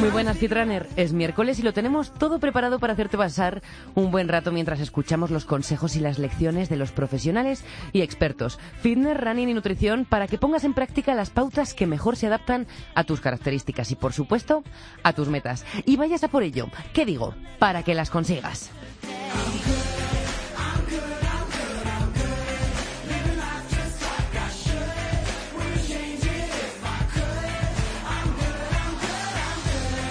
Muy 0.00 0.08
buenas, 0.08 0.38
Fitrunner. 0.38 0.88
Es 0.96 1.12
miércoles 1.12 1.58
y 1.58 1.62
lo 1.62 1.74
tenemos 1.74 2.10
todo 2.14 2.38
preparado 2.38 2.78
para 2.78 2.94
hacerte 2.94 3.18
pasar 3.18 3.60
un 3.94 4.10
buen 4.10 4.28
rato 4.28 4.50
mientras 4.50 4.80
escuchamos 4.80 5.30
los 5.30 5.44
consejos 5.44 5.94
y 5.94 6.00
las 6.00 6.18
lecciones 6.18 6.70
de 6.70 6.76
los 6.76 6.90
profesionales 6.90 7.64
y 7.92 8.00
expertos. 8.00 8.58
Fitness, 8.80 9.20
running 9.20 9.50
y 9.50 9.54
nutrición 9.54 10.06
para 10.06 10.26
que 10.26 10.38
pongas 10.38 10.64
en 10.64 10.72
práctica 10.72 11.14
las 11.14 11.28
pautas 11.28 11.74
que 11.74 11.86
mejor 11.86 12.16
se 12.16 12.28
adaptan 12.28 12.66
a 12.94 13.04
tus 13.04 13.20
características 13.20 13.90
y, 13.90 13.94
por 13.94 14.14
supuesto, 14.14 14.64
a 15.02 15.12
tus 15.12 15.28
metas. 15.28 15.66
Y 15.84 15.96
vayas 15.96 16.24
a 16.24 16.28
por 16.28 16.44
ello. 16.44 16.68
¿Qué 16.94 17.04
digo? 17.04 17.34
Para 17.58 17.82
que 17.82 17.94
las 17.94 18.08
consigas. 18.08 18.70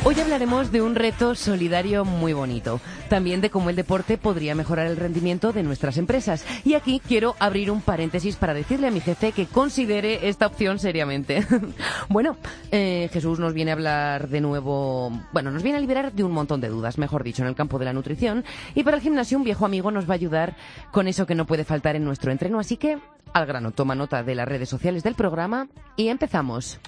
Hoy 0.06 0.18
hablaremos 0.18 0.72
de 0.72 0.82
un 0.82 0.96
reto 0.96 1.36
solidario 1.36 2.06
muy 2.06 2.32
bonito, 2.32 2.80
también 3.10 3.42
de 3.42 3.50
cómo 3.50 3.70
el 3.70 3.76
deporte 3.76 4.18
podría 4.18 4.56
mejorar 4.56 4.88
el 4.88 4.96
rendimiento 4.96 5.52
de 5.52 5.62
nuestras 5.62 5.98
empresas. 5.98 6.46
Y 6.64 6.76
aquí 6.76 7.02
quiero 7.06 7.36
abrir 7.38 7.70
un 7.70 7.82
paréntesis 7.82 8.38
para 8.38 8.54
decirle 8.54 8.88
a 8.88 8.92
mi 8.92 9.02
jefe 9.02 9.34
que 9.34 9.46
considere 9.46 10.30
esta 10.30 10.48
opción 10.48 10.80
seriamente. 10.80 11.46
bueno, 12.10 12.38
eh, 12.72 13.10
Jesús 13.12 13.40
nos 13.40 13.54
viene 13.54 13.72
a 13.72 13.74
hablar 13.74 14.30
de 14.30 14.40
nuevo, 14.40 15.12
bueno, 15.34 15.52
nos 15.52 15.64
viene 15.64 15.78
a 15.78 15.82
liberar 15.82 16.14
de 16.14 16.24
un 16.24 16.32
montón 16.32 16.62
de 16.62 16.70
dudas, 16.70 16.98
mejor 16.98 17.26
dicho, 17.26 17.44
en 17.44 17.50
el 17.50 17.56
campo 17.56 17.78
de 17.78 17.86
la 17.86 17.94
nutrición. 17.94 18.46
Y 18.76 18.84
para 18.84 18.98
el 18.98 19.04
gimnasio 19.04 19.38
un 19.38 19.44
viejo 19.44 19.66
amigo 19.66 19.92
nos 19.92 20.10
va 20.10 20.14
a 20.14 20.16
ayudar 20.16 20.56
con 20.92 21.10
eso 21.10 21.28
que 21.28 21.36
no 21.36 21.46
puede 21.46 21.66
faltar 21.66 21.98
en 21.98 22.06
nuestro 22.06 22.32
entreno. 22.32 22.58
Así 22.58 22.78
que, 22.78 23.00
al 23.34 23.46
grano, 23.46 23.72
toma 23.72 23.96
nota 23.96 24.24
de 24.24 24.34
las 24.34 24.48
redes 24.48 24.70
sociales 24.70 25.04
del 25.04 25.16
programa 25.16 25.68
y 25.98 26.08
empezamos. 26.08 26.80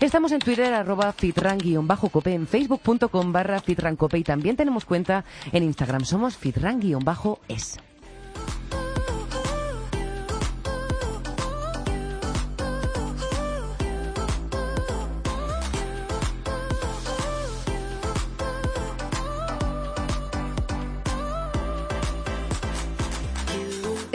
Estamos 0.00 0.30
en 0.32 0.40
Twitter, 0.40 0.74
arroba 0.74 1.12
fitran-cope, 1.12 2.34
en 2.34 2.46
facebook.com 2.46 3.32
barra 3.32 3.60
fitrancope 3.60 4.18
y 4.18 4.24
también 4.24 4.54
tenemos 4.54 4.84
cuenta 4.84 5.24
en 5.52 5.62
Instagram, 5.62 6.04
somos 6.04 6.36
fitran-es. 6.36 7.78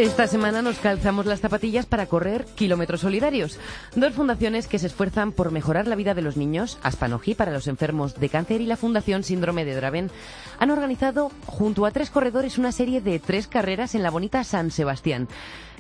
Esta 0.02 0.26
semana 0.26 0.64
nos 0.64 0.80
calzamos 0.80 1.28
las 1.28 1.42
zapatillas 1.42 1.86
para 1.86 2.08
correr 2.08 2.46
kilómetros 2.56 3.02
solidarios. 3.02 3.60
Dos 3.96 4.16
fundaciones 4.16 4.66
que 4.66 4.80
se 4.80 4.88
esfuerzan 4.88 5.32
por 5.32 5.52
mejorar 5.52 5.86
la 5.86 5.96
vida 5.96 6.16
de 6.16 6.24
los 6.24 6.38
niños, 6.38 6.80
Aspanogi 6.82 7.36
para 7.36 7.52
los 7.52 7.68
enfermos 7.68 8.20
de 8.20 8.28
cáncer 8.28 8.62
y 8.62 8.66
la 8.66 8.78
Fundación 8.78 9.22
Síndrome 9.22 9.64
de 9.64 9.76
Draven, 9.76 10.10
han 10.58 10.72
organizado 10.72 11.32
junto 11.46 11.86
a 11.86 11.92
tres 11.92 12.10
corredores 12.10 12.58
una 12.58 12.72
serie 12.72 13.00
de 13.00 13.20
tres 13.20 13.48
carreras 13.48 13.94
en 13.94 14.02
la 14.02 14.10
bonita 14.10 14.44
San 14.44 14.72
Sebastián 14.72 15.28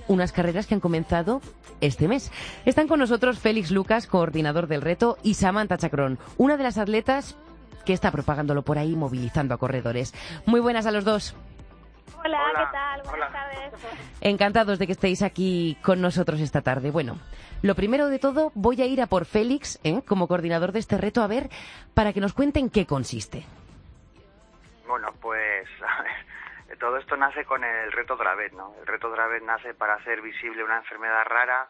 unas 0.07 0.31
carreras 0.31 0.67
que 0.67 0.75
han 0.75 0.81
comenzado 0.81 1.41
este 1.79 2.07
mes. 2.07 2.31
Están 2.65 2.87
con 2.87 2.99
nosotros 2.99 3.39
Félix 3.39 3.71
Lucas, 3.71 4.05
coordinador 4.05 4.67
del 4.67 4.81
reto, 4.81 5.17
y 5.23 5.33
Samantha 5.33 5.77
Chacrón, 5.77 6.19
una 6.37 6.57
de 6.57 6.63
las 6.63 6.77
atletas 6.77 7.37
que 7.85 7.93
está 7.93 8.11
propagándolo 8.11 8.61
por 8.61 8.77
ahí, 8.77 8.95
movilizando 8.95 9.53
a 9.53 9.57
corredores. 9.57 10.13
Muy 10.45 10.59
buenas 10.59 10.85
a 10.85 10.91
los 10.91 11.05
dos. 11.05 11.35
Hola, 12.23 12.53
¿qué 12.55 12.65
tal? 12.71 13.01
Buenas 13.09 13.31
tardes. 13.31 13.73
Encantados 14.21 14.77
de 14.77 14.85
que 14.85 14.91
estéis 14.91 15.23
aquí 15.23 15.77
con 15.81 16.01
nosotros 16.01 16.39
esta 16.39 16.61
tarde. 16.61 16.91
Bueno, 16.91 17.17
lo 17.63 17.73
primero 17.73 18.09
de 18.09 18.19
todo, 18.19 18.51
voy 18.53 18.81
a 18.81 18.85
ir 18.85 19.01
a 19.01 19.07
por 19.07 19.25
Félix, 19.25 19.79
¿eh? 19.83 20.01
como 20.07 20.27
coordinador 20.27 20.71
de 20.71 20.79
este 20.79 20.97
reto, 20.97 21.23
a 21.23 21.27
ver, 21.27 21.49
para 21.95 22.13
que 22.13 22.21
nos 22.21 22.33
cuenten 22.33 22.69
qué 22.69 22.85
consiste. 22.85 23.43
Bueno, 24.87 25.13
pues 25.19 25.67
todo 26.79 26.97
esto 26.97 27.17
nace 27.17 27.43
con 27.45 27.63
el 27.63 27.91
reto 27.91 28.15
Dravet, 28.15 28.53
¿no? 28.53 28.75
El 28.81 28.87
reto 28.87 29.09
Dravet 29.09 29.43
nace 29.43 29.73
para 29.73 29.95
hacer 29.95 30.21
visible 30.21 30.63
una 30.63 30.77
enfermedad 30.77 31.23
rara 31.25 31.69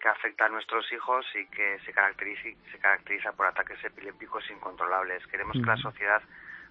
que 0.00 0.08
afecta 0.08 0.46
a 0.46 0.48
nuestros 0.48 0.90
hijos 0.92 1.26
y 1.34 1.46
que 1.48 1.78
se 1.84 1.92
caracteriza, 1.92 2.48
se 2.72 2.78
caracteriza 2.78 3.32
por 3.32 3.46
ataques 3.46 3.84
epilépticos 3.84 4.50
incontrolables. 4.50 5.26
Queremos 5.26 5.58
que 5.58 5.66
la 5.66 5.76
sociedad 5.76 6.22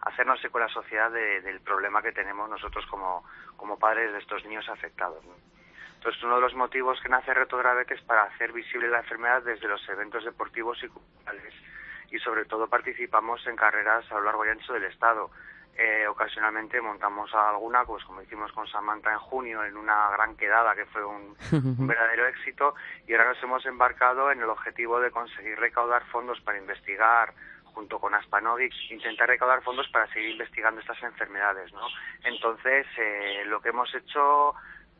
hacernos 0.01 0.39
eco 0.43 0.53
con 0.53 0.61
la 0.61 0.69
sociedad 0.69 1.11
del 1.11 1.59
problema 1.61 2.01
que 2.01 2.11
tenemos 2.11 2.49
nosotros 2.49 2.85
como, 2.87 3.23
como 3.57 3.77
padres 3.77 4.11
de 4.11 4.19
estos 4.19 4.43
niños 4.45 4.67
afectados. 4.69 5.23
Entonces, 5.95 6.23
uno 6.23 6.35
de 6.35 6.41
los 6.41 6.55
motivos 6.55 6.99
que 7.01 7.09
nace 7.09 7.33
Reto 7.33 7.57
Dravet 7.57 7.91
es 7.91 8.01
para 8.03 8.23
hacer 8.23 8.53
visible 8.53 8.87
la 8.87 8.99
enfermedad 8.99 9.43
desde 9.43 9.67
los 9.67 9.87
eventos 9.89 10.23
deportivos 10.23 10.81
y 10.81 10.87
culturales. 10.87 11.53
Y 12.09 12.19
sobre 12.19 12.45
todo 12.45 12.67
participamos 12.67 13.45
en 13.47 13.57
carreras 13.57 14.09
a 14.09 14.15
lo 14.15 14.21
largo 14.21 14.45
y 14.45 14.49
ancho 14.49 14.73
del 14.73 14.85
Estado. 14.85 15.29
Eh, 15.77 16.07
ocasionalmente 16.07 16.81
montamos 16.81 17.33
alguna, 17.33 17.83
pues 17.83 18.03
como 18.05 18.21
hicimos 18.21 18.51
con 18.53 18.67
Samantha 18.67 19.11
en 19.11 19.19
junio, 19.19 19.63
en 19.63 19.75
una 19.75 20.09
gran 20.11 20.35
quedada 20.35 20.73
que 20.73 20.85
fue 20.85 21.03
un, 21.05 21.35
un, 21.51 21.87
verdadero 21.87 22.27
éxito, 22.27 22.75
y 23.05 23.13
ahora 23.13 23.29
nos 23.29 23.43
hemos 23.43 23.65
embarcado 23.65 24.31
en 24.31 24.39
el 24.39 24.49
objetivo 24.49 24.99
de 24.99 25.11
conseguir 25.11 25.59
recaudar 25.59 26.05
fondos 26.05 26.39
para 26.41 26.57
investigar 26.57 27.33
junto 27.79 27.97
con 27.97 28.13
Aspanovix, 28.13 28.75
intentar 28.91 29.29
recaudar 29.29 29.63
fondos 29.63 29.87
para 29.87 30.05
seguir 30.07 30.31
investigando 30.31 30.81
estas 30.81 31.01
enfermedades, 31.01 31.71
¿no? 31.71 31.87
Entonces, 32.25 32.85
eh, 32.97 33.43
lo 33.45 33.61
que 33.61 33.69
hemos 33.69 33.93
hecho 33.95 34.53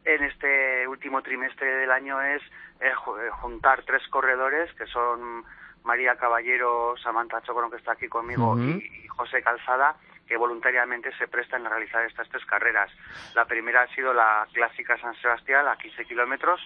en 0.06 0.24
este 0.24 0.88
último 0.88 1.22
trimestre 1.22 1.68
del 1.76 1.92
año 1.92 2.22
es 2.22 2.42
eh, 2.80 2.88
eh, 2.88 3.30
juntar 3.42 3.84
tres 3.84 4.08
corredores, 4.08 4.74
que 4.76 4.86
son 4.86 5.44
María 5.84 6.16
Caballero, 6.16 6.96
Samantha 7.04 7.42
Chocron, 7.42 7.70
que 7.70 7.76
está 7.76 7.92
aquí 7.92 8.08
conmigo, 8.08 8.58
y, 8.58 9.08
José 9.10 9.42
Calzada, 9.44 9.98
que 10.26 10.38
voluntariamente 10.38 11.12
se 11.18 11.28
prestan 11.28 11.66
a 11.66 11.70
realizar 11.70 12.06
estas 12.06 12.30
tres 12.30 12.46
carreras. 12.46 12.90
La 13.36 13.44
primera 13.44 13.82
ha 13.82 13.88
sido 13.94 14.14
la 14.14 14.48
clásica 14.54 14.98
San 15.00 15.16
Sebastián, 15.16 15.68
a 15.68 15.76
15 15.76 16.06
kilómetros, 16.06 16.62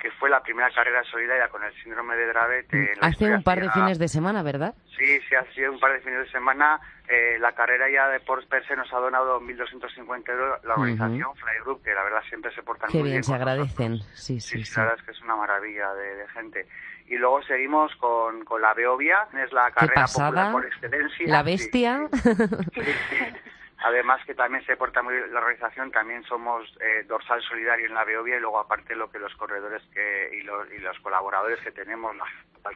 que 0.00 0.10
fue 0.12 0.30
la 0.30 0.42
primera 0.42 0.70
carrera 0.70 1.04
solidaria 1.04 1.48
con 1.48 1.62
el 1.62 1.72
síndrome 1.82 2.16
de 2.16 2.26
Dravet. 2.26 2.74
Eh, 2.74 2.92
hace 3.00 3.32
un 3.32 3.42
par 3.42 3.60
de 3.60 3.70
fines 3.70 3.98
de 3.98 4.08
semana, 4.08 4.42
¿verdad? 4.42 4.74
Sí, 4.96 5.20
sí, 5.28 5.34
ha 5.34 5.44
sido 5.52 5.72
un 5.72 5.78
par 5.78 5.92
de 5.92 6.00
fines 6.00 6.20
de 6.20 6.30
semana. 6.30 6.80
Eh, 7.06 7.38
la 7.38 7.52
carrera 7.52 7.90
ya 7.90 8.08
de 8.08 8.20
por 8.20 8.46
per 8.46 8.66
se 8.66 8.76
nos 8.76 8.92
ha 8.92 8.98
donado 8.98 9.40
1.250 9.40 10.28
euros 10.30 10.64
la 10.64 10.74
organización 10.74 11.34
Fly 11.36 11.60
Group, 11.64 11.82
que 11.82 11.92
la 11.92 12.02
verdad 12.04 12.22
siempre 12.28 12.54
se 12.54 12.62
portan 12.62 12.88
Qué 12.90 12.98
muy 12.98 13.10
bien, 13.10 13.16
bien. 13.16 13.24
se 13.24 13.34
agradecen. 13.34 13.98
Sí 14.14 14.40
sí, 14.40 14.64
sí, 14.64 14.74
La 14.76 14.84
verdad 14.84 14.98
es 15.00 15.04
que 15.04 15.10
es 15.12 15.22
una 15.22 15.36
maravilla 15.36 15.92
de, 15.94 16.28
gente. 16.28 16.66
Y 17.06 17.16
luego 17.16 17.42
seguimos 17.42 17.94
con, 17.96 18.44
con 18.44 18.62
la 18.62 18.72
Beovia, 18.72 19.26
es 19.44 19.52
la 19.52 19.70
carrera 19.72 20.06
popular 20.06 20.52
por 20.52 20.64
excelencia. 20.64 21.26
La 21.28 21.42
bestia. 21.42 22.08
Además 23.82 24.20
que 24.26 24.34
también 24.34 24.64
se 24.66 24.76
porta 24.76 25.02
muy 25.02 25.14
la 25.30 25.38
organización, 25.38 25.90
también 25.90 26.22
somos 26.24 26.68
eh, 26.80 27.04
dorsal 27.08 27.40
solidario 27.42 27.86
en 27.86 27.94
la 27.94 28.04
Beovia 28.04 28.36
y 28.36 28.40
luego 28.40 28.60
aparte 28.60 28.94
lo 28.94 29.10
que 29.10 29.18
los 29.18 29.34
corredores 29.36 29.82
que, 29.94 30.38
y, 30.38 30.42
los, 30.42 30.70
y 30.70 30.78
los 30.78 30.98
colaboradores 31.00 31.58
que 31.60 31.72
tenemos. 31.72 32.14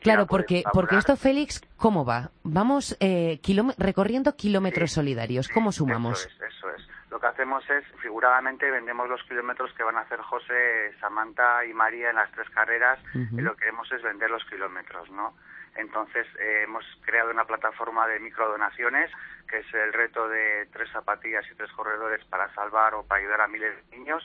Claro, 0.00 0.26
porque, 0.26 0.64
porque 0.72 0.96
esto, 0.96 1.16
Félix, 1.16 1.60
¿cómo 1.76 2.06
va? 2.06 2.30
Vamos 2.42 2.96
eh, 3.00 3.38
recorriendo 3.76 4.34
kilómetros 4.34 4.92
solidarios, 4.92 5.48
¿cómo 5.48 5.72
sumamos? 5.72 6.24
Eso 6.24 6.44
es, 6.46 6.54
eso 6.54 6.70
es. 6.70 6.88
Lo 7.10 7.20
que 7.20 7.26
hacemos 7.26 7.62
es, 7.68 7.84
figuradamente, 8.00 8.70
vendemos 8.70 9.08
los 9.08 9.22
kilómetros 9.24 9.72
que 9.74 9.84
van 9.84 9.96
a 9.96 10.00
hacer 10.00 10.18
José, 10.20 10.92
Samantha 11.00 11.64
y 11.66 11.74
María 11.74 12.10
en 12.10 12.16
las 12.16 12.30
tres 12.32 12.48
carreras 12.50 12.98
y 13.14 13.40
lo 13.40 13.54
que 13.54 13.60
queremos 13.60 13.92
es 13.92 14.02
vender 14.02 14.30
los 14.30 14.44
kilómetros, 14.46 15.10
¿no? 15.10 15.34
Entonces 15.76 16.26
eh, 16.38 16.62
hemos 16.64 16.84
creado 17.02 17.30
una 17.30 17.44
plataforma 17.44 18.06
de 18.06 18.20
microdonaciones, 18.20 19.10
que 19.48 19.58
es 19.58 19.74
el 19.74 19.92
reto 19.92 20.28
de 20.28 20.66
tres 20.72 20.88
zapatillas 20.92 21.44
y 21.50 21.54
tres 21.56 21.70
corredores 21.72 22.24
para 22.26 22.52
salvar 22.54 22.94
o 22.94 23.02
para 23.02 23.20
ayudar 23.20 23.40
a 23.40 23.48
miles 23.48 23.74
de 23.76 23.96
niños. 23.96 24.22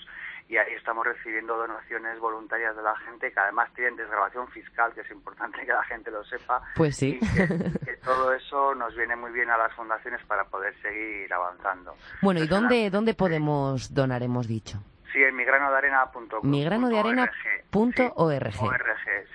Y 0.47 0.57
ahí 0.57 0.73
estamos 0.73 1.05
recibiendo 1.05 1.55
donaciones 1.57 2.19
voluntarias 2.19 2.75
de 2.75 2.81
la 2.81 2.95
gente 2.97 3.31
que 3.31 3.39
además 3.39 3.71
tienen 3.75 3.95
desgrabación 3.95 4.47
fiscal, 4.49 4.91
que 4.93 5.01
es 5.01 5.11
importante 5.11 5.63
que 5.63 5.71
la 5.71 5.83
gente 5.83 6.09
lo 6.09 6.23
sepa. 6.23 6.61
Pues 6.75 6.95
sí. 6.95 7.19
Y 7.21 7.85
que, 7.85 7.97
todo 8.03 8.33
eso 8.33 8.73
nos 8.73 8.95
viene 8.95 9.15
muy 9.15 9.31
bien 9.31 9.51
a 9.51 9.57
las 9.57 9.71
fundaciones 9.73 10.25
para 10.25 10.45
poder 10.45 10.73
seguir 10.81 11.31
avanzando. 11.31 11.95
Bueno, 12.23 12.43
¿y 12.43 12.47
dónde, 12.47 12.89
dónde 12.89 13.13
podemos 13.13 13.93
donar, 13.93 14.23
hemos 14.23 14.47
dicho? 14.47 14.79
Sí, 15.11 15.23
en 15.23 15.35
migranodearena.org. 15.35 16.43
Migranodearena.org. 16.43 18.53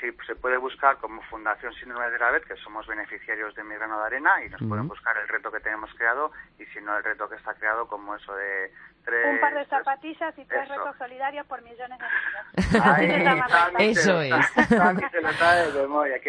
Sí, 0.00 0.12
pues 0.12 0.26
se 0.26 0.34
puede 0.36 0.56
buscar 0.58 0.96
como 0.98 1.22
Fundación 1.22 1.72
Síndrome 1.74 2.06
de 2.10 2.18
Dravet, 2.18 2.44
que 2.44 2.56
somos 2.56 2.86
beneficiarios 2.86 3.54
de 3.54 3.64
Migrano 3.64 3.98
de 4.00 4.06
Arena, 4.06 4.30
y 4.44 4.48
nos 4.50 4.60
pueden 4.68 4.88
buscar 4.88 5.16
el 5.16 5.28
reto 5.28 5.50
que 5.50 5.60
tenemos 5.60 5.90
creado, 5.94 6.30
y 6.58 6.64
si 6.66 6.80
no, 6.80 6.96
el 6.96 7.04
reto 7.04 7.28
que 7.28 7.36
está 7.36 7.54
creado 7.54 7.86
como 7.88 8.14
eso 8.14 8.34
de 8.34 8.70
tres... 9.04 9.34
Un 9.34 9.40
par 9.40 9.54
de 9.54 9.64
zapatillas 9.66 10.38
y 10.38 10.44
tres 10.44 10.68
retos 10.68 10.96
solidarios 10.98 11.46
por 11.46 11.62
millones 11.62 11.98
de 11.98 12.06
niños. 13.18 13.46
eso 13.78 14.20
es. 14.20 14.34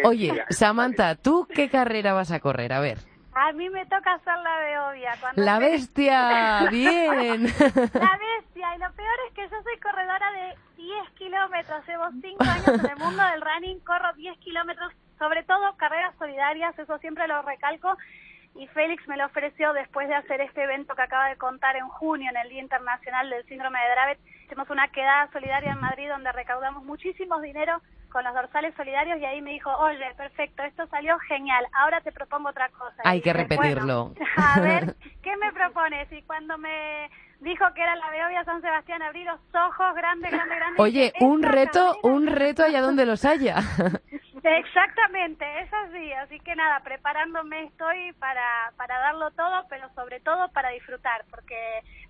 Oye, 0.04 0.44
Samantha, 0.50 1.14
¿tú 1.16 1.46
qué 1.52 1.68
carrera 1.70 2.12
vas 2.12 2.32
a 2.32 2.40
correr? 2.40 2.72
A 2.72 2.80
ver. 2.80 2.98
A 3.38 3.52
mí 3.52 3.68
me 3.68 3.84
toca 3.84 4.14
hacer 4.14 4.38
la 4.38 4.58
Beovia. 4.60 5.14
la 5.34 5.58
bestia, 5.58 6.66
bien. 6.70 7.42
La 7.42 8.18
bestia, 8.18 8.74
y 8.74 8.78
lo 8.78 8.90
peor 8.92 9.18
es 9.28 9.34
que 9.34 9.42
yo 9.42 9.62
soy 9.62 9.78
corredora 9.78 10.32
de 10.32 10.56
10 10.76 11.10
kilómetros. 11.18 11.86
Llevo 11.86 12.04
5 12.18 12.44
años 12.44 12.68
en 12.68 12.90
el 12.92 12.96
mundo 12.96 13.22
del 13.22 13.42
running, 13.42 13.80
corro 13.80 14.10
10 14.14 14.38
kilómetros, 14.38 14.90
sobre 15.18 15.42
todo 15.42 15.76
carreras 15.76 16.14
solidarias, 16.18 16.78
eso 16.78 16.96
siempre 16.96 17.28
lo 17.28 17.42
recalco. 17.42 17.98
Y 18.54 18.68
Félix 18.68 19.06
me 19.06 19.18
lo 19.18 19.26
ofreció 19.26 19.74
después 19.74 20.08
de 20.08 20.14
hacer 20.14 20.40
este 20.40 20.62
evento 20.62 20.94
que 20.94 21.02
acaba 21.02 21.28
de 21.28 21.36
contar 21.36 21.76
en 21.76 21.88
junio, 21.88 22.30
en 22.30 22.38
el 22.38 22.48
Día 22.48 22.62
Internacional 22.62 23.28
del 23.28 23.44
Síndrome 23.44 23.78
de 23.80 23.90
Dravet. 23.90 24.18
Hicimos 24.46 24.70
una 24.70 24.88
quedada 24.88 25.30
solidaria 25.30 25.72
en 25.72 25.80
Madrid 25.80 26.08
donde 26.08 26.32
recaudamos 26.32 26.84
muchísimo 26.84 27.38
dinero 27.42 27.82
con 28.10 28.24
los 28.24 28.34
dorsales 28.34 28.74
solidarios 28.76 29.18
y 29.20 29.24
ahí 29.24 29.42
me 29.42 29.52
dijo, 29.52 29.70
oye, 29.78 30.06
perfecto, 30.16 30.62
esto 30.62 30.86
salió 30.88 31.18
genial, 31.20 31.64
ahora 31.72 32.00
te 32.00 32.12
propongo 32.12 32.50
otra 32.50 32.68
cosa. 32.70 33.02
Hay 33.04 33.20
que 33.20 33.32
repetirlo. 33.32 34.14
a 34.36 34.60
ver, 34.60 34.96
¿qué 35.22 35.36
me 35.36 35.52
propones? 35.52 36.10
Y 36.12 36.22
cuando 36.22 36.58
me 36.58 37.10
dijo 37.40 37.64
que 37.74 37.82
era 37.82 37.94
la 37.96 38.10
Beovia 38.10 38.44
San 38.44 38.60
Sebastián, 38.60 39.02
abrí 39.02 39.24
los 39.24 39.40
ojos 39.54 39.94
grandes, 39.94 40.30
grandes, 40.30 40.56
grandes. 40.56 40.80
Oye, 40.80 41.12
un 41.20 41.42
reto, 41.42 41.96
un 42.02 42.26
reto 42.26 42.64
allá 42.64 42.80
donde 42.80 43.06
los 43.06 43.24
haya. 43.24 43.56
Exactamente, 44.46 45.44
es 45.60 45.72
así, 45.72 46.12
así 46.12 46.38
que 46.40 46.54
nada, 46.54 46.78
preparándome 46.80 47.64
estoy 47.64 48.12
para, 48.20 48.72
para 48.76 48.98
darlo 48.98 49.30
todo, 49.32 49.66
pero 49.68 49.88
sobre 49.94 50.20
todo 50.20 50.48
para 50.52 50.70
disfrutar, 50.70 51.24
porque 51.30 51.56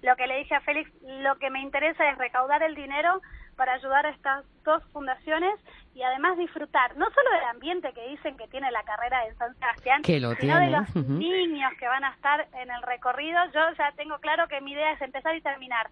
lo 0.03 0.15
que 0.17 0.27
le 0.27 0.39
dije 0.39 0.55
a 0.55 0.61
Félix, 0.61 0.91
lo 1.03 1.39
que 1.39 1.49
me 1.49 1.63
interesa 1.63 2.11
es 2.11 2.19
recaudar 2.19 2.63
el 2.63 2.75
dinero 2.75 3.23
para 3.57 3.73
ayudar 3.73 4.05
a 4.05 4.11
estas 4.11 4.45
dos 4.65 4.83
fundaciones 4.93 5.59
y 5.95 6.03
además 6.03 6.37
disfrutar 6.37 6.95
no 6.99 7.07
solo 7.11 7.31
del 7.31 7.45
ambiente 7.45 7.93
que 7.95 8.07
dicen 8.09 8.37
que 8.37 8.49
tiene 8.49 8.71
la 8.71 8.83
carrera 8.83 9.25
de 9.25 9.35
San 9.37 9.55
Sebastián, 9.55 10.05
sino 10.05 10.35
de 10.61 10.71
los 10.71 10.95
niños 10.95 11.73
que 11.79 11.89
van 11.89 12.05
a 12.05 12.11
estar 12.11 12.47
en 12.53 12.71
el 12.71 12.83
recorrido. 12.83 13.39
Yo 13.55 13.61
ya 13.79 13.93
tengo 13.93 14.19
claro 14.19 14.47
que 14.47 14.61
mi 14.61 14.73
idea 14.73 14.93
es 14.93 15.01
empezar 15.01 15.35
y 15.35 15.41
terminar 15.41 15.89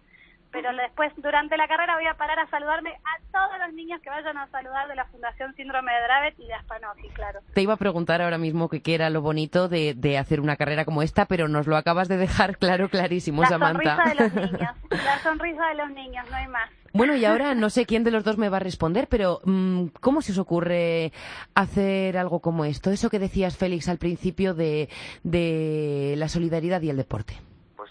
pero 0.55 0.73
después 0.73 1.11
durante 1.17 1.57
la 1.57 1.67
carrera 1.67 1.95
voy 1.95 2.07
a 2.07 2.13
parar 2.13 2.39
a 2.39 2.49
saludarme 2.49 2.91
a 2.91 3.31
todos 3.31 3.59
los 3.59 3.73
niños 3.73 3.99
que 4.01 4.09
vayan 4.09 4.37
a 4.37 4.47
saludar 4.47 4.87
de 4.87 4.95
la 4.95 5.03
Fundación 5.05 5.53
Síndrome 5.55 5.91
de 5.91 6.01
Dravet 6.03 6.39
y 6.39 6.47
de 6.47 6.53
Aspanogi, 6.53 7.09
claro. 7.09 7.41
Te 7.53 7.61
iba 7.61 7.73
a 7.73 7.77
preguntar 7.77 8.21
ahora 8.21 8.37
mismo 8.37 8.69
qué 8.69 8.81
era 8.95 9.09
lo 9.09 9.21
bonito 9.21 9.67
de, 9.67 9.93
de, 9.95 10.17
hacer 10.17 10.39
una 10.39 10.55
carrera 10.55 10.85
como 10.85 11.01
esta, 11.01 11.25
pero 11.25 11.49
nos 11.49 11.67
lo 11.67 11.75
acabas 11.75 12.07
de 12.07 12.15
dejar 12.15 12.57
claro, 12.57 12.87
clarísimo, 12.87 13.41
la 13.41 13.49
Samantha. 13.49 13.97
La 13.97 14.05
sonrisa 14.05 14.09
de 14.09 14.15
los 14.15 14.33
niños, 14.51 14.75
la 14.89 15.19
sonrisa 15.19 15.67
de 15.67 15.75
los 15.75 15.89
niños, 15.89 16.25
no 16.31 16.37
hay 16.37 16.47
más. 16.47 16.69
Bueno, 16.93 17.17
y 17.17 17.25
ahora 17.25 17.53
no 17.55 17.69
sé 17.69 17.85
quién 17.85 18.05
de 18.05 18.11
los 18.11 18.23
dos 18.23 18.37
me 18.37 18.47
va 18.47 18.57
a 18.57 18.61
responder, 18.61 19.07
pero 19.09 19.41
mm, 19.43 19.87
¿cómo 19.99 20.21
se 20.21 20.31
os 20.31 20.37
ocurre 20.37 21.11
hacer 21.53 22.17
algo 22.17 22.39
como 22.39 22.63
esto? 22.63 22.91
Eso 22.91 23.09
que 23.09 23.19
decías, 23.19 23.57
Félix, 23.57 23.89
al 23.89 23.97
principio 23.97 24.53
de, 24.53 24.87
de 25.23 26.15
la 26.17 26.29
solidaridad 26.29 26.81
y 26.81 26.91
el 26.91 26.97
deporte 26.97 27.35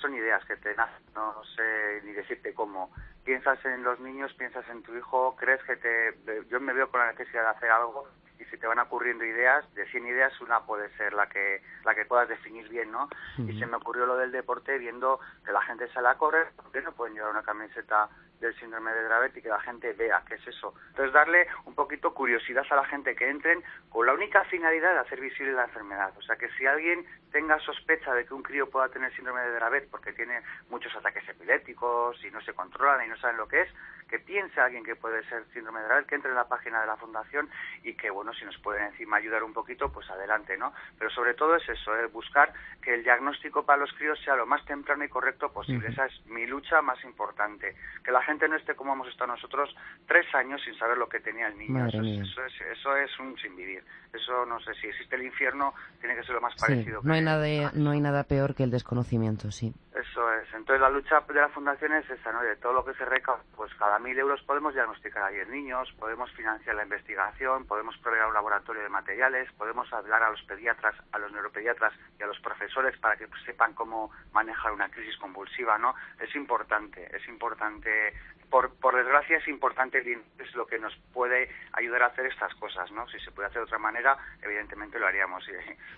son 0.04 0.14
ideas 0.14 0.44
que 0.44 0.56
te 0.56 0.74
nacen, 0.74 1.02
no 1.14 1.42
sé 1.56 2.02
ni 2.04 2.12
decirte 2.12 2.52
cómo. 2.52 2.90
Piensas 3.24 3.58
en 3.64 3.82
los 3.82 3.98
niños, 4.00 4.34
piensas 4.34 4.68
en 4.68 4.82
tu 4.82 4.94
hijo, 4.94 5.34
crees 5.36 5.62
que 5.64 5.76
te... 5.76 6.14
Yo 6.50 6.60
me 6.60 6.74
veo 6.74 6.90
con 6.90 7.00
la 7.00 7.12
necesidad 7.12 7.44
de 7.44 7.48
hacer 7.48 7.70
algo 7.70 8.06
y 8.38 8.44
si 8.44 8.58
te 8.58 8.66
van 8.66 8.80
ocurriendo 8.80 9.24
ideas, 9.24 9.64
de 9.74 9.86
100 9.86 10.06
ideas 10.06 10.38
una 10.42 10.60
puede 10.60 10.94
ser 10.98 11.14
la 11.14 11.26
que 11.28 11.62
la 11.84 11.94
que 11.94 12.04
puedas 12.04 12.28
definir 12.28 12.68
bien, 12.68 12.92
¿no? 12.92 13.08
Y 13.38 13.58
se 13.58 13.64
me 13.64 13.76
ocurrió 13.76 14.04
lo 14.04 14.18
del 14.18 14.30
deporte 14.30 14.76
viendo 14.76 15.20
que 15.42 15.52
la 15.52 15.62
gente 15.62 15.88
sale 15.92 16.08
a 16.08 16.16
correr, 16.16 16.48
¿por 16.56 16.70
qué 16.70 16.82
no 16.82 16.92
pueden 16.92 17.14
llevar 17.14 17.30
una 17.30 17.42
camiseta 17.42 18.10
del 18.40 18.54
síndrome 18.58 18.92
de 18.92 19.04
Dravet 19.04 19.36
y 19.36 19.42
que 19.42 19.48
la 19.48 19.60
gente 19.60 19.92
vea 19.92 20.22
qué 20.28 20.34
es 20.34 20.46
eso. 20.46 20.75
Entonces 20.88 21.12
darle 21.12 21.46
un 21.64 21.75
poquito 21.75 22.14
curiosidad 22.14 22.64
a 22.70 22.76
la 22.76 22.84
gente 22.84 23.14
que 23.14 23.28
entren 23.28 23.62
con 23.88 24.06
la 24.06 24.12
única 24.12 24.44
finalidad 24.44 24.92
de 24.92 24.98
hacer 25.00 25.20
visible 25.20 25.52
la 25.52 25.64
enfermedad. 25.64 26.12
O 26.19 26.22
sea 26.22 26.36
que 26.36 26.48
si 26.50 26.66
alguien 26.66 27.06
tenga 27.32 27.58
sospecha 27.60 28.14
de 28.14 28.26
que 28.26 28.34
un 28.34 28.42
crío 28.42 28.69
pueda 28.70 28.88
tener 28.88 29.14
síndrome 29.14 29.40
de 29.42 29.52
Dravet 29.52 29.90
porque 29.90 30.12
tiene 30.12 30.42
muchos 30.70 30.94
ataques 30.94 31.28
epilépticos 31.28 32.22
y 32.25 32.31
no 32.31 32.40
se 32.42 32.52
controlan 32.52 33.04
y 33.06 33.08
no 33.08 33.16
saben 33.16 33.36
lo 33.36 33.48
que 33.48 33.62
es, 33.62 33.69
que 34.14 34.20
piense 34.20 34.61
alguien 34.61 34.84
que 34.84 34.94
puede 34.94 35.25
ser 35.28 35.43
síndrome 35.52 35.81
de 35.81 35.87
Dravet, 35.87 36.06
que 36.06 36.14
entre 36.14 36.31
en 36.31 36.37
la 36.37 36.46
página 36.46 36.81
de 36.81 36.87
la 36.87 36.96
fundación 36.96 37.49
y 37.82 37.94
que 37.94 38.11
bueno, 38.11 38.32
si 38.32 38.44
nos 38.44 38.56
pueden 38.58 38.84
encima 38.84 39.16
ayudar 39.16 39.43
un 39.43 39.52
poquito, 39.52 39.90
pues 39.90 40.08
adelante, 40.08 40.56
¿no? 40.56 40.72
Pero 40.96 41.11
sobre 41.11 41.34
todo 41.34 41.56
es 41.56 41.69
eso, 41.69 41.96
¿eh? 41.96 42.06
buscar 42.06 42.52
que 42.81 42.94
el 42.94 43.02
diagnóstico 43.02 43.64
para 43.64 43.81
los 43.81 43.93
críos 43.94 44.16
sea 44.25 44.37
lo 44.37 44.46
más 44.46 44.64
temprano 44.66 45.02
y 45.02 45.08
correcto 45.08 45.50
posible. 45.50 45.88
Esa 45.88 46.06
es 46.06 46.26
mi 46.26 46.46
lucha 46.46 46.81
más 46.81 47.02
importante. 47.02 47.75
Que 48.05 48.12
la 48.12 48.22
gente 48.22 48.46
no 48.46 48.55
esté 48.55 48.76
como 48.76 48.93
hemos 48.93 49.08
estado 49.08 49.32
nosotros 49.32 49.75
tres 50.06 50.32
años 50.32 50.62
sin 50.64 50.78
saber 50.78 50.96
lo 50.96 51.08
que 51.08 51.19
tenía 51.19 51.49
el 51.49 51.58
niño. 51.58 51.84
Eso 51.88 52.00
es, 52.00 52.60
eso, 52.70 52.96
es, 52.96 53.19
un 53.19 53.37
sin 53.38 53.56
vivir. 53.56 53.82
Eso 54.12 54.46
no 54.46 54.60
sé 54.60 54.75
si 54.75 54.87
existe 54.87 55.17
el 55.17 55.25
infierno, 55.25 55.75
tiene 55.99 56.14
que 56.14 56.22
ser 56.22 56.37
lo 56.37 56.40
más 56.40 56.55
parecido. 56.55 57.00
no, 57.02 57.14
hay 57.14 57.22
nada, 57.22 57.72
no 57.75 57.90
hay 57.90 58.00
nada 58.00 58.22
peor 58.22 58.55
que 58.55 58.62
el 58.62 58.70
desconocimiento, 58.70 59.50
sí. 59.50 59.75
Eso 59.94 60.32
es. 60.32 60.52
Entonces 60.52 60.81
la 60.81 60.91
lucha 60.91 61.20
de 61.20 61.35
la 61.35 61.49
fundación 61.50 61.93
es 61.93 62.11
esa, 62.11 62.32
¿no? 62.32 62.43
De 62.43 62.56
todo 62.56 62.73
lo 62.73 62.85
que 62.85 62.94
se 62.94 63.05
recauda, 63.05 63.44
pues 63.55 63.73
cada 63.75 64.00
mil 64.00 64.19
euros 64.19 64.43
podemos 64.43 64.75
diagnosticar 64.75 65.23
a 65.23 65.29
10 65.29 65.49
niños, 65.50 65.93
podemos 66.00 66.32
financiar 66.32 66.75
la 66.75 66.82
investigación, 66.82 67.64
podemos 67.64 67.96
proveer 67.99 68.26
un 68.26 68.35
laboratorio 68.35 68.82
de 68.82 68.88
materiales, 68.88 69.52
podemos 69.52 69.93
hablar 69.93 70.25
a 70.25 70.31
los 70.31 70.43
pediatras, 70.43 70.96
a 71.12 71.19
los 71.19 71.31
neuropediatras 71.31 71.93
y 72.19 72.25
a 72.25 72.26
los 72.26 72.41
profesores 72.41 72.99
para 72.99 73.17
que 73.17 73.29
sepan 73.46 73.73
cómo 73.75 74.11
manejar 74.32 74.73
una 74.73 74.88
crisis 74.88 75.17
convulsiva, 75.19 75.79
¿no? 75.79 75.94
Es 76.19 76.35
importante, 76.35 77.17
es 77.17 77.29
importante 77.29 78.14
por, 78.50 78.75
por 78.75 78.96
desgracia 78.96 79.38
es 79.38 79.49
importante, 79.49 79.99
es 80.38 80.55
lo 80.55 80.67
que 80.67 80.79
nos 80.79 80.94
puede 81.12 81.49
ayudar 81.73 82.02
a 82.02 82.06
hacer 82.06 82.26
estas 82.26 82.55
cosas, 82.55 82.91
¿no? 82.93 83.08
Si 83.08 83.19
se 83.20 83.31
puede 83.31 83.49
hacer 83.49 83.61
de 83.61 83.64
otra 83.64 83.79
manera, 83.79 84.17
evidentemente 84.43 84.99
lo 84.99 85.06
haríamos. 85.06 85.44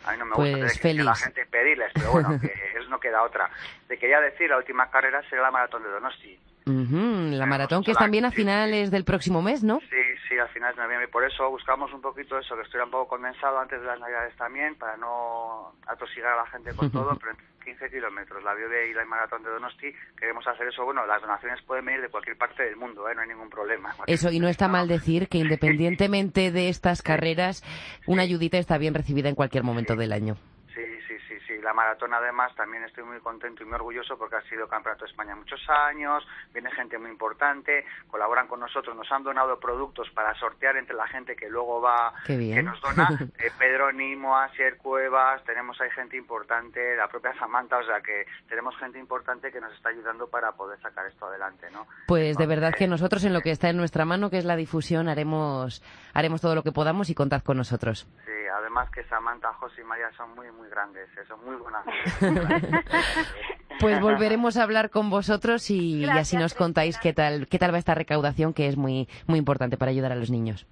a 0.05 0.13
mí 0.13 0.19
no 0.19 0.25
me 0.27 0.35
gusta 0.35 0.59
pues 0.59 0.79
que, 0.79 0.95
la 0.95 1.15
gente 1.15 1.47
pedirles, 1.47 1.93
pero 1.95 2.13
bueno, 2.13 2.39
que 2.41 2.53
eso 2.79 2.89
no 2.89 2.99
queda 2.99 3.23
otra. 3.23 3.51
Te 3.89 3.99
quería 3.99 4.21
decir, 4.21 4.51
la 4.51 4.59
última 4.59 4.91
carrera 4.91 5.23
será 5.29 5.43
la 5.43 5.51
maratón 5.51 5.83
de 5.83 5.91
Donosti. 5.91 6.39
la 6.65 7.47
maratón 7.47 7.83
que 7.85 7.93
es 7.93 7.99
también 7.99 8.25
a 8.25 8.31
finales 8.31 8.91
del 8.91 9.05
próximo 9.05 9.43
mes, 9.43 9.63
¿no? 9.63 9.81
Sí, 9.81 10.03
sí, 10.29 10.39
a 10.39 10.47
finales 10.49 10.77
de 10.77 10.83
noviembre. 10.83 11.09
Por 11.09 11.25
eso 11.25 11.49
buscamos 11.51 11.93
un 11.93 12.01
poquito 12.01 12.39
eso, 12.39 12.57
que 12.57 12.63
estuviera 12.63 12.85
un 12.85 12.91
poco 12.91 13.09
condensado 13.09 13.59
antes 13.59 13.81
de 13.81 13.87
las 13.87 14.01
navidades 14.01 14.35
también, 14.37 14.75
para 14.77 14.97
no 14.97 15.73
atosigar 15.87 16.33
a 16.33 16.37
la 16.37 16.47
gente 16.47 16.75
con 16.75 16.91
todo, 16.93 17.17
pero 17.17 17.37
15 17.67 17.91
kilómetros, 17.91 18.43
la 18.45 18.55
Biode 18.55 18.89
y 18.89 18.95
la 18.95 19.05
Maratón 19.05 19.43
de 19.43 19.51
Donosti, 19.51 19.93
queremos 20.17 20.47
hacer 20.47 20.69
eso. 20.69 20.85
Bueno, 20.85 21.05
las 21.05 21.21
donaciones 21.21 21.61
pueden 21.63 21.85
venir 21.85 22.01
de 22.01 22.09
cualquier 22.09 22.39
parte 22.39 22.63
del 22.63 22.77
mundo, 22.77 23.09
¿eh? 23.09 23.15
no 23.15 23.23
hay 23.23 23.29
ningún 23.29 23.51
problema. 23.51 23.95
Eso, 24.07 24.31
y 24.31 24.39
no 24.39 24.49
está 24.49 24.69
mal 24.69 24.87
decir 24.87 25.29
que 25.29 25.39
independientemente 25.39 26.53
de 26.53 26.69
estas 26.69 27.03
carreras, 27.03 27.65
una 28.07 28.23
ayudita 28.23 28.57
está 28.59 28.79
bien 28.79 28.95
recibida 28.95 29.29
en 29.29 29.35
cualquier 29.35 29.65
momento 29.65 29.97
del 29.97 30.13
año 30.13 30.37
la 31.67 31.75
maratón 31.75 32.15
además 32.15 32.55
también 32.55 32.85
estoy 32.85 33.03
muy 33.03 33.19
contento 33.19 33.65
y 33.65 33.67
muy 33.67 33.75
orgulloso 33.75 34.17
porque 34.17 34.37
ha 34.37 34.43
sido 34.43 34.69
campeonato 34.69 35.05
de 35.05 35.11
España 35.11 35.35
muchos 35.35 35.61
años, 35.69 36.25
viene 36.55 36.71
gente 36.71 36.97
muy 36.97 37.11
importante, 37.11 37.85
colaboran 38.09 38.47
con 38.47 38.61
nosotros, 38.61 38.95
nos 38.95 39.11
han 39.11 39.25
donado 39.25 39.59
productos 39.59 40.09
para 40.11 40.33
sortear 40.39 40.77
entre 40.77 40.95
la 40.95 41.09
gente 41.09 41.35
que 41.35 41.51
luego 41.51 41.81
va, 41.81 42.15
que 42.25 42.63
nos 42.63 42.81
dona, 42.81 43.09
eh, 43.39 43.51
Pedro 43.59 43.91
Nimo, 43.91 44.37
Asier 44.39 44.77
Cuevas, 44.77 45.43
tenemos 45.43 45.81
ahí 45.81 45.91
gente 45.91 46.17
importante, 46.17 46.95
la 46.95 47.09
propia 47.09 47.37
Samantha, 47.37 47.79
o 47.79 47.85
sea 47.85 48.01
que 48.01 48.27
tenemos 48.49 48.77
gente 48.77 49.01
importante 49.01 49.51
que 49.51 49.61
nos 49.61 49.75
está 49.75 49.89
ayudando 49.89 50.29
para 50.29 50.53
poder 50.53 50.81
sacar 50.81 51.05
esto 51.07 51.27
adelante, 51.27 51.67
¿no? 51.73 51.89
Pues 52.07 52.37
de 52.37 52.47
verdad 52.47 52.75
que 52.79 52.87
nosotros 52.87 53.25
en 53.25 53.33
lo 53.33 53.41
que 53.41 53.51
está 53.51 53.71
en 53.71 53.77
nuestra 53.77 54.05
mano, 54.05 54.31
que 54.31 54.39
es 54.39 54.45
la 54.45 54.55
difusión, 54.55 55.09
haremos, 55.09 55.83
haremos 56.15 56.41
todo 56.41 56.55
lo 56.55 56.63
que 56.63 56.71
podamos 56.71 57.11
y 57.11 57.17
contad 57.17 57.43
con 57.43 57.57
nosotros. 57.57 58.07
Sí, 58.25 58.33
además 58.57 58.89
que 58.91 59.03
Samantha, 59.05 59.53
José 59.55 59.81
y 59.81 59.85
María 59.85 60.11
son 60.17 60.35
muy, 60.35 60.51
muy 60.53 60.69
grandes, 60.69 61.09
eh, 61.17 61.25
son 61.27 61.45
muy 61.45 61.56
pues 63.81 64.01
volveremos 64.01 64.57
a 64.57 64.63
hablar 64.63 64.91
con 64.91 65.11
vosotros 65.11 65.71
y, 65.71 66.05
así 66.05 66.37
nos 66.37 66.55
contáis 66.55 66.99
qué 66.99 67.13
tal, 67.13 67.47
qué 67.49 67.59
tal 67.59 67.73
va 67.75 67.79
esta 67.79 67.95
recaudación 67.95 68.55
que 68.55 68.69
es 68.69 68.77
muy, 68.77 69.09
muy 69.27 69.39
importante 69.39 69.77
para 69.77 69.91
ayudar 69.91 70.13
a 70.13 70.17
los 70.17 70.31
niños. 70.31 70.67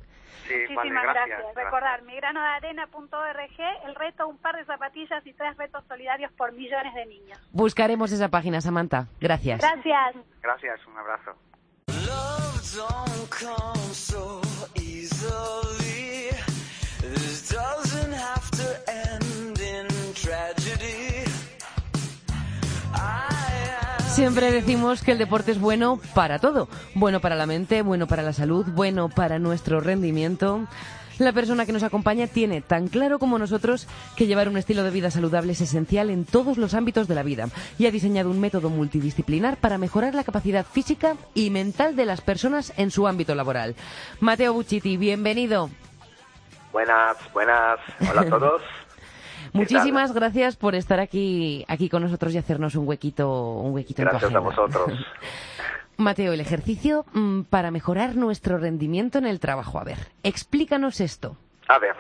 Sí, 0.47 0.55
Muchísimas 0.71 1.05
gracias. 1.05 1.41
Recordar, 1.55 2.03
migranodearena.org, 2.03 3.87
el 3.87 3.95
reto, 3.95 4.29
un 4.29 4.37
par 4.39 4.57
de 4.57 4.65
zapatillas 4.67 5.27
y 5.27 5.33
tres 5.33 5.57
retos 5.57 5.85
solidarios 5.89 6.31
por 6.33 6.53
millones 6.53 6.95
de 6.95 7.07
niños. 7.07 7.39
Buscaremos 7.53 8.13
esa 8.13 8.29
página, 8.29 8.61
Samantha. 8.61 9.07
Gracias. 9.21 9.61
Gracias. 9.61 10.17
Gracias, 10.43 10.87
un 10.87 10.99
abrazo. 10.99 11.35
Siempre 24.15 24.53
decimos 24.53 25.03
que 25.03 25.11
el 25.11 25.19
deporte 25.19 25.51
es 25.51 25.59
bueno 25.59 25.99
para 26.15 26.39
todo. 26.39 26.69
Bueno 26.95 27.19
para 27.19 27.35
la 27.35 27.47
mente, 27.47 27.83
bueno 27.83 28.07
para 28.07 28.23
la 28.23 28.33
salud, 28.33 28.65
bueno 28.69 29.09
para 29.09 29.41
nuestro 29.41 29.81
rendimiento. 29.81 30.69
La 31.19 31.33
persona 31.33 31.67
que 31.67 31.73
nos 31.73 31.83
acompaña 31.83 32.29
tiene 32.29 32.61
tan 32.61 32.87
claro 32.87 33.19
como 33.19 33.41
nosotros 33.41 33.89
que 34.15 34.29
llevar 34.29 34.49
un 34.49 34.57
estilo 34.57 34.85
de 34.85 34.93
vida 34.93 35.11
saludable 35.11 35.55
es 35.55 35.61
esencial 35.63 36.11
en 36.11 36.27
todos 36.27 36.59
los 36.59 36.75
ámbitos 36.75 37.09
de 37.09 37.17
la 37.17 37.25
vida 37.25 37.49
y 37.77 37.87
ha 37.87 37.91
diseñado 37.91 38.31
un 38.31 38.41
método 38.41 38.71
multidisciplinar 38.71 39.57
para 39.57 39.79
mejorar 39.79 40.15
la 40.15 40.23
capacidad 40.23 40.65
física 40.65 41.17
y 41.35 41.51
mental 41.51 41.97
de 41.97 42.07
las 42.07 42.21
personas 42.21 42.73
en 42.77 42.93
su 42.93 43.09
ámbito 43.09 43.35
laboral. 43.35 43.75
Mateo 44.21 44.53
Buchiti, 44.53 44.97
bienvenido. 44.97 45.71
Buenas, 46.73 47.17
buenas. 47.33 47.81
Hola 48.09 48.21
a 48.21 48.29
todos. 48.29 48.63
Muchísimas 49.55 50.13
gracias 50.13 50.57
por 50.57 50.75
estar 50.75 50.99
aquí, 50.99 51.65
aquí 51.69 51.89
con 51.89 52.03
nosotros 52.03 52.35
y 52.35 52.39
hacernos 52.39 52.75
un 52.75 52.89
huequito, 52.89 53.31
un 53.53 53.73
huequito 53.73 54.03
Gracias 54.03 54.31
en 54.31 54.37
a 54.37 54.41
tu 54.41 54.49
agenda. 54.51 54.79
vosotros. 54.79 55.07
Mateo, 55.97 56.33
el 56.33 56.41
ejercicio 56.41 57.05
mm, 57.13 57.43
para 57.43 57.71
mejorar 57.71 58.17
nuestro 58.17 58.59
rendimiento 58.59 59.19
en 59.19 59.27
el 59.27 59.39
trabajo. 59.39 59.79
A 59.79 59.85
ver, 59.85 59.99
explícanos 60.25 61.01
esto. 61.01 61.37
A 61.69 61.79
ver, 61.79 61.95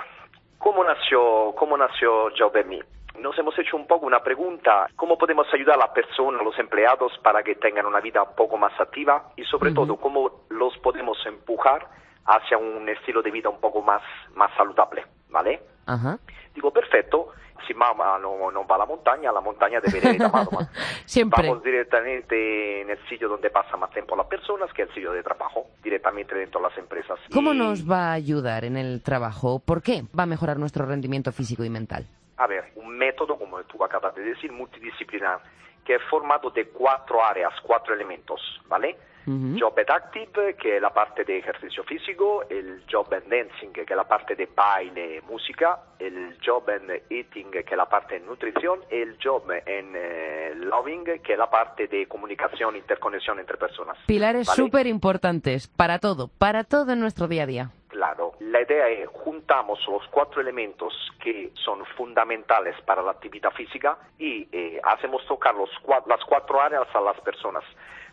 ¿cómo 0.58 0.82
nació, 0.82 1.54
cómo 1.56 1.76
nació 1.76 2.28
Job 2.36 2.56
en 2.56 2.68
Me? 2.68 2.80
Nos 3.20 3.38
hemos 3.38 3.56
hecho 3.56 3.76
un 3.76 3.86
poco 3.86 4.06
una 4.06 4.18
pregunta, 4.20 4.88
¿cómo 4.96 5.16
podemos 5.16 5.46
ayudar 5.54 5.76
a 5.76 5.86
las 5.86 5.90
personas, 5.90 6.40
a 6.40 6.44
los 6.44 6.58
empleados, 6.58 7.12
para 7.22 7.44
que 7.44 7.54
tengan 7.54 7.86
una 7.86 8.00
vida 8.00 8.24
un 8.24 8.34
poco 8.34 8.56
más 8.58 8.72
activa? 8.80 9.30
Y 9.36 9.44
sobre 9.44 9.70
Ujú. 9.70 9.82
todo, 9.86 9.96
¿cómo 9.98 10.40
los 10.50 10.76
podemos 10.78 11.16
empujar 11.24 11.86
hacia 12.26 12.58
un 12.58 12.88
estilo 12.88 13.22
de 13.22 13.30
vida 13.30 13.48
un 13.48 13.60
poco 13.60 13.80
más, 13.80 14.02
más 14.34 14.50
saludable? 14.56 15.04
¿Vale? 15.30 15.62
Ajá. 15.86 16.18
Digo, 16.56 16.72
perfecto, 16.72 17.28
si 17.66 17.74
mamá 17.74 18.18
no, 18.18 18.50
no 18.50 18.66
va 18.66 18.76
a 18.76 18.78
la 18.78 18.86
montaña, 18.86 19.32
la 19.32 19.40
montaña 19.40 19.80
debe 19.80 20.14
ir 20.14 20.22
a 20.22 20.28
Madoma. 20.28 20.68
Siempre. 21.06 21.48
Vamos 21.48 21.62
directamente 21.62 22.82
en 22.82 22.90
el 22.90 22.98
sitio 23.08 23.28
donde 23.28 23.50
pasa 23.50 23.76
más 23.76 23.90
tiempo 23.90 24.16
las 24.16 24.26
personas, 24.26 24.72
que 24.72 24.82
es 24.82 24.88
el 24.88 24.94
sitio 24.94 25.12
de 25.12 25.22
trabajo, 25.22 25.66
directamente 25.82 26.34
dentro 26.34 26.60
de 26.60 26.68
las 26.68 26.78
empresas. 26.78 27.18
¿Cómo 27.32 27.52
Y, 27.52 27.58
nos 27.58 27.90
va 27.90 28.10
a 28.10 28.12
ayudar 28.12 28.64
en 28.64 28.76
el 28.76 29.02
trabajo? 29.02 29.58
¿Por 29.58 29.82
qué 29.82 30.04
va 30.16 30.24
a 30.24 30.26
mejorar 30.26 30.58
nuestro 30.58 30.86
rendimiento 30.86 31.32
físico 31.32 31.64
y 31.64 31.70
mental? 31.70 32.06
A 32.36 32.46
ver, 32.46 32.72
un 32.76 32.96
método, 32.96 33.38
como 33.38 33.62
tú 33.64 33.82
acabas 33.84 34.14
de 34.14 34.22
decir, 34.22 34.50
multidisciplinar, 34.50 35.40
que 35.84 35.96
es 35.96 36.02
formado 36.10 36.50
de 36.50 36.68
cuatro 36.68 37.24
áreas, 37.24 37.52
cuatro 37.62 37.94
elementos, 37.94 38.40
¿vale? 38.66 38.96
Ujú. 39.26 39.56
Job 39.58 39.74
and 39.78 39.90
Active, 39.90 40.54
que 40.56 40.76
es 40.76 40.82
la 40.82 40.92
parte 40.92 41.24
de 41.24 41.38
ejercicio 41.38 41.82
físico, 41.84 42.44
el 42.48 42.84
Job 42.90 43.12
and 43.14 43.28
Dancing, 43.28 43.72
que 43.72 43.82
es 43.82 43.90
la 43.90 44.04
parte 44.04 44.34
de 44.34 44.48
baile, 44.54 45.22
música, 45.22 45.78
el 45.98 46.36
Job 46.44 46.68
and 46.70 46.90
Eating, 47.08 47.50
que 47.50 47.60
es 47.60 47.76
la 47.76 47.88
parte 47.88 48.18
de 48.18 48.26
nutrición, 48.26 48.80
y 48.90 48.96
el 48.96 49.16
Job 49.22 49.50
and 49.50 49.96
eh, 49.96 50.52
Loving, 50.56 51.04
que 51.22 51.32
es 51.32 51.38
la 51.38 51.50
parte 51.50 51.88
de 51.88 52.06
comunicación, 52.06 52.76
interconexión 52.76 53.38
entre 53.38 53.56
personas. 53.56 53.96
Pilares 54.06 54.46
¿vale? 54.46 54.56
súper 54.56 54.86
importantes 54.86 55.68
para 55.68 55.98
todo, 55.98 56.28
para 56.28 56.64
todo 56.64 56.92
en 56.92 57.00
nuestro 57.00 57.28
día 57.28 57.44
a 57.44 57.46
día. 57.46 57.70
Claro, 57.88 58.32
la 58.40 58.60
idea 58.60 58.88
es 58.88 59.08
juntamos 59.08 59.78
los 59.86 60.02
cuatro 60.08 60.40
elementos 60.40 60.92
que 61.22 61.52
son 61.54 61.86
fundamentales 61.96 62.74
para 62.82 63.02
la 63.02 63.12
actividad 63.12 63.52
física 63.52 63.96
y 64.18 64.48
eh, 64.50 64.80
hacemos 64.82 65.24
tocar 65.26 65.54
los 65.54 65.70
las 66.06 66.24
cuatro 66.24 66.60
áreas 66.60 66.88
a 66.92 67.00
las 67.00 67.20
personas. 67.20 67.62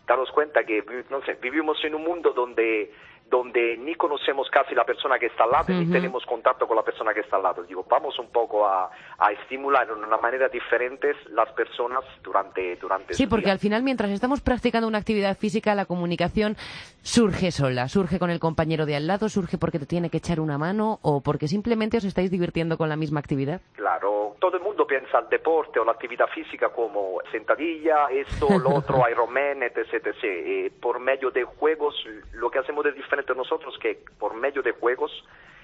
Daros 0.06 0.30
cuenta 0.32 0.64
que 0.64 0.82
no 1.10 1.22
sé, 1.22 1.34
vivimos 1.40 1.78
en 1.84 1.94
un 1.94 2.04
mundo 2.04 2.32
donde 2.32 2.92
donde 3.30 3.78
ni 3.78 3.94
conocemos 3.94 4.50
casi 4.50 4.74
la 4.74 4.84
persona 4.84 5.18
que 5.18 5.24
está 5.24 5.44
al 5.44 5.52
lado 5.52 5.72
ni 5.72 5.90
tenemos 5.90 6.22
contacto 6.26 6.66
con 6.68 6.76
la 6.76 6.82
persona 6.82 7.14
que 7.14 7.20
está 7.20 7.36
al 7.36 7.42
lado. 7.44 7.62
Digo, 7.62 7.86
vamos 7.88 8.18
un 8.18 8.28
poco 8.30 8.66
a, 8.66 8.90
a 9.18 9.32
estimular 9.32 9.86
de 9.86 9.94
una 9.94 10.18
manera 10.18 10.50
diferente 10.50 11.12
las 11.30 11.50
personas 11.52 12.04
durante 12.22 12.76
durante 12.76 13.14
Sí, 13.14 13.26
porque 13.26 13.46
día. 13.46 13.54
al 13.54 13.58
final, 13.58 13.82
mientras 13.84 14.10
estamos 14.10 14.42
practicando 14.42 14.86
una 14.86 14.98
actividad 14.98 15.34
física, 15.38 15.74
la 15.74 15.86
comunicación 15.86 16.58
surge 17.02 17.50
sola. 17.50 17.88
Surge 17.88 18.18
con 18.18 18.30
el 18.30 18.40
compañero 18.40 18.86
de 18.86 18.96
al 18.96 19.06
lado, 19.06 19.28
surge 19.28 19.58
porque 19.58 19.78
te 19.78 19.86
tiene 19.86 20.10
que 20.10 20.18
echar 20.18 20.40
una 20.40 20.58
mano 20.58 20.98
o 21.02 21.20
porque 21.20 21.48
simplemente 21.48 21.98
os 21.98 22.04
estáis 22.04 22.30
divirtiendo 22.30 22.78
con 22.78 22.88
la 22.88 22.96
misma 22.96 23.20
actividad. 23.20 23.60
Claro, 23.74 24.36
todo 24.38 24.56
el 24.56 24.62
mundo 24.62 24.86
piensa 24.86 25.18
al 25.18 25.28
deporte 25.28 25.78
o 25.78 25.84
la 25.84 25.92
actividad 25.92 26.26
física 26.28 26.70
como 26.70 27.18
sentadilla, 27.30 28.06
esto, 28.10 28.58
lo 28.58 28.70
otro, 28.76 29.02
Ironman, 29.10 29.62
etc, 29.62 30.06
etc. 30.06 30.24
Eh, 30.24 30.72
por 30.80 31.00
medio 31.00 31.30
de 31.30 31.44
juegos, 31.44 31.94
lo 32.32 32.50
que 32.50 32.58
hacemos 32.58 32.84
de 32.84 32.92
diferente 32.92 33.34
nosotros 33.34 33.76
que 33.78 34.04
por 34.18 34.34
medio 34.34 34.62
de 34.62 34.72
juegos 34.72 35.10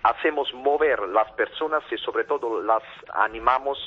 hacemos 0.02 0.52
mover 0.54 1.00
las 1.08 1.30
personas 1.32 1.82
y 1.90 1.96
sobre 1.98 2.24
todo 2.24 2.62
las 2.62 2.82
animamos 3.14 3.78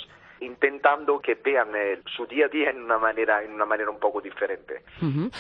intentando 0.42 1.20
que 1.20 1.36
vean 1.36 1.70
eh, 1.76 2.02
su 2.18 2.26
día 2.26 2.46
a 2.48 2.50
día 2.50 2.70
en 2.72 2.82
una 2.84 2.98
manera 2.98 3.44
en 3.44 3.54
una 3.54 3.66
manera 3.66 3.90
un 3.90 4.00
poco 4.00 4.22
diferente. 4.22 4.84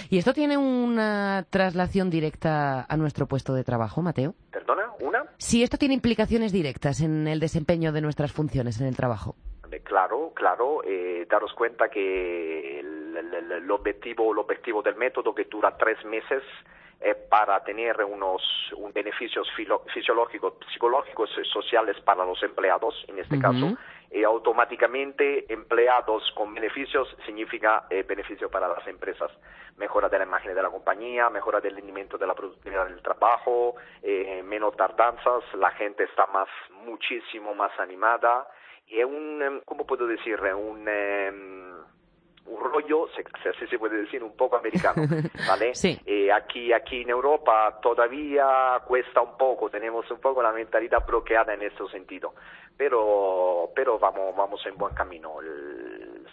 ¿Y 0.09 0.17
esto 0.17 0.33
tiene 0.33 0.57
una 0.57 1.45
traslación 1.49 2.09
directa 2.09 2.85
a 2.87 2.97
nuestro 2.97 3.25
puesto 3.27 3.53
de 3.53 3.63
trabajo, 3.63 4.01
Mateo? 4.01 4.33
¿Perdona? 4.51 4.83
¿Una? 4.99 5.23
Si 5.37 5.63
esto 5.63 5.77
tiene 5.77 5.93
implicaciones 5.95 6.51
directas 6.53 7.01
en 7.01 7.27
el 7.27 7.39
desempeño 7.39 7.91
de 7.91 8.01
nuestras 8.01 8.31
funciones 8.31 8.79
en 8.79 8.87
el 8.87 8.95
trabajo. 8.95 9.35
Claro, 9.83 10.31
claro, 10.35 10.81
eh, 10.85 11.25
daros 11.29 11.53
cuenta 11.53 11.89
que 11.89 12.79
el, 12.79 13.17
el- 13.17 13.51
el 13.51 13.71
objetivo, 13.71 14.31
el 14.33 14.39
objetivo 14.39 14.81
del 14.81 14.95
método 14.95 15.33
que 15.33 15.45
dura 15.45 15.75
tres 15.77 16.03
meses 16.05 16.43
es 16.99 17.15
para 17.29 17.63
tener 17.63 18.03
unos 18.03 18.41
un 18.77 18.91
beneficios 18.93 19.47
fisiológicos, 19.93 20.53
psicológicos 20.71 21.29
y 21.41 21.45
sociales 21.49 21.97
para 22.01 22.23
los 22.25 22.41
empleados, 22.43 22.93
en 23.07 23.17
este 23.19 23.39
caso, 23.39 23.75
y 24.11 24.23
automáticamente 24.25 25.51
empleados 25.51 26.29
con 26.35 26.53
beneficios 26.53 27.07
significa 27.25 27.85
eh, 27.89 28.03
beneficio 28.03 28.49
para 28.49 28.67
las 28.67 28.85
empresas. 28.85 29.31
Mejora 29.77 30.09
de 30.09 30.17
la 30.17 30.25
imagen 30.25 30.53
de 30.53 30.61
la 30.61 30.69
compañía, 30.69 31.29
mejora 31.29 31.61
del 31.61 31.75
rendimiento 31.75 32.17
de 32.17 32.27
la 32.27 32.35
productividad 32.35 32.87
del 32.87 33.01
trabajo, 33.01 33.75
eh, 34.03 34.43
menos 34.43 34.75
tardanzas, 34.75 35.43
la 35.53 35.71
gente 35.71 36.03
está 36.03 36.25
más, 36.27 36.49
muchísimo 36.83 37.55
más 37.55 37.71
animada. 37.79 38.47
Y 38.87 38.99
es 38.99 39.05
un, 39.05 39.41
em, 39.41 39.61
¿cómo 39.63 39.85
puedo 39.87 40.05
decir? 40.05 40.41
Un, 40.41 40.85
em, 40.89 41.71
un 42.45 42.59
rollo, 42.59 43.07
así 43.07 43.67
se 43.67 43.77
puede 43.79 43.97
decir, 44.01 44.23
un 44.23 44.35
poco 44.35 44.57
americano, 44.57 45.03
¿vale? 45.47 45.73
Sí. 45.75 45.99
Eh, 46.05 46.31
aquí, 46.31 46.73
aquí 46.73 47.01
en 47.01 47.09
Europa 47.09 47.79
todavía 47.81 48.81
cuesta 48.87 49.21
un 49.21 49.37
poco, 49.37 49.69
tenemos 49.69 50.09
un 50.11 50.19
poco 50.19 50.41
la 50.41 50.51
mentalidad 50.51 51.05
bloqueada 51.05 51.53
en 51.53 51.61
ese 51.63 51.87
sentido, 51.91 52.33
pero, 52.77 53.69
pero 53.75 53.97
vamos, 53.99 54.35
vamos 54.35 54.65
en 54.65 54.77
buen 54.77 54.93
camino. 54.93 55.39
El- 55.41 56.25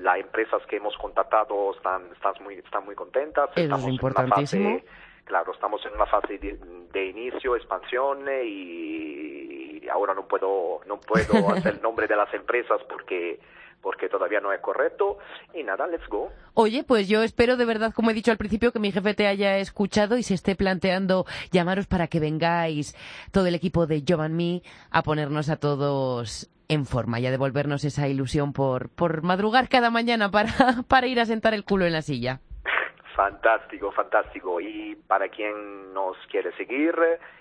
las 0.00 0.18
empresas 0.18 0.62
que 0.66 0.76
hemos 0.76 0.96
contactado 0.96 1.74
están, 1.74 2.10
están, 2.12 2.32
muy, 2.42 2.54
están 2.54 2.84
muy 2.84 2.94
contentas. 2.94 3.50
Eso 3.50 3.60
es 3.60 3.64
estamos 3.64 3.84
en 3.84 3.92
una 3.92 4.34
fase- 4.80 4.84
claro, 5.24 5.52
estamos 5.52 5.84
en 5.86 5.94
una 5.94 6.06
fase 6.06 6.38
de, 6.38 6.58
de 6.92 7.04
inicio, 7.06 7.56
expansión 7.56 8.26
eh, 8.28 8.44
y 8.44 9.88
ahora 9.88 10.14
no 10.14 10.26
puedo, 10.26 10.80
no 10.86 10.98
puedo 10.98 11.50
hacer 11.52 11.74
el 11.74 11.82
nombre 11.82 12.06
de 12.06 12.16
las 12.16 12.32
empresas 12.32 12.80
porque 12.88 13.38
porque 13.82 14.08
todavía 14.08 14.40
no 14.40 14.52
es 14.52 14.60
correcto 14.60 15.18
y 15.52 15.62
nada, 15.62 15.86
let's 15.86 16.08
go. 16.08 16.30
Oye, 16.54 16.84
pues 16.84 17.08
yo 17.08 17.22
espero 17.22 17.56
de 17.56 17.64
verdad, 17.64 17.92
como 17.92 18.10
he 18.10 18.14
dicho 18.14 18.30
al 18.30 18.38
principio, 18.38 18.72
que 18.72 18.78
mi 18.78 18.92
jefe 18.92 19.14
te 19.14 19.26
haya 19.26 19.58
escuchado 19.58 20.16
y 20.16 20.22
se 20.22 20.34
esté 20.34 20.54
planteando 20.54 21.26
llamaros 21.50 21.86
para 21.86 22.06
que 22.06 22.20
vengáis 22.20 22.96
todo 23.32 23.46
el 23.46 23.54
equipo 23.54 23.86
de 23.86 24.02
Job 24.08 24.22
and 24.22 24.34
Me 24.34 24.62
a 24.90 25.02
ponernos 25.02 25.50
a 25.50 25.56
todos 25.56 26.48
en 26.68 26.86
forma 26.86 27.20
y 27.20 27.26
a 27.26 27.30
devolvernos 27.30 27.84
esa 27.84 28.08
ilusión 28.08 28.52
por, 28.52 28.88
por 28.88 29.22
madrugar 29.22 29.68
cada 29.68 29.90
mañana 29.90 30.30
para, 30.30 30.52
para 30.88 31.06
ir 31.06 31.20
a 31.20 31.26
sentar 31.26 31.52
el 31.52 31.64
culo 31.64 31.84
en 31.84 31.92
la 31.92 32.02
silla. 32.02 32.40
Fantástico, 33.14 33.92
fantástico. 33.92 34.60
Y 34.60 34.96
para 35.06 35.28
quien 35.28 35.92
nos 35.92 36.16
quiere 36.30 36.50
seguir, 36.56 36.94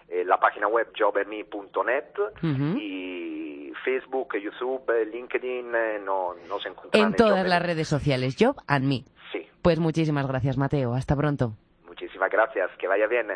eh, 0.09 0.25
la 0.25 0.37
página 0.37 0.67
web 0.67 0.91
jobeme.net 0.97 2.03
Ujú. 2.43 2.77
y 2.77 3.60
Facebook, 3.83 4.35
YouTube, 4.37 4.83
LinkedIn, 5.11 5.73
eh, 5.75 5.99
no, 6.03 6.33
nos 6.47 6.65
encontrarán 6.65 7.11
En 7.11 7.15
todas 7.15 7.39
Job 7.39 7.47
las 7.47 7.61
Me. 7.61 7.67
redes 7.67 7.87
sociales, 7.87 8.35
Job 8.39 8.55
and 8.67 8.85
Me. 8.85 9.03
Sí, 9.31 9.47
Pues 9.61 9.79
muchísimas 9.79 10.27
gracias, 10.27 10.57
Mateo. 10.57 10.93
Hasta 10.93 11.15
pronto. 11.15 11.53
muchísimas 11.85 12.29
gracias. 12.31 12.69
Que 12.77 12.87
vaya 12.87 13.07
bien. 13.07 13.27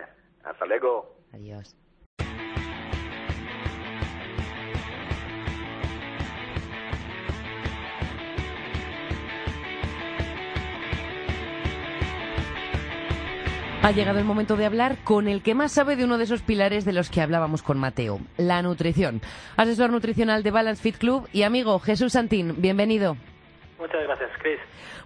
Hasta 0.44 0.66
luego. 0.66 1.16
Adiós. 1.34 1.76
Ha 13.86 13.92
llegado 13.92 14.18
el 14.18 14.26
momento 14.26 14.58
de 14.58 14.66
hablar 14.66 14.98
con 15.04 15.28
el 15.28 15.44
que 15.44 15.54
más 15.54 15.72
sabe 15.72 15.96
de 15.96 16.06
uno 16.06 16.18
de 16.18 16.24
esos 16.24 16.42
pilares 16.42 16.86
de 16.86 16.92
los 16.92 17.12
que 17.12 17.22
hablábamos 17.22 17.62
con 17.62 17.78
Mateo, 17.78 18.20
la 18.36 18.64
nutrición. 18.64 19.22
Asesor 19.58 19.92
nutricional 19.92 20.42
de 20.42 20.50
Balance 20.50 20.82
Fit 20.82 20.98
Club 20.98 21.30
y 21.32 21.44
amigo 21.44 21.78
Jesús 21.78 22.14
Santín, 22.14 22.56
bienvenido. 22.58 23.16
Muchas 23.78 24.02
gracias, 24.02 24.32
Chris. 24.42 24.58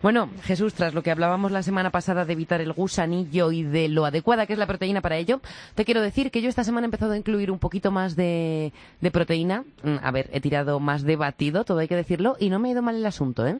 Bueno, 0.02 0.30
Jesús, 0.44 0.76
tras 0.76 0.94
lo 0.94 1.04
que 1.04 1.12
hablábamos 1.12 1.52
la 1.52 1.62
semana 1.62 1.90
pasada 1.90 2.24
de 2.24 2.32
evitar 2.32 2.62
el 2.62 2.72
gusanillo 2.72 3.52
y 3.52 3.64
de 3.64 3.90
lo 3.90 4.06
adecuada 4.06 4.46
que 4.46 4.54
es 4.54 4.60
la 4.60 4.66
proteína 4.68 5.02
para 5.02 5.18
ello, 5.18 5.42
te 5.76 5.84
quiero 5.84 6.02
decir 6.02 6.32
que 6.32 6.42
yo 6.42 6.48
esta 6.48 6.64
semana 6.64 6.86
he 6.86 6.88
empezado 6.88 7.12
a 7.12 7.18
incluir 7.18 7.52
un 7.52 7.60
poquito 7.60 7.92
más 7.92 8.16
de, 8.16 8.72
de 9.02 9.12
proteína. 9.12 9.66
Mm, 9.84 9.98
A 10.02 10.12
ver, 10.12 10.30
he 10.32 10.40
tirado 10.40 10.80
más 10.80 11.04
de 11.04 11.18
batido, 11.18 11.66
todo 11.66 11.80
hay 11.80 11.90
que 11.90 11.98
decirlo, 11.98 12.38
y 12.40 12.50
no 12.50 12.60
me 12.60 12.70
ha 12.70 12.72
ido 12.72 12.82
mal 12.82 12.96
el 12.96 13.06
asunto, 13.06 13.46
¿eh? 13.46 13.60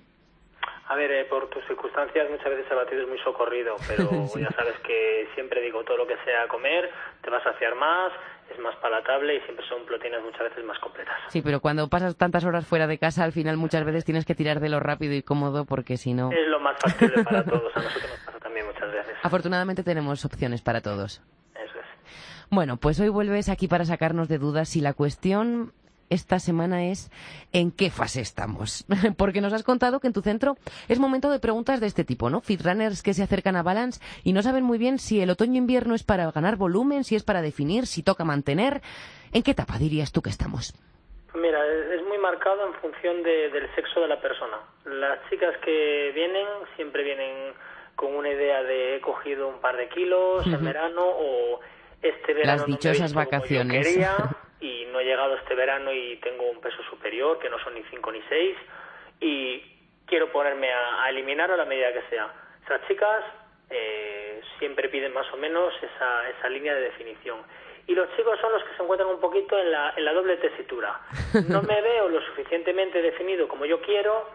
A 0.90 0.96
ver, 0.96 1.12
eh, 1.12 1.26
por 1.26 1.48
tus 1.50 1.64
circunstancias 1.66 2.28
muchas 2.32 2.50
veces 2.50 2.66
el 2.72 2.78
batido 2.78 3.04
es 3.04 3.08
muy 3.08 3.20
socorrido, 3.20 3.76
pero 3.88 4.10
ya 4.40 4.50
sabes 4.50 4.76
que 4.80 5.30
siempre 5.36 5.62
digo, 5.62 5.84
todo 5.84 5.98
lo 5.98 6.08
que 6.08 6.18
sea 6.26 6.48
comer 6.48 6.90
te 7.22 7.30
va 7.30 7.38
a 7.38 7.44
saciar 7.44 7.76
más, 7.76 8.12
es 8.52 8.58
más 8.58 8.76
palatable 8.78 9.36
y 9.36 9.42
siempre 9.42 9.64
son 9.68 9.86
proteínas 9.86 10.24
muchas 10.24 10.50
veces 10.50 10.66
más 10.66 10.80
completas. 10.80 11.14
Sí, 11.28 11.44
pero 11.44 11.60
cuando 11.60 11.88
pasas 11.90 12.18
tantas 12.18 12.44
horas 12.44 12.66
fuera 12.66 12.88
de 12.88 12.98
casa, 12.98 13.24
al 13.24 13.34
final 13.34 13.56
muchas 13.56 13.86
veces 13.86 14.04
tienes 14.04 14.26
que 14.26 14.34
tirar 14.34 14.60
de 14.60 14.70
lo 14.70 14.80
rápido 14.80 15.14
y 15.14 15.22
cómodo 15.22 15.66
porque 15.66 15.96
si 15.96 16.16
no... 16.16 16.32
Es 16.32 16.48
lo 16.48 16.60
más 16.60 16.76
factible 16.80 17.24
para 17.24 17.44
todos, 17.44 17.72
a 17.76 17.82
nosotros 17.82 18.10
nos 18.10 18.20
pasa 18.26 18.40
también 18.40 18.66
muchas 18.66 18.92
veces. 18.92 19.16
Afortunadamente 19.22 19.84
tenemos 19.84 20.26
opciones 20.26 20.64
para 20.64 20.82
todos. 20.82 21.22
Eso 21.54 21.78
es. 21.78 22.48
Bueno, 22.50 22.78
pues 22.78 23.00
hoy 23.00 23.10
vuelves 23.10 23.50
aquí 23.50 23.68
para 23.68 23.86
sacarnos 23.86 24.28
de 24.28 24.40
dudas 24.40 24.70
si 24.70 24.82
la 24.82 24.94
cuestión 24.94 25.72
esta 26.10 26.40
semana 26.40 26.86
es 26.86 27.12
en 27.54 27.72
qué 27.72 27.90
fase 27.90 28.22
estamos. 28.22 28.86
Porque 29.18 29.42
nos 29.42 29.54
has 29.54 29.64
contado 29.64 30.00
que 30.00 30.08
en 30.08 30.14
tu 30.14 30.22
centro 30.22 30.58
es 30.88 31.00
momento 31.00 31.30
de 31.30 31.40
preguntas 31.40 31.80
de 31.80 31.88
este 31.88 32.04
tipo, 32.04 32.30
¿no? 32.30 32.42
Fitrunners 32.42 33.04
que 33.04 33.14
se 33.14 33.24
acercan 33.24 33.56
a 33.56 33.64
Balance 33.64 34.02
y 34.24 34.34
no 34.34 34.42
saben 34.42 34.64
muy 34.64 34.78
bien 34.78 35.00
si 35.00 35.22
el 35.22 35.30
otoño-invierno 35.30 35.96
es 35.96 36.04
para 36.04 36.32
ganar 36.32 36.56
volumen, 36.56 37.04
si 37.04 37.16
es 37.16 37.24
para 37.24 37.42
definir, 37.42 37.88
si 37.88 38.04
toca 38.04 38.24
mantener. 38.24 38.82
¿En 39.32 39.44
qué 39.44 39.52
etapa 39.52 39.78
dirías 39.78 40.12
tú 40.12 40.22
que 40.22 40.30
estamos? 40.30 40.74
Mira, 41.36 41.60
es 41.66 42.04
muy 42.08 42.18
marcado 42.18 42.66
en 42.68 42.74
función 42.76 43.22
del 43.24 43.76
sexo 43.76 44.02
de 44.02 44.08
la 44.08 44.20
persona. 44.20 44.58
Las 44.86 45.20
chicas 45.30 45.56
que 45.64 46.12
vienen 46.16 46.48
siempre 46.76 47.04
vienen 47.04 47.54
con 47.96 48.16
una 48.16 48.30
idea 48.30 48.64
de 48.64 48.96
he 48.96 49.02
cogido 49.02 49.48
un 49.48 49.60
par 49.60 49.78
de 49.78 49.90
kilos 49.90 50.48
en 50.48 50.64
verano 50.64 51.02
o 51.06 51.60
este 52.02 52.34
verano 52.34 52.58
Las 52.58 52.66
dichosas 52.66 53.14
vacaciones. 53.14 54.00
y 54.60 54.86
no 54.92 55.00
he 55.00 55.06
llegado 55.06 55.36
este 55.36 55.56
verano 55.56 55.92
y 55.94 56.18
tengo 56.18 56.50
un 56.50 56.60
peso 56.60 56.82
superior, 56.90 57.40
que 57.40 57.50
no 57.50 57.60
son 57.60 57.76
ni 57.76 57.84
5 57.84 58.12
ni 58.12 58.22
6, 58.30 58.58
y 59.22 59.64
quiero 60.06 60.32
ponerme 60.32 60.72
a, 60.72 61.10
eliminar 61.10 61.52
a 61.52 61.58
la 61.58 61.66
medida 61.66 61.94
que 61.94 62.02
sea. 62.10 62.34
Esas 62.66 62.86
chicas 62.88 63.24
eh, 63.70 64.42
siempre 64.58 64.90
piden 64.90 65.14
más 65.14 65.32
o 65.34 65.38
menos 65.38 65.74
esa, 65.82 66.30
esa 66.30 66.50
línea 66.50 66.74
de 66.74 66.82
definición. 66.82 67.40
Y 67.88 67.96
los 67.96 68.08
chicos 68.16 68.40
son 68.40 68.52
los 68.52 68.64
que 68.64 68.76
se 68.76 68.84
encuentran 68.84 69.10
un 69.10 69.20
poquito 69.20 69.58
en 69.58 69.72
la, 69.72 69.94
en 69.96 70.06
la 70.06 70.14
doble 70.14 70.38
tesitura. 70.38 71.00
No 71.48 71.62
me 71.64 71.82
veo 71.82 72.10
lo 72.10 72.22
suficientemente 72.22 73.02
definido 73.02 73.48
como 73.48 73.66
yo 73.66 73.82
quiero, 73.82 74.30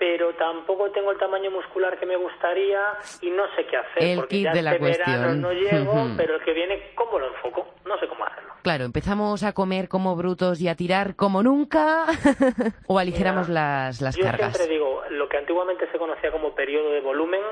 pero 0.00 0.32
tampoco 0.34 0.90
tengo 0.92 1.12
el 1.12 1.18
tamaño 1.18 1.50
muscular 1.50 1.98
que 2.00 2.06
me 2.06 2.16
gustaría 2.16 2.80
y 3.20 3.28
no 3.30 3.44
sé 3.54 3.66
qué 3.66 3.76
hacer. 3.76 4.02
El 4.02 4.16
porque 4.20 4.36
kit 4.36 4.44
ya 4.46 4.52
de 4.54 4.62
la 4.62 4.72
este 4.72 4.82
verano 4.84 5.12
cuestión. 5.12 5.40
no 5.42 5.52
llego, 5.52 6.16
pero 6.16 6.36
el 6.36 6.42
que 6.42 6.54
viene, 6.54 6.92
¿cómo 6.94 7.18
lo 7.18 7.26
enfoco? 7.28 7.74
No 7.84 7.98
sé 8.00 8.08
cómo 8.08 8.24
hacerlo. 8.24 8.54
Claro, 8.62 8.84
empezamos 8.84 9.42
a 9.42 9.52
comer 9.52 9.88
como 9.90 10.16
brutos 10.16 10.58
y 10.62 10.68
a 10.68 10.74
tirar 10.74 11.16
como 11.16 11.42
nunca 11.42 12.06
o 12.86 12.98
aligeramos 12.98 13.50
Mira, 13.50 13.60
las, 13.60 14.00
las 14.00 14.16
Yo 14.16 14.24
cargas. 14.24 14.56
siempre 14.56 14.72
digo, 14.72 15.02
lo 15.10 15.28
que 15.28 15.36
antiguamente 15.36 15.86
se 15.92 15.98
conocía 15.98 16.32
como 16.32 16.54
periodo 16.54 16.92
de 16.92 17.02
volumen 17.02 17.42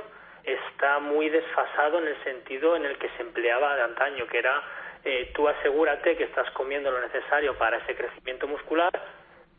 está 0.43 1.00
muy 1.00 1.28
desfasado 1.28 1.99
en 1.99 2.07
el 2.09 2.25
sentido 2.25 2.76
en 2.76 2.87
el 2.87 2.97
que 2.97 3.11
se 3.11 3.23
empleaba 3.25 3.76
de 3.76 3.83
antaño, 3.83 4.26
que 4.26 4.38
era 4.38 4.62
eh, 5.05 5.31
tú 5.35 5.47
asegúrate 5.47 6.17
que 6.17 6.25
estás 6.25 6.50
comiendo 6.52 6.90
lo 6.90 7.00
necesario 7.02 7.59
para 7.59 7.76
ese 7.76 7.95
crecimiento 7.95 8.49
muscular, 8.49 8.90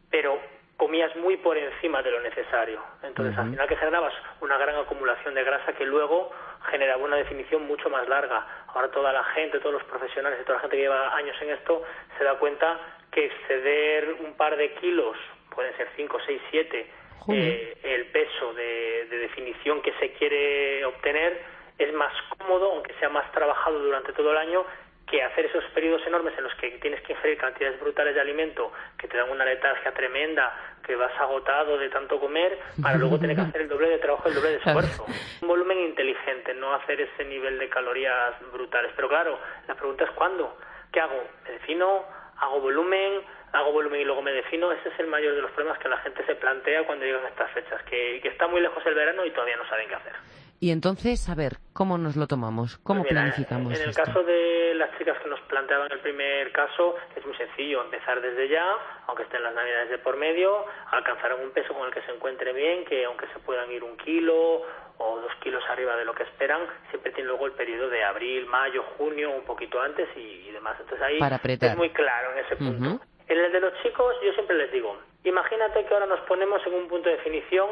pero 0.09 0.39
comías 0.79 1.13
muy 1.17 1.35
por 1.35 1.57
encima 1.57 2.01
de 2.01 2.09
lo 2.09 2.21
necesario. 2.21 2.79
Entonces, 3.03 3.37
al 3.37 3.51
final 3.51 3.67
que 3.67 3.75
generabas 3.75 4.13
una 4.39 4.57
gran 4.57 4.77
acumulación 4.77 5.35
de 5.35 5.43
grasa 5.43 5.73
que 5.73 5.85
luego 5.85 6.31
generaba 6.71 7.03
una 7.03 7.17
definición 7.17 7.67
mucho 7.67 7.89
más 7.89 8.07
larga. 8.07 8.47
Ahora 8.67 8.89
toda 8.89 9.11
la 9.11 9.23
gente, 9.25 9.59
todos 9.59 9.73
los 9.73 9.83
profesionales 9.83 10.39
y 10.41 10.45
toda 10.45 10.55
la 10.55 10.61
gente 10.61 10.77
que 10.77 10.83
lleva 10.83 11.13
años 11.17 11.35
en 11.41 11.49
esto 11.49 11.83
se 12.17 12.23
da 12.23 12.35
cuenta 12.35 12.79
que 13.11 13.25
exceder 13.25 14.15
un 14.21 14.35
par 14.35 14.55
de 14.55 14.73
kilos, 14.75 15.17
pueden 15.53 15.75
ser 15.75 15.89
5, 15.97 16.17
6, 16.25 16.41
7, 16.49 16.87
eh, 17.33 17.77
el 17.83 18.05
peso 18.07 18.53
de, 18.53 19.05
de 19.09 19.17
definición 19.17 19.81
que 19.81 19.91
se 19.99 20.13
quiere 20.13 20.85
obtener 20.85 21.41
es 21.77 21.93
más 21.93 22.13
cómodo, 22.37 22.71
aunque 22.71 22.93
sea 23.01 23.09
más 23.09 23.29
trabajado 23.33 23.79
durante 23.79 24.13
todo 24.13 24.31
el 24.31 24.37
año, 24.37 24.65
que 25.09 25.23
hacer 25.23 25.45
esos 25.45 25.63
periodos 25.73 26.05
enormes 26.05 26.33
en 26.37 26.43
los 26.43 26.53
que 26.55 26.71
tienes 26.81 27.01
que 27.01 27.13
ingerir 27.13 27.37
cantidades 27.37 27.79
brutales 27.79 28.15
de 28.15 28.21
alimento 28.21 28.71
que 28.97 29.07
te 29.07 29.17
dan 29.17 29.29
una 29.29 29.45
letargia 29.45 29.91
tremenda, 29.93 30.53
que 30.85 30.95
vas 30.95 31.11
agotado 31.19 31.77
de 31.77 31.89
tanto 31.89 32.19
comer, 32.19 32.57
para 32.81 32.97
luego 32.97 33.19
tener 33.19 33.35
que 33.35 33.41
hacer 33.43 33.61
el 33.61 33.69
doble 33.69 33.89
de 33.89 33.97
trabajo, 33.99 34.27
el 34.27 34.35
doble 34.35 34.49
de 34.51 34.57
esfuerzo. 34.57 35.05
Un 35.41 35.47
volumen 35.47 35.79
inteligente, 35.79 36.53
no 36.53 36.73
hacer 36.73 37.01
ese 37.01 37.25
nivel 37.25 37.59
de 37.59 37.69
calorías 37.69 38.35
brutales. 38.51 38.91
Pero 38.95 39.07
claro, 39.07 39.39
la 39.67 39.75
pregunta 39.75 40.05
es 40.05 40.11
¿cuándo? 40.11 40.57
¿Qué 40.91 40.99
hago? 40.99 41.23
¿Me 41.45 41.51
defino? 41.51 42.05
¿Hago 42.37 42.61
volumen? 42.61 43.21
hago 43.51 43.71
volumen 43.71 44.01
y 44.01 44.05
luego 44.05 44.21
me 44.21 44.31
defino, 44.31 44.71
ese 44.71 44.89
es 44.89 44.99
el 44.99 45.07
mayor 45.07 45.33
de 45.33 45.41
los 45.41 45.49
problemas 45.51 45.79
que 45.79 45.89
la 45.89 45.97
gente 45.97 46.23
se 46.25 46.35
plantea 46.35 46.83
cuando 46.83 47.03
llegan 47.03 47.25
estas 47.25 47.51
fechas, 47.51 47.81
que, 47.83 48.19
que 48.21 48.27
está 48.27 48.47
muy 48.47 48.61
lejos 48.61 48.85
el 48.85 48.93
verano 48.93 49.25
y 49.25 49.31
todavía 49.31 49.57
no 49.57 49.67
saben 49.67 49.87
qué 49.87 49.95
hacer. 49.95 50.13
Y 50.61 50.71
entonces, 50.71 51.29
a 51.29 51.35
ver, 51.35 51.53
¿cómo 51.73 51.97
nos 51.97 52.17
lo 52.17 52.27
tomamos? 52.27 52.77
¿Cómo 52.83 53.01
Pues 53.01 53.11
mira, 53.11 53.21
planificamos 53.23 53.73
En 53.73 53.81
el 53.81 53.89
esto? 53.89 54.03
caso 54.03 54.23
de 54.23 54.73
las 54.75 54.97
chicas 54.97 55.17
que 55.23 55.29
nos 55.29 55.39
planteaban 55.41 55.89
el 55.91 55.99
primer 55.99 56.51
caso, 56.51 56.95
es 57.15 57.25
muy 57.25 57.35
sencillo, 57.37 57.81
empezar 57.81 58.19
desde 58.19 58.49
ya, 58.49 58.65
aunque 59.07 59.23
estén 59.23 59.41
las 59.41 59.55
navidades 59.55 59.89
de 59.89 59.97
por 59.99 60.17
medio, 60.17 60.65
alcanzar 60.91 61.33
un 61.35 61.51
peso 61.51 61.73
con 61.73 61.87
el 61.87 61.93
que 61.93 62.01
se 62.01 62.11
encuentre 62.11 62.51
bien, 62.51 62.83
que 62.85 63.05
aunque 63.05 63.27
se 63.27 63.39
puedan 63.39 63.71
ir 63.71 63.83
un 63.85 63.95
kilo 63.97 64.61
o 64.97 65.21
dos 65.21 65.31
kilos 65.41 65.63
arriba 65.69 65.95
de 65.95 66.03
lo 66.03 66.13
que 66.13 66.23
esperan, 66.23 66.67
siempre 66.89 67.13
tiene 67.13 67.29
luego 67.29 67.45
el 67.45 67.53
periodo 67.53 67.89
de 67.89 68.03
abril, 68.03 68.45
mayo, 68.47 68.83
junio, 68.97 69.31
un 69.31 69.43
poquito 69.43 69.81
antes 69.81 70.09
y, 70.17 70.49
y 70.49 70.51
demás. 70.51 70.75
Entonces 70.77 71.01
ahí 71.01 71.19
Para 71.19 71.39
es 71.41 71.77
muy 71.77 71.91
claro 71.91 72.33
en 72.33 72.45
ese 72.45 72.57
punto. 72.57 72.99
En 73.29 73.37
el 73.37 73.51
de 73.51 73.59
los 73.61 73.73
chicos, 73.81 74.13
yo 74.25 74.33
siempre 74.33 74.57
les 74.57 74.71
digo, 74.73 74.97
imagínate 75.23 75.85
que 75.85 75.93
ahora 75.93 76.07
nos 76.07 76.19
ponemos 76.21 76.61
en 76.67 76.73
un 76.73 76.87
punto 76.89 77.07
de 77.07 77.15
definición 77.15 77.69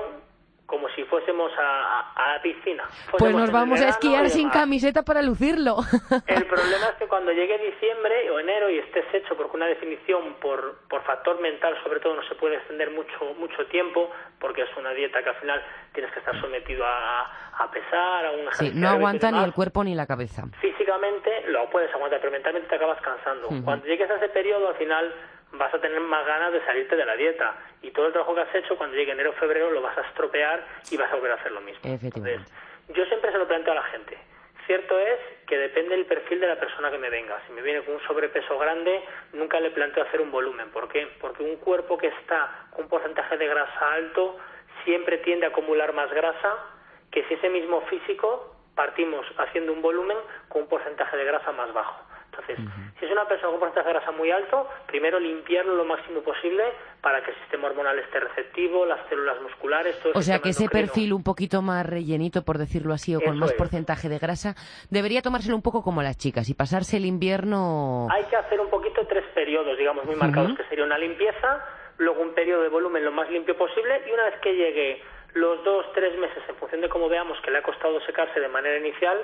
como 0.68 0.88
si 0.90 1.04
fuésemos 1.06 1.52
a, 1.58 1.64
a- 1.64 2.12
a 2.14 2.34
la 2.36 2.42
piscina. 2.44 2.84
Pues 3.18 3.34
nos 3.34 3.50
vamos 3.52 3.82
a 3.82 3.88
esquiar 3.88 4.30
sin 4.30 4.50
camiseta 4.50 5.02
para 5.02 5.22
lucirlo. 5.24 5.78
El 6.28 6.46
problema 6.46 6.88
es 6.92 6.96
que 7.00 7.08
cuando 7.08 7.32
llegue 7.32 7.58
diciembre 7.58 8.30
o 8.30 8.40
enero 8.40 8.70
y 8.70 8.78
estés 8.80 9.06
hecho, 9.14 9.36
porque 9.38 9.56
una 9.56 9.66
definición 9.68 10.36
por, 10.42 10.80
por 10.90 11.02
factor 11.04 11.40
mental 11.42 11.74
sobre 11.84 12.00
todo 12.02 12.16
no 12.16 12.24
se 12.28 12.36
puede 12.36 12.58
extender 12.58 12.92
mucho 12.92 13.34
mucho 13.40 13.66
tiempo, 13.68 14.12
porque 14.40 14.62
es 14.64 14.70
una 14.78 14.92
dieta 14.92 15.24
que 15.24 15.30
al 15.30 15.36
final 15.38 15.64
tienes 15.94 16.12
que 16.12 16.20
estar 16.20 16.40
sometido 16.42 16.86
a, 16.86 17.22
a 17.64 17.72
pesar, 17.72 18.26
a 18.26 18.32
un 18.32 18.52
Sí, 18.52 18.72
no 18.76 18.90
aguanta 18.90 19.32
ni 19.32 19.42
el 19.44 19.54
cuerpo 19.54 19.84
ni 19.86 19.96
la 19.96 20.06
cabeza. 20.06 20.44
Físicamente 20.60 21.46
lo 21.48 21.70
puedes 21.70 21.94
aguantar, 21.94 22.20
pero 22.20 22.32
mentalmente 22.34 22.68
te 22.68 22.76
acabas 22.76 23.00
cansando. 23.02 23.48
Cuando 23.64 23.86
llegues 23.86 24.10
a 24.12 24.16
ese 24.16 24.30
periodo, 24.30 24.68
al 24.68 24.76
final 24.76 25.14
vas 25.54 25.74
a 25.74 25.80
tener 25.80 26.00
más 26.00 26.26
ganas 26.26 26.52
de 26.54 26.64
salirte 26.66 26.96
de 26.96 27.06
la 27.06 27.16
dieta. 27.16 27.56
Y 27.82 27.92
todo 27.92 28.08
el 28.08 28.14
trabajo 28.14 28.36
que 28.36 28.42
has 28.42 28.56
hecho, 28.56 28.78
cuando 28.78 28.96
llegue 28.96 29.12
enero 29.12 29.32
o 29.32 29.34
febrero, 29.34 29.72
lo 29.72 29.82
vas 29.82 29.98
a 29.98 30.02
estropear 30.02 30.66
y 30.92 30.98
vas 30.98 31.12
a 31.12 31.16
volver 31.16 31.32
a 31.32 31.36
hacer 31.36 31.52
lo 31.52 31.62
mismo. 31.62 31.82
Efectivamente. 31.84 32.50
Entonces, 32.88 32.96
yo 32.96 33.06
siempre 33.06 33.32
se 33.32 33.38
lo 33.38 33.48
planteo 33.48 33.74
a 33.74 33.76
la 33.76 33.84
gente. 33.84 34.18
Cierto 34.66 35.00
es 35.00 35.18
que 35.48 35.58
depende 35.58 35.96
del 35.96 36.06
perfil 36.06 36.42
de 36.42 36.48
la 36.48 36.60
persona 36.60 36.92
que 36.92 36.98
me 36.98 37.10
venga. 37.10 37.42
Si 37.48 37.54
me 37.54 37.62
viene 37.62 37.84
con 37.84 37.96
un 37.96 38.02
sobrepeso 38.02 38.58
grande, 38.60 39.02
nunca 39.32 39.60
le 39.62 39.72
planteo 39.72 40.04
hacer 40.04 40.20
un 40.20 40.30
volumen. 40.30 40.70
¿Por 40.72 40.90
qué? 40.90 41.08
Porque 41.22 41.44
un 41.44 41.56
cuerpo 41.56 41.98
que 41.98 42.08
está 42.08 42.68
con 42.72 42.84
un 42.84 42.90
porcentaje 42.90 43.38
de 43.38 43.48
grasa 43.48 43.94
alto 43.94 44.38
siempre 44.84 45.20
tiende 45.20 45.46
a 45.46 45.50
acumular 45.50 45.94
más 45.94 46.12
grasa 46.12 46.58
que 47.12 47.24
si 47.26 47.36
ese 47.36 47.50
mismo 47.50 47.82
físico 47.82 48.56
partimos 48.76 49.26
haciendo 49.38 49.72
un 49.72 49.82
volumen 49.82 50.18
con 50.50 50.64
un 50.64 50.68
porcentaje 50.68 51.16
de 51.16 51.24
grasa 51.24 51.52
más 51.54 51.72
bajo. 51.74 52.04
Entonces, 52.38 52.74
si 53.00 53.06
es 53.06 53.12
una 53.12 53.28
persona 53.28 53.48
con 53.48 53.54
un 53.56 53.60
porcentaje 53.60 53.88
de 53.88 53.94
grasa 53.94 54.12
muy 54.12 54.32
alto, 54.32 54.68
primero 54.88 55.20
limpiarlo 55.20 55.76
lo 55.76 55.86
máximo 55.86 56.22
posible 56.22 56.64
para 57.02 57.24
que 57.24 57.32
el 57.32 57.38
sistema 57.38 57.68
hormonal 57.68 57.98
esté 58.00 58.20
receptivo, 58.20 58.86
las 58.86 59.00
células 59.10 59.42
musculares, 59.42 60.00
todo 60.02 60.14
O 60.16 60.22
sea 60.22 60.40
que 60.40 60.50
ese 60.50 60.64
endocrino. 60.64 60.88
perfil 60.88 61.14
un 61.14 61.24
poquito 61.24 61.62
más 61.62 61.86
rellenito, 61.86 62.44
por 62.44 62.58
decirlo 62.58 62.94
así, 62.94 63.16
o 63.16 63.20
con 63.20 63.34
Eso 63.36 63.40
más 63.40 63.52
es. 63.52 63.58
porcentaje 63.58 64.10
de 64.10 64.20
grasa, 64.20 64.56
debería 64.90 65.22
tomárselo 65.22 65.56
un 65.56 65.62
poco 65.62 65.82
como 65.84 66.02
las 66.02 66.18
chicas 66.18 66.50
y 66.50 66.54
pasarse 66.54 66.98
el 66.98 67.06
invierno. 67.06 68.08
Hay 68.12 68.24
que 68.26 68.36
hacer 68.36 68.60
un 68.60 68.70
poquito 68.70 69.06
tres 69.08 69.26
periodos, 69.34 69.78
digamos, 69.78 70.06
muy 70.06 70.16
marcados, 70.16 70.56
que 70.58 70.64
sería 70.66 70.86
una 70.86 70.98
limpieza, 70.98 71.64
luego 71.98 72.22
un 72.22 72.34
periodo 72.34 72.62
de 72.64 72.70
volumen 72.70 73.04
lo 73.04 73.12
más 73.12 73.30
limpio 73.30 73.58
posible 73.58 74.02
y 74.08 74.12
una 74.12 74.26
vez 74.26 74.36
que 74.42 74.54
llegue 74.56 75.02
los 75.34 75.64
dos, 75.64 75.86
tres 75.94 76.18
meses, 76.18 76.42
en 76.48 76.56
función 76.56 76.82
de 76.82 76.90
cómo 76.90 77.10
veamos 77.10 77.40
que 77.42 77.52
le 77.52 77.60
ha 77.60 77.62
costado 77.64 78.00
secarse 78.02 78.40
de 78.40 78.48
manera 78.48 78.78
inicial, 78.78 79.18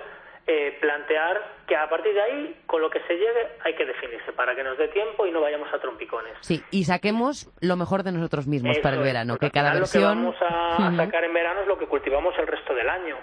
eh, 0.45 0.77
plantear 0.82 1.41
que 1.65 1.75
a 1.75 1.88
partir 1.88 2.13
de 2.13 2.21
ahí, 2.21 2.62
con 2.65 2.82
lo 2.82 2.89
que 2.89 2.99
se 3.08 3.13
llegue, 3.13 3.47
hay 3.63 3.75
que 3.75 3.86
definirse 3.86 4.34
para 4.34 4.53
que 4.56 4.63
nos 4.63 4.77
dé 4.77 4.89
tiempo 4.89 5.25
y 5.25 5.32
no 5.32 5.39
vayamos 5.39 5.73
a 5.73 5.79
trompicones. 5.79 6.34
Sí, 6.41 6.62
y 6.69 6.84
saquemos 6.84 7.49
lo 7.62 7.77
mejor 7.77 8.03
de 8.03 8.12
nosotros 8.12 8.45
mismos 8.47 8.73
Eso 8.73 8.82
para 8.82 8.97
el 8.97 9.03
verano, 9.03 9.38
que 9.38 9.51
cada 9.51 9.73
versión. 9.73 10.03
Lo 10.03 10.34
que 10.34 10.43
vamos 10.43 10.95
a, 10.97 10.97
sacar 11.06 11.23
en 11.23 11.34
verano 11.34 11.62
es 11.62 11.67
lo 11.67 11.77
que 11.77 11.88
cultivamos 11.88 12.38
el 12.38 12.47
resto 12.47 12.73
del 12.73 12.89
año. 12.89 13.15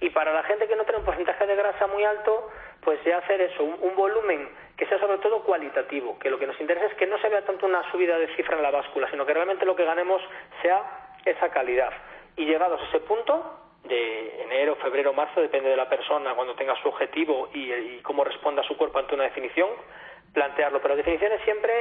Y 0.00 0.10
para 0.10 0.32
la 0.32 0.42
gente 0.42 0.66
que 0.66 0.76
no 0.76 0.82
tiene 0.82 0.98
un 0.98 1.04
porcentaje 1.04 1.46
de 1.46 1.54
grasa 1.54 1.86
muy 1.86 2.04
alto, 2.04 2.50
pues 2.82 2.98
ya 3.04 3.18
hacer 3.18 3.40
eso, 3.40 3.62
un, 3.62 3.76
un 3.80 3.94
volumen 3.94 4.48
que 4.76 4.86
sea 4.86 4.98
sobre 4.98 5.18
todo 5.18 5.42
cualitativo, 5.42 6.18
que 6.18 6.28
lo 6.28 6.38
que 6.38 6.46
nos 6.46 6.60
interesa 6.60 6.86
es 6.86 6.94
que 6.94 7.06
no 7.06 7.18
se 7.18 7.28
vea 7.28 7.44
tanto 7.44 7.66
una 7.66 7.88
subida 7.90 8.18
de 8.18 8.34
cifra 8.36 8.56
en 8.56 8.62
la 8.62 8.70
báscula, 8.70 9.08
sino 9.10 9.24
que 9.24 9.32
realmente 9.32 9.64
lo 9.64 9.76
que 9.76 9.84
ganemos 9.84 10.20
sea 10.62 10.82
esa 11.24 11.48
calidad. 11.50 11.92
Y 12.36 12.44
llegados 12.44 12.80
a 12.80 12.84
ese 12.88 13.00
punto, 13.00 13.65
de 13.88 14.42
enero, 14.42 14.76
febrero, 14.76 15.12
marzo, 15.12 15.40
depende 15.40 15.68
de 15.70 15.76
la 15.76 15.88
persona, 15.88 16.34
cuando 16.34 16.54
tenga 16.54 16.74
su 16.82 16.88
objetivo 16.88 17.48
y, 17.54 17.72
y 17.72 18.00
cómo 18.02 18.24
responda 18.24 18.62
su 18.64 18.76
cuerpo 18.76 18.98
ante 18.98 19.14
una 19.14 19.24
definición, 19.24 19.68
plantearlo. 20.32 20.80
Pero 20.80 20.96
definiciones 20.96 21.40
siempre 21.42 21.72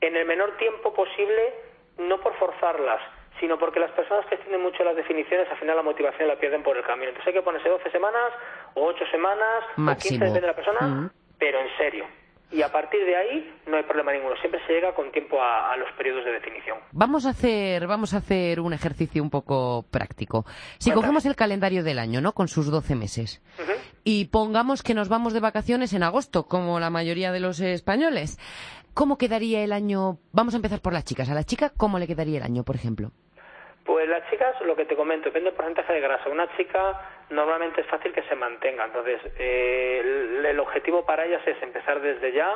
en 0.00 0.16
el 0.16 0.26
menor 0.26 0.56
tiempo 0.58 0.92
posible, 0.92 1.54
no 1.98 2.18
por 2.20 2.34
forzarlas, 2.34 3.00
sino 3.40 3.58
porque 3.58 3.80
las 3.80 3.90
personas 3.92 4.26
que 4.26 4.34
extienden 4.36 4.62
mucho 4.62 4.82
las 4.84 4.96
definiciones, 4.96 5.48
al 5.50 5.58
final 5.58 5.76
la 5.76 5.82
motivación 5.82 6.28
la 6.28 6.36
pierden 6.36 6.62
por 6.62 6.76
el 6.76 6.82
camino. 6.84 7.08
Entonces 7.08 7.28
hay 7.28 7.34
que 7.34 7.42
ponerse 7.42 7.68
12 7.68 7.90
semanas, 7.90 8.32
o 8.74 8.84
8 8.86 9.04
semanas, 9.10 9.64
Máximo. 9.76 9.92
o 9.92 9.96
15, 9.96 10.14
depende 10.18 10.40
de 10.40 10.46
la 10.46 10.54
persona, 10.56 10.80
Mm. 10.80 11.10
pero 11.38 11.58
en 11.60 11.76
serio. 11.76 12.06
Y 12.52 12.62
a 12.62 12.70
partir 12.70 13.00
de 13.04 13.16
ahí 13.16 13.54
no 13.66 13.76
hay 13.76 13.82
problema 13.82 14.12
ninguno. 14.12 14.36
Siempre 14.40 14.60
se 14.66 14.72
llega 14.72 14.94
con 14.94 15.10
tiempo 15.10 15.40
a, 15.42 15.72
a 15.72 15.76
los 15.76 15.90
periodos 15.98 16.24
de 16.24 16.30
definición. 16.32 16.78
Vamos 16.92 17.26
a 17.26 17.30
hacer, 17.30 17.86
vamos 17.86 18.14
a 18.14 18.18
hacer 18.18 18.60
un 18.60 18.72
ejercicio 18.72 19.22
un 19.22 19.30
poco 19.30 19.84
práctico. 19.90 20.44
Si 20.78 20.90
Cuéntame. 20.90 20.94
cogemos 21.02 21.26
el 21.26 21.34
calendario 21.36 21.82
del 21.82 21.98
año, 21.98 22.20
¿no? 22.20 22.32
Con 22.32 22.46
sus 22.48 22.70
12 22.70 22.94
meses. 22.94 23.42
Y 24.04 24.26
pongamos 24.26 24.82
que 24.84 24.94
nos 24.94 25.08
vamos 25.08 25.32
de 25.32 25.40
vacaciones 25.40 25.92
en 25.92 26.04
agosto, 26.04 26.46
como 26.46 26.78
la 26.78 26.90
mayoría 26.90 27.32
de 27.32 27.40
los 27.40 27.58
españoles. 27.60 28.38
¿Cómo 28.94 29.18
quedaría 29.18 29.62
el 29.64 29.72
año? 29.72 30.18
Vamos 30.32 30.54
a 30.54 30.58
empezar 30.58 30.80
por 30.80 30.92
las 30.92 31.04
chicas. 31.04 31.28
A 31.28 31.34
la 31.34 31.44
chica, 31.44 31.72
¿cómo 31.76 31.98
le 31.98 32.06
quedaría 32.06 32.38
el 32.38 32.44
año, 32.44 32.62
por 32.62 32.76
ejemplo? 32.76 33.10
Pues 33.86 34.08
las 34.08 34.28
chicas, 34.30 34.60
lo 34.62 34.74
que 34.74 34.84
te 34.84 34.96
comento, 34.96 35.26
depende 35.26 35.50
del 35.50 35.56
porcentaje 35.56 35.92
de 35.92 36.00
grasa. 36.00 36.28
Una 36.28 36.48
chica 36.56 37.00
normalmente 37.30 37.80
es 37.80 37.86
fácil 37.86 38.12
que 38.12 38.22
se 38.24 38.34
mantenga. 38.34 38.84
Entonces, 38.84 39.20
eh, 39.38 40.00
el, 40.02 40.44
el 40.44 40.60
objetivo 40.60 41.04
para 41.06 41.24
ellas 41.24 41.40
es 41.46 41.60
empezar 41.62 42.00
desde 42.00 42.32
ya, 42.32 42.52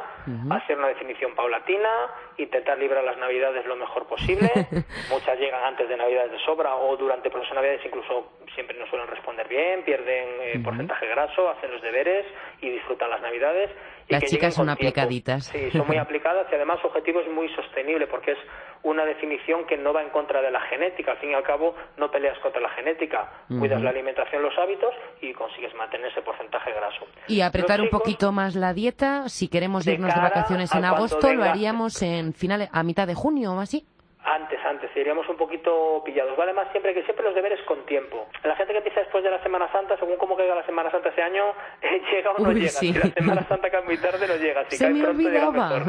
hacer 0.51 0.77
una 0.77 0.88
definición 0.88 1.35
paulatina, 1.35 1.88
intentar 2.37 2.79
librar 2.79 3.05
las 3.05 3.16
navidades 3.19 3.64
lo 3.66 3.77
mejor 3.77 4.07
posible. 4.07 4.51
Muchas 5.11 5.38
llegan 5.38 5.62
antes 5.64 5.88
de 5.88 5.97
navidades 5.97 6.33
de 6.33 6.38
sobra 6.40 6.75
o 6.75 6.97
durante 6.97 7.31
proceso 7.31 7.55
de 7.55 7.61
navidades 7.61 7.87
incluso 7.87 8.33
siempre 8.55 8.77
no 8.79 8.87
suelen 8.87 9.07
responder 9.07 9.47
bien, 9.49 9.85
pierden 9.85 10.29
eh, 10.40 10.61
porcentaje 10.64 11.07
graso, 11.07 11.49
hacen 11.49 11.71
los 11.71 11.81
deberes 11.83 12.27
y 12.61 12.71
disfrutan 12.71 13.09
las 13.11 13.23
navidades. 13.23 13.71
y 14.09 14.12
Las 14.12 14.23
que 14.23 14.27
chicas 14.27 14.55
son 14.55 14.66
tiempo. 14.66 14.81
aplicaditas. 14.83 15.45
Sí, 15.47 15.71
son 15.71 15.87
muy 15.87 15.97
aplicadas 15.99 16.47
y 16.51 16.55
además 16.57 16.81
su 16.81 16.88
objetivo 16.88 17.21
es 17.21 17.29
muy 17.29 17.49
sostenible 17.55 18.09
porque 18.09 18.33
es 18.33 18.38
una 18.83 19.05
definición 19.05 19.66
que 19.66 19.77
no 19.77 19.93
va 19.93 20.03
en 20.03 20.11
contra 20.11 20.40
de 20.40 20.51
la 20.51 20.61
genética. 20.62 21.12
Al 21.12 21.19
fin 21.19 21.31
y 21.31 21.35
al 21.35 21.43
cabo, 21.43 21.75
no 21.97 22.11
peleas 22.11 22.38
contra 22.38 22.61
la 22.61 22.71
genética, 22.71 23.31
cuidas 23.49 23.83
la 23.83 23.90
alimentación, 23.90 24.43
los 24.43 24.57
hábitos 24.59 24.95
y 25.21 25.33
consigues 25.33 25.75
mantener 25.75 26.11
ese 26.11 26.23
porcentaje 26.23 26.73
graso. 26.73 27.07
Y 27.29 27.40
apretar 27.40 27.81
un 27.81 27.90
poquito 27.90 28.33
más 28.33 28.55
la 28.55 28.73
dieta, 28.73 29.29
si 29.29 29.49
queremos 29.49 29.85
de 29.85 29.95
irnos 29.95 30.14
de 30.14 30.21
vacaciones 30.21 30.75
en 30.75 30.85
agosto, 30.85 31.33
lo 31.33 31.45
haríamos 31.45 32.03
en 32.03 32.33
finales, 32.33 32.69
a 32.73 32.83
mitad 32.83 33.07
de 33.07 33.14
junio 33.14 33.53
o 33.53 33.61
así. 33.61 33.87
Antes, 34.22 34.61
antes, 34.64 34.90
iríamos 34.94 35.26
un 35.30 35.37
poquito 35.38 36.02
pillados. 36.04 36.37
Vale 36.37 36.52
más 36.52 36.70
siempre 36.72 36.92
que 36.92 37.02
siempre 37.04 37.24
los 37.24 37.35
deberes 37.35 37.59
con 37.62 37.85
tiempo. 37.87 38.28
La 38.44 38.54
gente 38.54 38.72
que 38.74 38.78
empieza 38.78 39.00
después 39.00 39.24
de 39.24 39.30
la 39.30 39.42
Semana 39.42 39.72
Santa, 39.72 39.96
según 39.96 40.16
cómo 40.18 40.37
caiga 40.37 40.54
la 40.54 40.66
Semana 40.66 40.90
Santa 40.90 41.09
ese 41.09 41.22
año, 41.22 41.42
eh, 41.83 42.02
llega 42.12 42.30
o 42.33 42.38
no 42.38 42.48
Uy, 42.50 42.54
llega. 42.56 42.68
sí. 42.68 42.92
Si 42.92 42.98
la 42.98 43.14
Semana 43.14 43.48
Santa 43.48 43.70
cae 43.70 43.83
muy 43.83 43.96
tarde, 43.96 44.28
no 44.28 44.37
llega. 44.37 44.64
Si 44.68 44.76
Se 44.76 44.85
cae 44.85 44.92
me 44.94 45.00
pronto, 45.02 45.16
olvidaba. 45.18 45.83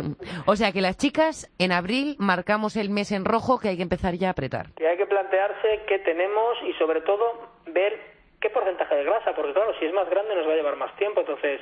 O 0.45 0.55
sea 0.55 0.71
que 0.71 0.79
las 0.81 0.97
chicas 0.97 1.51
en 1.59 1.71
abril 1.73 2.15
marcamos 2.19 2.77
el 2.77 2.89
mes 2.89 3.11
en 3.11 3.25
rojo 3.25 3.59
que 3.59 3.67
hay 3.67 3.75
que 3.77 3.83
empezar 3.83 4.13
ya 4.15 4.29
a 4.29 4.31
apretar. 4.31 4.67
que 4.77 4.87
hay 4.87 4.97
que 4.97 5.05
plantearse 5.05 5.81
qué 5.87 5.99
tenemos 5.99 6.57
y 6.63 6.73
sobre 6.79 7.01
todo 7.01 7.49
ver 7.67 7.99
qué 8.39 8.49
porcentaje 8.49 8.95
de 8.95 9.03
grasa, 9.03 9.35
porque 9.35 9.53
claro, 9.53 9.73
si 9.77 9.85
es 9.85 9.93
más 9.93 10.09
grande 10.09 10.33
nos 10.35 10.47
va 10.47 10.53
a 10.53 10.55
llevar 10.55 10.75
más 10.77 10.95
tiempo, 10.95 11.19
entonces 11.19 11.59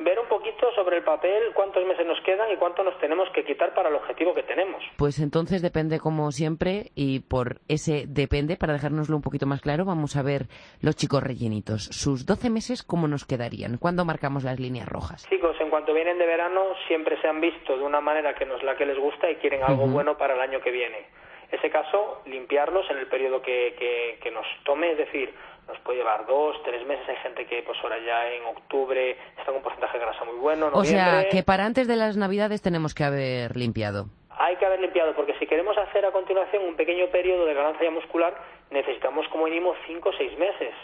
ver 0.00 0.18
un 0.18 0.26
poquito 0.28 0.72
sobre 0.74 0.98
el 0.98 1.04
papel 1.04 1.52
cuántos 1.54 1.84
meses 1.86 2.06
nos 2.06 2.20
quedan 2.22 2.50
y 2.50 2.56
cuánto 2.56 2.82
nos 2.82 2.98
tenemos 2.98 3.28
que 3.30 3.44
quitar 3.44 3.74
para 3.74 3.88
el 3.88 3.94
objetivo 3.94 4.34
que 4.34 4.42
tenemos. 4.42 4.82
Pues 4.96 5.18
entonces 5.20 5.62
depende 5.62 5.98
como 5.98 6.30
siempre 6.32 6.90
y 6.94 7.20
por 7.20 7.60
ese 7.68 8.04
depende, 8.08 8.56
para 8.56 8.72
dejárnoslo 8.72 9.16
un 9.16 9.22
poquito 9.22 9.46
más 9.46 9.60
claro, 9.60 9.84
vamos 9.84 10.16
a 10.16 10.22
ver 10.22 10.46
los 10.80 10.96
chicos 10.96 11.22
rellenitos. 11.22 11.84
Sus 11.84 12.26
12 12.26 12.50
meses, 12.50 12.82
¿cómo 12.82 13.08
nos 13.08 13.24
quedarían? 13.24 13.78
¿Cuándo 13.78 14.04
marcamos 14.04 14.44
las 14.44 14.58
líneas 14.58 14.88
rojas? 14.88 15.26
Chicos, 15.28 15.56
en 15.60 15.70
cuanto 15.70 15.94
vienen 15.94 16.18
de 16.18 16.26
verano 16.26 16.74
siempre 16.88 17.20
se 17.20 17.28
han 17.28 17.40
visto 17.40 17.76
de 17.76 17.84
una 17.84 18.00
manera 18.00 18.34
que 18.34 18.46
no 18.46 18.56
es 18.56 18.62
la 18.62 18.76
que 18.76 18.86
les 18.86 18.98
gusta 18.98 19.30
y 19.30 19.36
quieren 19.36 19.62
algo 19.62 19.86
bueno 19.86 20.16
para 20.16 20.34
el 20.34 20.40
año 20.40 20.60
que 20.60 20.70
viene. 20.70 21.06
Ese 21.50 21.68
caso, 21.68 22.22
limpiarlos 22.26 22.88
en 22.90 22.98
el 22.98 23.08
periodo 23.08 23.42
que, 23.42 23.74
que, 23.76 24.18
que 24.22 24.30
nos 24.30 24.46
tome, 24.64 24.92
es 24.92 24.98
decir, 24.98 25.34
nos 25.70 25.78
puede 25.80 25.98
llevar 25.98 26.26
dos, 26.26 26.56
tres 26.64 26.86
meses. 26.86 27.08
Hay 27.08 27.16
gente 27.16 27.46
que 27.46 27.62
pues 27.62 27.78
ahora 27.82 27.98
ya 28.04 28.30
en 28.30 28.44
octubre 28.44 29.16
está 29.38 29.46
con 29.46 29.56
un 29.56 29.62
porcentaje 29.62 29.98
de 29.98 30.04
grasa 30.04 30.24
muy 30.24 30.36
bueno. 30.36 30.70
O 30.72 30.84
sea, 30.84 31.26
que 31.30 31.42
para 31.42 31.64
antes 31.64 31.88
de 31.88 31.96
las 31.96 32.16
Navidades 32.16 32.60
tenemos 32.62 32.94
que 32.94 33.04
haber 33.04 33.56
limpiado. 33.56 34.06
Hay 34.30 34.56
que 34.56 34.66
haber 34.66 34.80
limpiado, 34.80 35.14
porque 35.14 35.34
si 35.38 35.46
queremos 35.46 35.76
hacer 35.78 36.04
a 36.04 36.12
continuación 36.12 36.64
un 36.64 36.74
pequeño 36.74 37.06
periodo 37.08 37.44
de 37.46 37.54
ganancia 37.54 37.90
muscular, 37.90 38.34
necesitamos 38.70 39.28
como 39.28 39.44
mínimo 39.44 39.74
5 39.86 40.08
o 40.08 40.12
6 40.12 40.38
meses. 40.38 40.74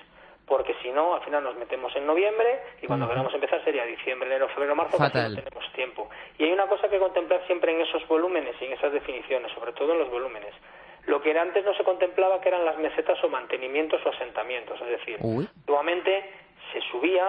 Porque 0.46 0.74
si 0.80 0.90
no, 0.90 1.14
al 1.16 1.22
final 1.22 1.42
nos 1.42 1.56
metemos 1.56 1.94
en 1.96 2.06
noviembre 2.06 2.60
y 2.80 2.86
cuando 2.86 3.06
Ujú. 3.06 3.14
queramos 3.14 3.34
empezar 3.34 3.64
sería 3.64 3.84
diciembre, 3.84 4.28
enero, 4.28 4.48
febrero, 4.50 4.76
marzo, 4.76 4.96
casi 4.96 5.10
Fatal. 5.10 5.34
no 5.34 5.42
tenemos 5.42 5.72
tiempo. 5.72 6.08
Y 6.38 6.44
hay 6.44 6.52
una 6.52 6.66
cosa 6.66 6.88
que 6.88 6.98
contemplar 7.00 7.44
siempre 7.46 7.72
en 7.72 7.80
esos 7.80 8.06
volúmenes 8.06 8.54
y 8.60 8.66
en 8.66 8.74
esas 8.74 8.92
definiciones, 8.92 9.50
sobre 9.52 9.72
todo 9.72 9.92
en 9.92 9.98
los 9.98 10.10
volúmenes. 10.10 10.54
Lo 11.06 11.22
que 11.22 11.36
antes 11.38 11.64
no 11.64 11.72
se 11.74 11.84
contemplaba 11.84 12.40
que 12.40 12.48
eran 12.48 12.64
las 12.64 12.78
mesetas 12.78 13.22
o 13.22 13.28
mantenimientos 13.28 14.00
o 14.04 14.08
asentamientos, 14.10 14.80
es 14.82 14.88
decir, 14.88 15.16
Uy. 15.20 15.48
Antiguamente 15.58 16.30
se 16.72 16.80
subía 16.90 17.28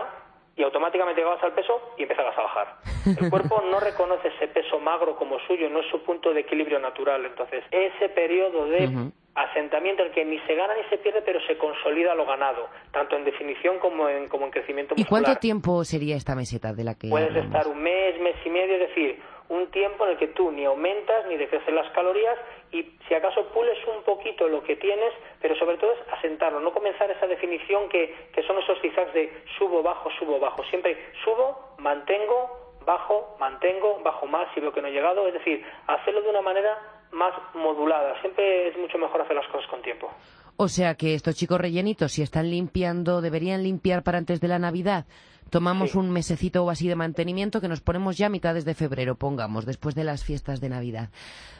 y 0.55 0.63
automáticamente 0.63 1.21
llegabas 1.21 1.43
al 1.43 1.53
peso 1.53 1.93
y 1.97 2.03
empezabas 2.03 2.35
a 2.37 2.41
bajar. 2.41 2.75
El 3.05 3.29
cuerpo 3.29 3.61
no 3.69 3.79
reconoce 3.79 4.29
ese 4.29 4.47
peso 4.47 4.79
magro 4.79 5.15
como 5.15 5.39
suyo, 5.41 5.69
no 5.69 5.81
es 5.81 5.87
su 5.91 6.01
punto 6.03 6.33
de 6.33 6.41
equilibrio 6.41 6.79
natural. 6.79 7.23
Entonces, 7.25 7.63
ese 7.69 8.09
periodo 8.09 8.65
de 8.65 9.11
asentamiento 9.35 10.01
en 10.01 10.07
el 10.09 10.13
que 10.15 10.25
ni 10.25 10.39
se 10.39 10.55
gana 10.55 10.73
ni 10.73 10.89
se 10.89 10.97
pierde, 10.97 11.21
pero 11.21 11.39
se 11.45 11.57
consolida 11.59 12.15
lo 12.15 12.25
ganado, 12.25 12.69
tanto 12.91 13.15
en 13.15 13.23
definición 13.23 13.77
como 13.77 14.09
en, 14.09 14.27
como 14.29 14.45
en 14.45 14.51
crecimiento 14.51 14.95
¿Y 14.97 15.01
muscular. 15.01 15.23
cuánto 15.23 15.39
tiempo 15.39 15.83
sería 15.83 16.15
esta 16.15 16.33
meseta 16.35 16.73
de 16.73 16.83
la 16.83 16.95
que 16.95 17.09
Puedes 17.09 17.29
hablamos? 17.29 17.53
estar 17.53 17.67
un 17.67 17.83
mes, 17.83 18.19
mes 18.19 18.35
y 18.43 18.49
medio, 18.49 18.73
es 18.77 18.89
decir, 18.89 19.21
un 19.49 19.67
tiempo 19.69 20.05
en 20.05 20.13
el 20.13 20.17
que 20.17 20.29
tú 20.29 20.51
ni 20.51 20.65
aumentas 20.65 21.27
ni 21.27 21.37
decreces 21.37 21.71
las 21.71 21.87
calorías 21.91 22.35
y 22.71 22.83
si 23.07 23.13
acaso 23.13 23.45
pules 23.47 23.77
un 23.87 24.03
poquito 24.03 24.47
lo 24.47 24.63
que 24.63 24.75
tienes, 24.75 25.13
pero 25.41 25.55
sobre 25.55 25.77
todo 25.77 25.93
es 25.93 25.99
asentarlo, 26.13 26.59
no 26.59 26.73
comenzar 26.73 27.09
esa 27.09 27.27
definición 27.27 27.87
que, 27.89 28.29
que 28.33 28.43
son 28.43 28.57
esos 28.59 28.79
zigzags 28.81 29.13
de 29.13 29.31
subo, 29.57 29.81
bajo, 29.81 30.09
subo, 30.19 30.39
bajo. 30.39 30.63
Siempre 30.65 30.97
subo, 31.23 31.75
mantengo, 31.77 32.75
bajo, 32.85 33.35
mantengo, 33.39 33.99
bajo 34.03 34.25
más 34.25 34.47
si 34.53 34.59
veo 34.59 34.73
que 34.73 34.81
no 34.81 34.87
he 34.87 34.91
llegado. 34.91 35.27
Es 35.27 35.33
decir, 35.33 35.65
hacerlo 35.87 36.21
de 36.21 36.29
una 36.29 36.41
manera 36.41 36.77
más 37.11 37.33
modulada. 37.53 38.19
Siempre 38.21 38.67
es 38.67 38.77
mucho 38.77 38.97
mejor 38.97 39.21
hacer 39.21 39.35
las 39.35 39.47
cosas 39.47 39.69
con 39.69 39.81
tiempo. 39.81 40.11
O 40.59 40.67
sea 40.67 40.95
que 40.95 41.13
estos 41.13 41.35
chicos 41.35 41.61
rellenitos, 41.61 42.11
si 42.13 42.23
están 42.23 42.49
limpiando, 42.49 43.21
deberían 43.21 43.61
limpiar 43.63 44.01
para 44.03 44.17
antes 44.17 44.41
de 44.41 44.47
la 44.47 44.57
Navidad. 44.59 45.05
Tomamos 45.51 45.91
Sí. 45.91 45.97
un 45.99 46.09
mesecito 46.11 46.65
o 46.65 46.69
así 46.69 46.87
de 46.89 46.95
mantenimiento 46.95 47.61
que 47.61 47.67
nos 47.69 47.79
ponemos 47.79 48.17
ya 48.17 48.25
a 48.25 48.29
mitades 48.29 48.65
de 48.65 48.73
febrero, 48.73 49.15
pongamos, 49.15 49.65
después 49.65 49.95
de 49.95 50.03
las 50.03 50.23
fiestas 50.25 50.59
de 50.59 50.67
Navidad. 50.69 51.09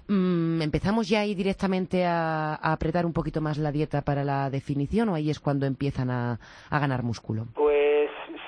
Mm, 0.08 0.62
¿Empezamos 0.62 1.08
ya 1.08 1.22
ahí 1.22 1.36
directamente 1.36 2.06
a, 2.06 2.56
a 2.56 2.74
apretar 2.74 3.06
un 3.06 3.14
poquito 3.14 3.40
más 3.40 3.58
la 3.58 3.72
dieta 3.72 4.02
para 4.02 4.24
la 4.26 4.50
definición 4.50 5.10
o 5.10 5.16
ahí 5.16 5.30
es 5.30 5.40
cuando 5.40 5.66
empiezan 5.66 6.10
a, 6.10 6.40
a 6.70 6.80
ganar 6.80 7.04
músculo? 7.04 7.48
Pues 7.54 7.77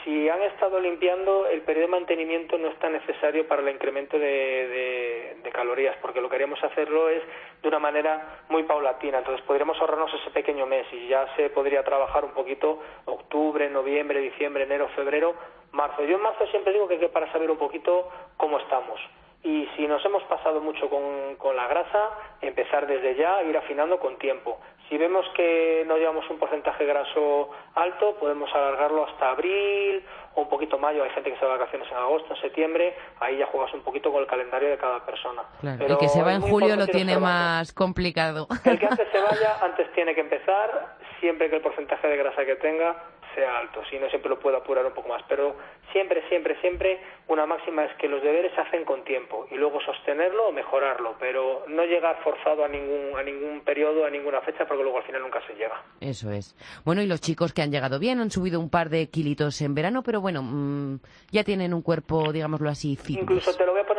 si 0.03 0.29
han 0.29 0.41
estado 0.43 0.79
limpiando, 0.79 1.47
el 1.47 1.61
periodo 1.61 1.87
de 1.87 1.91
mantenimiento 1.91 2.57
no 2.57 2.69
es 2.69 2.79
tan 2.79 2.93
necesario 2.93 3.47
para 3.47 3.61
el 3.61 3.69
incremento 3.69 4.17
de, 4.17 5.37
calorías, 5.51 5.97
porque 6.01 6.21
lo 6.21 6.29
que 6.29 6.35
haríamos 6.35 6.63
hacerlo 6.63 7.09
es 7.09 7.21
de 7.61 7.67
una 7.67 7.79
manera 7.79 8.43
muy 8.49 8.63
paulatina. 8.63 9.17
Entonces 9.17 9.45
podríamos 9.45 9.79
ahorrarnos 9.79 10.13
ese 10.13 10.29
pequeño 10.29 10.65
mes 10.65 10.85
y 10.93 11.07
ya 11.07 11.27
se 11.35 11.49
podría 11.49 11.83
trabajar 11.83 12.23
un 12.23 12.31
poquito 12.31 12.79
octubre, 13.05 13.69
noviembre, 13.69 14.19
diciembre, 14.21 14.63
enero, 14.63 14.87
febrero, 14.95 15.35
marzo. 15.71 16.03
Yo 16.03 16.17
en 16.17 16.21
marzo 16.21 16.45
siempre 16.47 16.71
digo 16.71 16.87
que 16.87 16.99
que 16.99 17.09
para 17.09 17.31
saber 17.31 17.49
un 17.49 17.57
poquito 17.57 18.09
cómo 18.37 18.59
estamos. 18.59 18.99
Y 19.43 19.67
si 19.75 19.87
nos 19.87 20.03
hemos 20.05 20.23
pasado 20.23 20.61
mucho 20.61 20.89
con, 20.89 21.35
con 21.37 21.55
la 21.55 21.67
grasa, 21.67 22.09
empezar 22.41 22.87
desde 22.87 23.15
ya, 23.15 23.41
ir 23.43 23.57
afinando 23.57 23.99
con 23.99 24.17
tiempo. 24.17 24.59
Si 24.89 24.97
vemos 24.97 25.23
que 25.35 25.83
no 25.87 25.97
llevamos 25.97 26.27
un 26.31 26.39
porcentaje 26.39 26.83
graso 26.83 27.51
alto, 27.75 28.15
podemos 28.19 28.49
alargarlo 28.53 29.05
hasta 29.05 29.29
abril 29.29 30.03
o 30.33 30.41
un 30.41 30.49
poquito 30.49 30.79
mayo. 30.79 31.03
Hay 31.03 31.11
gente 31.11 31.31
que 31.31 31.37
se 31.37 31.45
va 31.45 31.53
de 31.53 31.59
vacaciones 31.59 31.87
en 31.91 31.97
agosto, 31.97 32.33
en 32.33 32.41
septiembre. 32.41 32.95
Ahí 33.19 33.37
ya 33.37 33.45
juegas 33.45 33.71
un 33.75 33.81
poquito 33.81 34.11
con 34.11 34.21
el 34.21 34.27
calendario 34.27 34.69
de 34.69 34.77
cada 34.77 35.05
persona. 35.05 35.43
Claro, 35.61 35.77
Pero 35.79 35.93
el 35.93 35.99
que 35.99 36.09
se 36.09 36.23
va 36.23 36.33
en 36.33 36.41
julio 36.41 36.75
lo 36.75 36.87
tiene 36.87 37.13
observando. 37.15 37.19
más 37.21 37.73
complicado. 37.73 38.47
El 38.65 38.79
que 38.79 38.85
antes 38.87 39.07
se 39.11 39.19
vaya, 39.21 39.57
antes 39.61 39.91
tiene 39.93 40.15
que 40.15 40.21
empezar, 40.21 40.97
siempre 41.19 41.49
que 41.51 41.57
el 41.57 41.61
porcentaje 41.61 42.07
de 42.07 42.17
grasa 42.17 42.43
que 42.43 42.55
tenga 42.55 42.95
sea 43.35 43.59
alto. 43.59 43.81
Si 43.89 43.97
no, 43.99 44.09
siempre 44.09 44.29
lo 44.29 44.39
puede 44.39 44.57
apurar 44.57 44.85
un 44.85 44.93
poco 44.93 45.09
más. 45.09 45.21
Pero 45.27 45.55
siempre, 45.91 46.27
siempre, 46.29 46.59
siempre, 46.61 46.99
una 47.27 47.45
máxima 47.45 47.85
es 47.85 47.95
que 47.97 48.07
los 48.07 48.21
deberes 48.21 48.53
se 48.53 48.61
hacen 48.61 48.85
con 48.85 49.03
tiempo 49.03 49.47
y 49.51 49.55
luego 49.55 49.79
sostenerlo 49.81 50.47
o 50.47 50.51
mejorarlo, 50.51 51.15
pero 51.19 51.63
no 51.67 51.85
llegar 51.85 52.19
forzado 52.23 52.65
a 52.65 52.67
ningún, 52.67 53.17
a 53.17 53.23
ningún 53.23 53.61
periodo, 53.61 54.05
a 54.05 54.09
ninguna 54.09 54.41
fecha, 54.41 54.65
porque 54.65 54.83
luego 54.83 54.97
al 54.97 55.03
final 55.03 55.21
nunca 55.21 55.41
se 55.47 55.53
llega. 55.53 55.83
Eso 56.01 56.31
es. 56.31 56.55
Bueno, 56.85 57.01
y 57.01 57.07
los 57.07 57.21
chicos 57.21 57.53
que 57.53 57.61
han 57.61 57.71
llegado 57.71 57.99
bien, 57.99 58.19
han 58.19 58.31
subido 58.31 58.59
un 58.59 58.69
par 58.69 58.89
de 58.89 59.09
kilitos 59.09 59.61
en 59.61 59.75
verano, 59.75 60.03
pero 60.03 60.21
bueno, 60.21 60.41
mm, 60.43 60.99
ya 61.31 61.43
tienen 61.43 61.73
un 61.73 61.81
cuerpo, 61.81 62.31
digámoslo 62.31 62.69
así, 62.69 62.95
fitness. 62.95 63.21
Incluso 63.21 63.53
te 63.55 63.65
lo 63.65 63.71
voy 63.71 63.81
a 63.81 63.85
poner. 63.85 63.98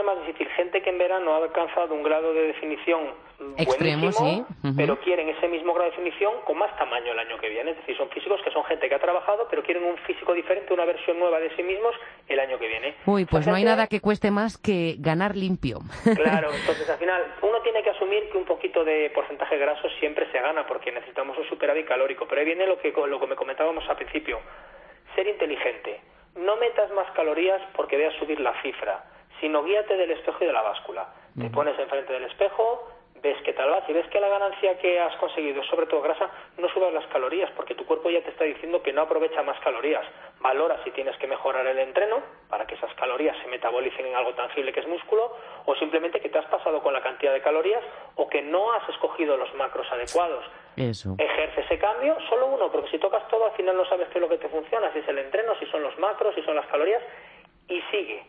Gente 0.61 0.83
que 0.83 0.90
en 0.90 0.99
verano 0.99 1.33
ha 1.33 1.38
alcanzado 1.38 1.94
un 1.94 2.03
grado 2.03 2.35
de 2.35 2.49
definición 2.49 3.14
Extremo, 3.57 4.11
buenísimo, 4.12 4.46
sí. 4.62 4.73
Pero 4.77 5.01
quieren 5.01 5.31
ese 5.31 5.49
mismo 5.49 5.73
grado 5.73 5.90
de 5.90 5.96
definición 5.96 6.35
con 6.44 6.59
más 6.59 6.77
tamaño 6.77 7.12
el 7.12 7.18
año 7.18 7.38
que 7.38 7.49
viene. 7.49 7.70
Es 7.70 7.79
decir, 7.79 7.96
son 7.96 8.11
físicos 8.11 8.38
que 8.42 8.51
son 8.51 8.62
gente 8.64 8.87
que 8.87 8.94
ha 8.94 8.99
trabajado, 8.99 9.46
pero 9.49 9.62
quieren 9.62 9.85
un 9.85 9.96
físico 9.99 10.35
diferente, 10.35 10.75
una 10.75 10.85
versión 10.85 11.18
nueva 11.18 11.40
de 11.40 11.49
sí 11.57 11.62
mismos 11.62 11.94
el 12.29 12.38
año 12.38 12.59
que 12.59 12.68
viene. 12.68 12.96
Uy, 13.07 13.25
pues 13.25 13.46
no 13.46 13.55
hay 13.55 13.64
nada 13.64 13.87
que 13.87 14.01
cueste 14.01 14.31
más 14.31 14.59
que 14.59 14.96
ganar 14.99 15.37
limpio. 15.37 15.79
Claro, 16.20 16.51
entonces 16.61 16.88
al 16.90 16.99
final 16.99 17.23
uno 17.40 17.62
tiene 17.62 17.83
que 17.83 17.88
asumir 17.88 18.29
que 18.31 18.37
un 18.37 18.44
poquito 18.44 18.85
de 18.85 19.09
porcentaje 19.14 19.57
graso 19.57 19.88
siempre 19.99 20.31
se 20.31 20.38
gana 20.38 20.66
porque 20.66 20.92
necesitamos 20.92 21.38
un 21.38 21.49
superávit 21.49 21.87
calórico. 21.87 22.27
Pero 22.29 22.40
ahí 22.42 22.46
viene 22.46 22.66
lo 22.66 22.79
que, 22.79 22.92
lo 22.92 23.18
que 23.18 23.27
me 23.27 23.37
comentábamos 23.37 23.88
al 23.88 23.96
principio. 23.96 24.38
Ser 25.14 25.27
inteligente. 25.27 26.01
No 26.37 26.57
metas 26.57 26.90
más 26.92 27.11
calorías 27.12 27.62
porque 27.75 27.96
veas 27.96 28.14
subir 28.16 28.38
la 28.38 28.53
cifra, 28.61 29.03
sino 29.40 29.62
guíate 29.62 29.96
del 29.96 30.11
espejo 30.12 30.38
y 30.44 30.46
de 30.46 30.53
la 30.53 30.62
báscula. 30.62 31.09
Te 31.38 31.48
pones 31.48 31.79
enfrente 31.79 32.12
del 32.12 32.24
espejo, 32.24 32.88
ves 33.22 33.37
qué 33.44 33.53
tal 33.53 33.70
vas 33.70 33.88
y 33.88 33.92
ves 33.92 34.07
que 34.09 34.20
la 34.20 34.29
ganancia 34.29 34.79
que 34.79 34.98
has 34.98 35.14
conseguido 35.16 35.62
es 35.62 35.68
sobre 35.68 35.87
todo 35.87 36.00
grasa, 36.03 36.31
no 36.59 36.68
subas 36.68 36.92
las 36.92 37.07
calorías 37.07 37.50
porque 37.53 37.74
tu 37.74 37.85
cuerpo 37.85 38.11
ya 38.11 38.22
te 38.22 38.31
está 38.31 38.44
diciendo 38.44 38.83
que 38.83 38.92
no 38.92 39.03
aprovecha 39.03 39.42
más 39.42 39.59
calorías. 39.61 40.05
Valora 40.40 40.83
si 40.85 40.90
tienes 40.90 41.16
que 41.18 41.26
mejorar 41.26 41.66
el 41.66 41.79
entreno 41.79 42.22
para 42.48 42.66
que 42.66 42.74
esas 42.74 42.92
calorías 42.94 43.37
se 43.42 43.48
metabolicen 43.48 44.07
en 44.07 44.16
algo 44.16 44.33
tangible 44.35 44.72
que 44.72 44.81
es 44.81 44.88
músculo 44.88 45.37
o 45.66 45.74
simplemente 45.76 46.20
que 46.20 46.29
te 46.29 46.38
has 46.38 46.46
pasado 46.46 46.83
con 46.83 46.92
la 46.92 47.03
cantidad 47.03 47.33
de 47.33 47.42
calorías 47.42 47.83
o 48.16 48.29
que 48.29 48.42
no 48.42 48.72
has 48.72 48.88
escogido 48.88 49.37
los 49.37 49.53
macros 49.55 49.87
adecuados. 49.92 50.44
Eso. 50.76 51.14
Ejerce 51.18 51.61
ese 51.61 51.79
cambio, 51.79 52.16
solo 52.29 52.46
uno, 52.46 52.70
porque 52.70 52.90
si 52.90 52.98
tocas 52.98 53.26
todo 53.29 53.46
al 53.46 53.53
final 53.53 53.76
no 53.76 53.85
sabes 53.87 54.09
qué 54.09 54.18
es 54.18 54.22
lo 54.22 54.29
que 54.29 54.38
te 54.38 54.48
funciona, 54.48 54.92
si 54.92 55.00
es 55.00 55.09
el 55.09 55.18
entreno, 55.18 55.55
si 55.59 55.66
son 55.66 55.83
los 55.83 55.98
macros, 55.98 56.35
si 56.35 56.42
son 56.42 56.57
las 56.57 56.66
calorías, 56.66 57.03
y 57.68 57.81
sigue. 57.90 58.24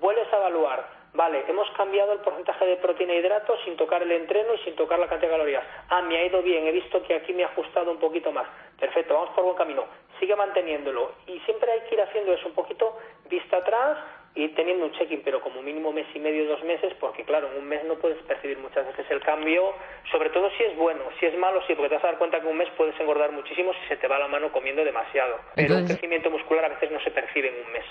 Vuelves 0.00 0.32
a 0.32 0.36
evaluar, 0.36 0.88
vale, 1.14 1.44
hemos 1.48 1.68
cambiado 1.72 2.12
el 2.12 2.20
porcentaje 2.20 2.64
de 2.66 2.76
proteína 2.76 3.14
e 3.14 3.18
hidratos 3.18 3.58
sin 3.64 3.76
tocar 3.76 4.02
el 4.02 4.12
entreno 4.12 4.54
y 4.54 4.58
sin 4.58 4.76
tocar 4.76 4.98
la 4.98 5.08
cantidad 5.08 5.30
de 5.30 5.36
calorías. 5.36 5.64
Ah, 5.88 6.02
me 6.02 6.16
ha 6.18 6.24
ido 6.24 6.42
bien, 6.42 6.66
he 6.66 6.72
visto 6.72 7.02
que 7.02 7.14
aquí 7.14 7.32
me 7.32 7.42
ha 7.44 7.46
ajustado 7.48 7.90
un 7.90 7.98
poquito 7.98 8.30
más. 8.32 8.46
Perfecto, 8.78 9.14
vamos 9.14 9.30
por 9.30 9.44
buen 9.44 9.56
camino. 9.56 9.84
Sigue 10.20 10.36
manteniéndolo. 10.36 11.12
Y 11.26 11.38
siempre 11.40 11.70
hay 11.72 11.80
que 11.88 11.94
ir 11.94 12.00
haciendo 12.00 12.32
eso 12.32 12.46
un 12.48 12.54
poquito 12.54 12.96
vista 13.28 13.56
atrás 13.58 13.98
y 14.34 14.48
teniendo 14.50 14.84
un 14.84 14.92
check-in, 14.92 15.22
pero 15.24 15.40
como 15.40 15.62
mínimo 15.62 15.90
mes 15.92 16.06
y 16.14 16.20
medio, 16.20 16.46
dos 16.46 16.62
meses, 16.62 16.92
porque 17.00 17.24
claro, 17.24 17.48
en 17.50 17.58
un 17.58 17.68
mes 17.68 17.82
no 17.84 17.94
puedes 17.96 18.18
percibir 18.22 18.58
muchas 18.58 18.86
veces 18.86 19.04
el 19.10 19.20
cambio, 19.20 19.74
sobre 20.12 20.30
todo 20.30 20.48
si 20.50 20.62
es 20.62 20.76
bueno, 20.76 21.02
si 21.18 21.26
es 21.26 21.36
malo, 21.36 21.60
sí, 21.66 21.74
porque 21.74 21.88
te 21.88 21.94
vas 21.96 22.04
a 22.04 22.08
dar 22.08 22.18
cuenta 22.18 22.40
que 22.40 22.46
un 22.46 22.56
mes 22.56 22.68
puedes 22.76 22.98
engordar 23.00 23.32
muchísimo 23.32 23.72
si 23.74 23.88
se 23.88 23.96
te 23.96 24.06
va 24.06 24.18
la 24.18 24.28
mano 24.28 24.52
comiendo 24.52 24.84
demasiado. 24.84 25.38
Pero 25.56 25.68
un 25.68 25.80
Entonces- 25.80 25.96
crecimiento 25.96 26.30
muscular 26.30 26.66
a 26.66 26.68
veces 26.68 26.90
no 26.92 27.00
se 27.00 27.10
percibe 27.10 27.48
en 27.48 27.66
un 27.66 27.72
mes. 27.72 27.84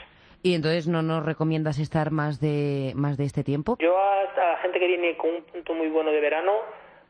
¿Y 0.43 0.55
entonces 0.55 0.87
no 0.87 1.01
nos 1.01 1.25
recomiendas 1.25 1.79
estar 1.79 2.11
más 2.11 2.39
de, 2.39 2.93
más 2.95 3.17
de 3.17 3.25
este 3.25 3.43
tiempo? 3.43 3.77
Yo 3.79 3.97
a, 3.97 4.23
la 4.35 4.57
gente 4.61 4.79
que 4.79 4.87
viene 4.87 5.17
con 5.17 5.29
un 5.31 5.43
punto 5.43 5.73
muy 5.73 5.87
bueno 5.87 6.11
de 6.11 6.21
verano, 6.21 6.53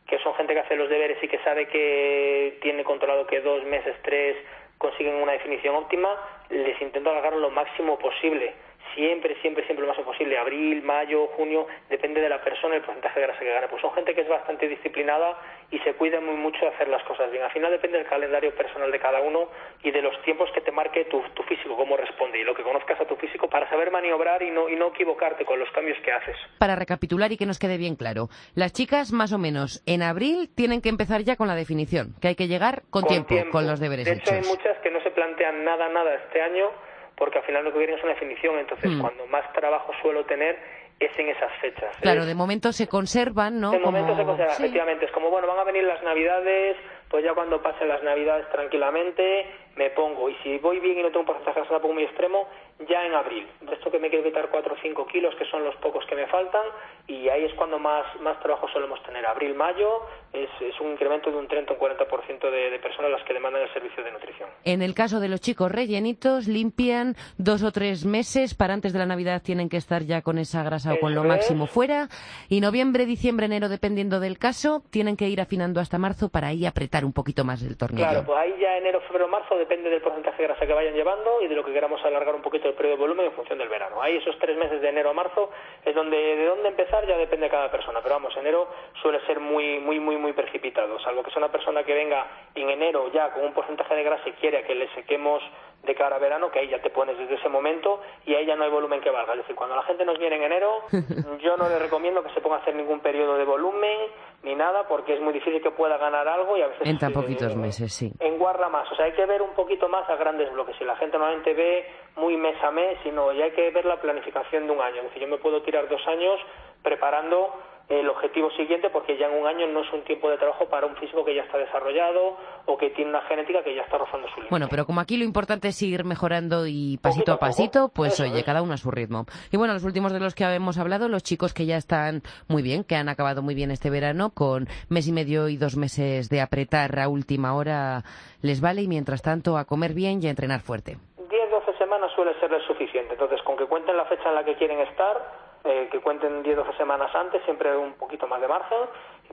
que 0.08 0.20
son 0.20 0.34
gente 0.36 0.54
que 0.54 0.62
hace 0.62 0.76
los 0.76 0.90
deberes 0.90 1.22
y 1.22 1.28
que 1.28 1.40
sabe 1.40 1.68
que 1.68 2.58
tiene 2.62 2.84
controlado 2.84 3.28
que 3.28 3.42
dos 3.42 3.64
meses, 3.66 3.96
tres 4.04 4.38
consiguen 4.78 5.16
una 5.16 5.34
definición 5.34 5.76
óptima, 5.76 6.10
les 6.50 6.80
intento 6.82 7.10
alargar 7.10 7.34
lo 7.34 7.50
máximo 7.50 7.98
posible. 8.00 8.54
Siempre, 8.98 9.36
siempre, 9.42 9.64
siempre 9.66 9.86
lo 9.86 9.90
máximo 9.90 10.12
posible. 10.12 10.40
Abril, 10.40 10.82
mayo, 10.82 11.28
junio, 11.38 11.68
depende 11.88 12.20
de 12.20 12.30
la 12.30 12.42
persona 12.42 12.76
el 12.76 12.82
porcentaje 12.82 13.20
de 13.20 13.28
grasa 13.28 13.40
que 13.40 13.54
gane. 13.54 13.68
Pues 13.68 13.80
son 13.80 13.94
gente 13.94 14.16
que 14.16 14.22
es 14.22 14.28
bastante 14.28 14.68
disciplinada 14.68 15.38
y 15.70 15.78
se 15.80 15.94
cuida 15.94 16.20
muy 16.20 16.34
mucho 16.34 16.62
de 16.62 16.70
hacer 16.70 16.88
las 16.88 17.04
cosas 17.04 17.30
bien. 17.30 17.44
Al 17.44 17.52
final 17.52 17.70
depende 17.70 18.00
del 18.00 18.08
calendario 18.08 18.56
personal 18.56 18.92
de 18.92 19.00
cada 19.00 19.22
uno 19.22 19.50
y 19.84 19.92
de 19.92 20.02
los 20.02 20.20
tiempos 20.24 20.50
que 20.52 20.62
te 20.62 20.72
marque 20.72 21.06
tu, 21.06 21.22
tu 21.36 21.44
físico, 21.44 21.78
cómo 21.78 21.96
responde 21.96 22.40
y 22.40 22.44
lo 22.44 22.56
que 22.56 22.64
conozcas 22.64 23.00
a 23.00 23.06
tu 23.06 23.16
físico 23.18 23.48
para 23.48 23.70
saber 23.70 23.92
maniobrar 23.92 24.42
y 24.42 24.50
no, 24.50 24.68
y 24.68 24.76
no 24.76 24.88
equivocarte 24.88 25.46
con 25.46 25.60
los 25.60 25.70
cambios 25.70 26.00
que 26.04 26.12
haces. 26.12 26.36
Para 26.58 26.76
recapitular 26.76 27.32
y 27.32 27.38
que 27.38 27.46
nos 27.46 27.60
quede 27.60 27.78
bien 27.78 27.98
claro, 27.98 28.30
las 28.56 28.74
chicas 28.74 29.12
más 29.12 29.32
o 29.32 29.38
menos 29.38 29.84
en 29.86 30.02
abril 30.02 30.50
tienen 30.56 30.82
que 30.82 30.90
empezar 30.90 31.22
ya 31.22 31.36
con 31.36 31.48
la 31.48 31.54
definición, 31.54 32.16
que 32.20 32.30
hay 32.30 32.36
que 32.36 32.48
llegar 32.48 32.82
con, 32.90 33.06
tiempo, 33.06 33.36
con 33.52 33.68
los 33.68 33.80
deberes 33.80 34.06
De 34.06 34.14
hecho, 34.14 34.32
hay 34.34 34.40
hechos. 34.40 34.58
muchas 34.58 34.76
que 34.80 34.90
no 34.90 35.00
se 35.04 35.12
plantean 35.12 35.64
nada, 35.64 35.88
nada 35.90 36.16
este 36.16 36.42
año, 36.42 36.72
porque 37.18 37.40
al 37.40 37.44
final 37.44 37.66
lo 37.66 37.74
que 37.74 37.80
viene 37.80 37.96
es 37.96 38.04
una 38.04 38.14
definición. 38.14 38.58
Entonces, 38.60 38.92
Hmm. 38.92 39.02
cuando 39.02 39.26
más 39.28 39.52
trabajo 39.52 39.92
suelo 40.02 40.24
tener 40.26 40.58
es 41.00 41.12
en 41.20 41.30
esas 41.30 41.52
fechas. 41.62 41.96
Claro, 42.02 42.22
Es- 42.22 42.28
de 42.28 42.34
momento 42.36 42.72
se 42.72 42.88
conservan, 42.88 43.60
¿no? 43.60 43.72
de 43.72 43.80
momento 43.80 44.16
se 44.16 44.24
conserva, 44.24 44.54
Sí. 44.54 44.64
efectivamente. 44.64 45.06
Es 45.06 45.12
como, 45.12 45.30
bueno, 45.30 45.48
van 45.48 45.60
a 45.60 45.64
venir 45.64 45.84
las 45.84 46.02
navidades, 46.04 46.78
pues 47.10 47.24
ya 47.24 47.34
cuando 47.34 47.62
pasen 47.62 47.88
las 47.88 48.02
navidades 48.04 48.48
tranquilamente 48.50 49.46
me 49.78 49.90
pongo. 49.92 50.30
Y 50.30 50.36
si 50.44 50.58
voy 50.58 50.80
bien 50.80 51.00
y 51.00 51.02
no 51.04 51.08
tengo 51.10 51.22
un 51.22 51.26
porcentaje 51.28 51.60
grasa 51.60 51.74
tampoco 51.76 51.94
muy 51.94 52.04
extremo, 52.04 52.48
ya 52.90 53.06
en 53.06 53.14
abril. 53.14 53.48
De 53.62 53.74
esto 53.74 53.90
que 53.92 54.00
me 54.00 54.10
quiero 54.10 54.24
quitar 54.24 54.50
4 54.50 54.74
o 54.74 54.78
5 54.82 55.08
kilos, 55.08 55.36
que 55.36 55.46
son 55.46 55.64
los 55.64 55.76
pocos 55.78 56.06
que 56.06 56.16
me 56.16 56.28
faltan, 56.28 56.64
y 57.08 57.30
ahí 57.30 57.46
es 57.46 57.54
cuando 57.54 57.80
más, 57.80 58.06
más 58.22 58.40
trabajo 58.40 58.68
solemos 58.70 59.02
tener. 59.04 59.26
Abril, 59.26 59.56
mayo, 59.56 60.02
es, 60.34 60.50
es 60.62 60.80
un 60.80 60.92
incremento 60.92 61.32
de 61.32 61.38
un 61.38 61.48
30 61.48 61.74
o 61.74 61.76
un 61.76 61.82
40% 61.82 62.52
de, 62.52 62.70
de 62.70 62.80
personas 62.80 63.12
las 63.12 63.24
que 63.24 63.34
demandan 63.34 63.62
el 63.62 63.74
servicio 63.74 64.04
de 64.04 64.12
nutrición. 64.12 64.50
En 64.64 64.82
el 64.82 64.94
caso 64.94 65.20
de 65.20 65.30
los 65.30 65.42
chicos 65.42 65.72
rellenitos, 65.72 66.48
limpian 66.48 67.16
dos 67.38 67.64
o 67.64 67.72
tres 67.72 68.06
meses, 68.06 68.54
para 68.54 68.74
antes 68.74 68.94
de 68.94 69.00
la 69.00 69.06
Navidad 69.06 69.42
tienen 69.42 69.70
que 69.70 69.78
estar 69.78 70.04
ya 70.04 70.22
con 70.22 70.38
esa 70.38 70.64
grasa 70.64 70.94
o 70.94 71.00
con 71.00 71.16
lo 71.16 71.22
es. 71.22 71.28
máximo 71.28 71.68
fuera, 71.68 72.10
y 72.50 72.62
noviembre, 72.62 73.06
diciembre, 73.06 73.46
enero, 73.46 73.70
dependiendo 73.70 74.20
del 74.20 74.38
caso, 74.38 74.84
tienen 74.92 75.18
que 75.18 75.28
ir 75.28 75.42
afinando 75.42 75.80
hasta 75.80 75.98
marzo 75.98 76.30
para 76.30 76.48
ahí 76.48 76.66
apretar 76.66 77.06
un 77.06 77.14
poquito 77.14 77.44
más 77.44 77.64
el 77.64 77.78
tornillo. 77.78 78.08
Claro, 78.08 78.26
pues 78.26 78.38
ahí 78.38 78.54
ya 78.60 78.78
enero, 78.78 79.02
febrero, 79.02 79.28
marzo 79.28 79.58
depende 79.68 79.90
del 79.90 80.02
porcentaje 80.02 80.42
de 80.42 80.48
grasa 80.48 80.66
que 80.66 80.74
vayan 80.74 80.94
llevando 80.94 81.42
y 81.42 81.48
de 81.48 81.56
lo 81.56 81.64
que 81.66 81.74
queramos 81.74 82.04
alargar 82.06 82.34
un 82.34 82.42
poquito 82.42 82.70
el 82.70 82.74
periodo 82.74 82.96
de 82.96 83.02
volumen 83.02 83.26
en 83.26 83.34
función 83.34 83.60
del 83.60 83.68
verano. 83.68 84.02
Ahí 84.02 84.16
esos 84.16 84.40
tres 84.40 84.56
meses 84.56 84.80
de 84.80 84.88
enero 84.88 85.10
a 85.10 85.14
marzo 85.14 85.52
es 85.84 85.94
donde 85.94 86.16
de 86.16 86.46
dónde 86.46 86.70
empezar 86.70 87.06
ya 87.06 87.18
depende 87.18 87.48
de 87.48 87.52
cada 87.52 87.70
persona. 87.70 88.00
Pero 88.02 88.16
vamos, 88.16 88.36
enero 88.38 88.70
suele 89.02 89.20
ser 89.28 89.42
muy, 89.42 89.80
muy, 89.80 90.00
muy, 90.00 90.16
muy 90.16 90.32
precipitado. 90.32 90.98
Salvo 91.00 91.22
que 91.22 91.32
sea 91.32 91.40
una 91.40 91.52
persona 91.52 91.84
que 91.84 91.94
venga 91.94 92.26
en 92.56 92.70
enero 92.70 93.12
ya 93.12 93.32
con 93.34 93.44
un 93.44 93.54
porcentaje 93.54 93.94
de 93.94 94.04
grasa 94.04 94.30
y 94.30 94.32
quiere 94.34 94.64
que 94.64 94.74
le 94.74 94.88
sequemos 94.96 95.44
de 95.84 95.96
cara 95.96 96.18
a 96.18 96.20
verano, 96.20 96.52
que 96.52 96.60
ahí 96.60 96.68
ya 96.68 96.82
te 96.82 96.90
pones 96.90 97.18
desde 97.18 97.36
ese 97.36 97.50
momento 97.50 98.02
y 98.26 98.36
ahí 98.36 98.46
ya 98.46 98.56
no 98.56 98.66
hay 98.66 98.70
volumen 98.70 99.00
que 99.02 99.10
valga. 99.10 99.34
Es 99.34 99.40
decir, 99.40 99.56
cuando 99.56 99.76
la 99.76 99.84
gente 99.84 100.04
nos 100.06 100.20
viene 100.20 100.36
en 100.36 100.44
enero, 100.44 100.82
yo 101.42 101.56
no 101.56 101.70
le 101.70 101.80
recomiendo 101.80 102.24
que 102.24 102.34
se 102.34 102.42
ponga 102.42 102.58
a 102.58 102.60
hacer 102.60 102.76
ningún 102.76 103.00
periodo 103.00 103.38
de 103.38 103.46
volumen 103.46 103.98
ni 104.44 104.54
nada 104.54 104.88
porque 104.88 105.14
es 105.14 105.22
muy 105.22 105.34
difícil 105.34 105.62
que 105.62 105.72
pueda 105.72 105.98
ganar 105.98 106.28
algo 106.28 106.58
y 106.58 106.62
a 106.62 106.68
veces 106.68 106.88
En 106.88 106.98
tan 106.98 107.12
eh, 107.12 107.14
poquitos 107.14 107.56
meses, 107.56 107.94
sí. 107.94 108.12
enguarda 108.20 108.70
más. 108.70 108.92
O 108.92 108.96
sea, 108.96 109.06
hay 109.06 109.14
que 109.14 109.26
ver 109.26 109.42
un 109.42 109.54
poquito 109.54 109.88
más 109.90 110.08
a 110.10 110.16
grandes 110.16 110.52
bloques. 110.52 110.76
Si 110.78 110.84
la 110.84 110.96
gente 110.98 111.18
normalmente 111.18 111.54
ve 111.54 111.86
muy 112.16 112.38
mes 112.38 112.62
a 112.64 112.72
mes, 112.72 112.98
sino 113.04 113.32
ya 113.32 113.46
hay 113.46 113.52
que 113.52 113.70
ver 113.72 113.86
la 113.86 114.00
planificación 114.00 114.68
de 114.68 114.74
un 114.74 114.82
año. 114.82 114.98
Es 114.98 115.04
decir, 115.06 115.22
yo 115.22 115.28
me 115.28 115.38
puedo 115.38 115.62
tirar 115.62 115.88
dos 115.88 116.06
años 116.08 116.40
preparando 116.84 117.54
el 117.90 118.10
objetivo 118.10 118.52
siguiente 118.52 118.90
porque 118.90 119.18
ya 119.18 119.28
en 119.28 119.40
un 119.42 119.48
año 119.48 119.66
no 119.68 119.82
es 119.82 119.94
un 119.94 120.02
tiempo 120.04 120.30
de 120.30 120.38
trabajo 120.38 120.66
para 120.68 120.86
un 120.88 120.96
físico 120.98 121.24
que 121.24 121.34
ya 121.34 121.44
está 121.44 121.58
desarrollado 121.58 122.36
o 122.66 122.78
que 122.78 122.90
tiene 122.90 123.12
una 123.12 123.22
genética 123.22 123.64
que 123.64 123.74
ya 123.74 123.84
está 123.84 123.98
rozando 123.98 124.28
su 124.28 124.36
límite. 124.36 124.50
Bueno, 124.50 124.68
pero 124.70 124.86
como 124.86 125.00
aquí 125.00 125.16
lo 125.16 125.24
importante 125.24 125.70
es 125.70 125.82
ir 125.82 126.04
mejorando 126.04 126.68
y 126.68 126.98
pasito 127.02 127.32
a 127.32 127.38
pasito, 127.40 127.90
pues 127.90 128.14
Eso 128.14 128.24
oye, 128.24 128.40
es. 128.40 128.44
cada 128.46 128.62
uno 128.62 128.74
a 128.74 128.78
su 128.78 128.92
ritmo. 128.92 129.26
Y 129.52 129.58
bueno, 129.58 129.74
los 129.74 129.86
últimos 129.86 130.12
de 130.12 130.20
los 130.20 130.36
que 130.36 130.44
hemos 130.44 130.78
hablado, 130.78 131.08
los 131.08 131.24
chicos 131.24 131.54
que 131.54 131.66
ya 131.66 131.78
están 131.78 132.24
muy 132.50 132.62
bien, 132.62 132.84
que 132.84 132.96
han 132.96 133.08
acabado 133.08 133.42
muy 133.42 133.56
bien 133.56 133.72
este 133.72 133.90
verano, 133.90 134.32
con 134.34 134.68
mes 134.90 135.08
y 135.08 135.14
medio 135.14 135.48
y 135.48 135.56
dos 135.56 135.78
meses 135.78 136.30
de 136.30 136.42
apretar 136.42 137.00
a 137.00 137.08
última 137.08 137.56
hora, 137.56 138.04
les 138.42 138.60
vale 138.60 138.82
y 138.82 138.88
mientras 138.90 139.22
tanto 139.22 139.58
a 139.58 139.64
comer 139.64 139.94
bien 139.94 140.20
y 140.22 140.28
a 140.28 140.32
entrenar 140.32 140.60
fuerte. 140.60 140.98
10, 141.30 141.52
12 141.52 141.78
semanas 141.78 142.12
suele 142.16 142.38
serles 142.42 142.64
suficiente. 142.68 143.14
Entonces, 143.14 143.42
con 143.44 143.56
que 143.56 143.66
cuenten 143.66 143.96
la 143.96 144.06
fecha 144.06 144.28
en 144.28 144.36
la 144.36 144.44
que 144.44 144.56
quieren 144.56 144.80
estar, 144.82 145.47
eh, 145.68 145.90
que 145.92 146.00
cuenten 146.00 146.42
10, 146.44 146.56
12 146.58 146.74
semanas 146.78 147.14
antes, 147.14 147.44
siempre 147.46 147.76
un 147.76 147.94
poquito 147.94 148.26
más 148.28 148.40
de 148.42 148.48
margen, 148.48 148.80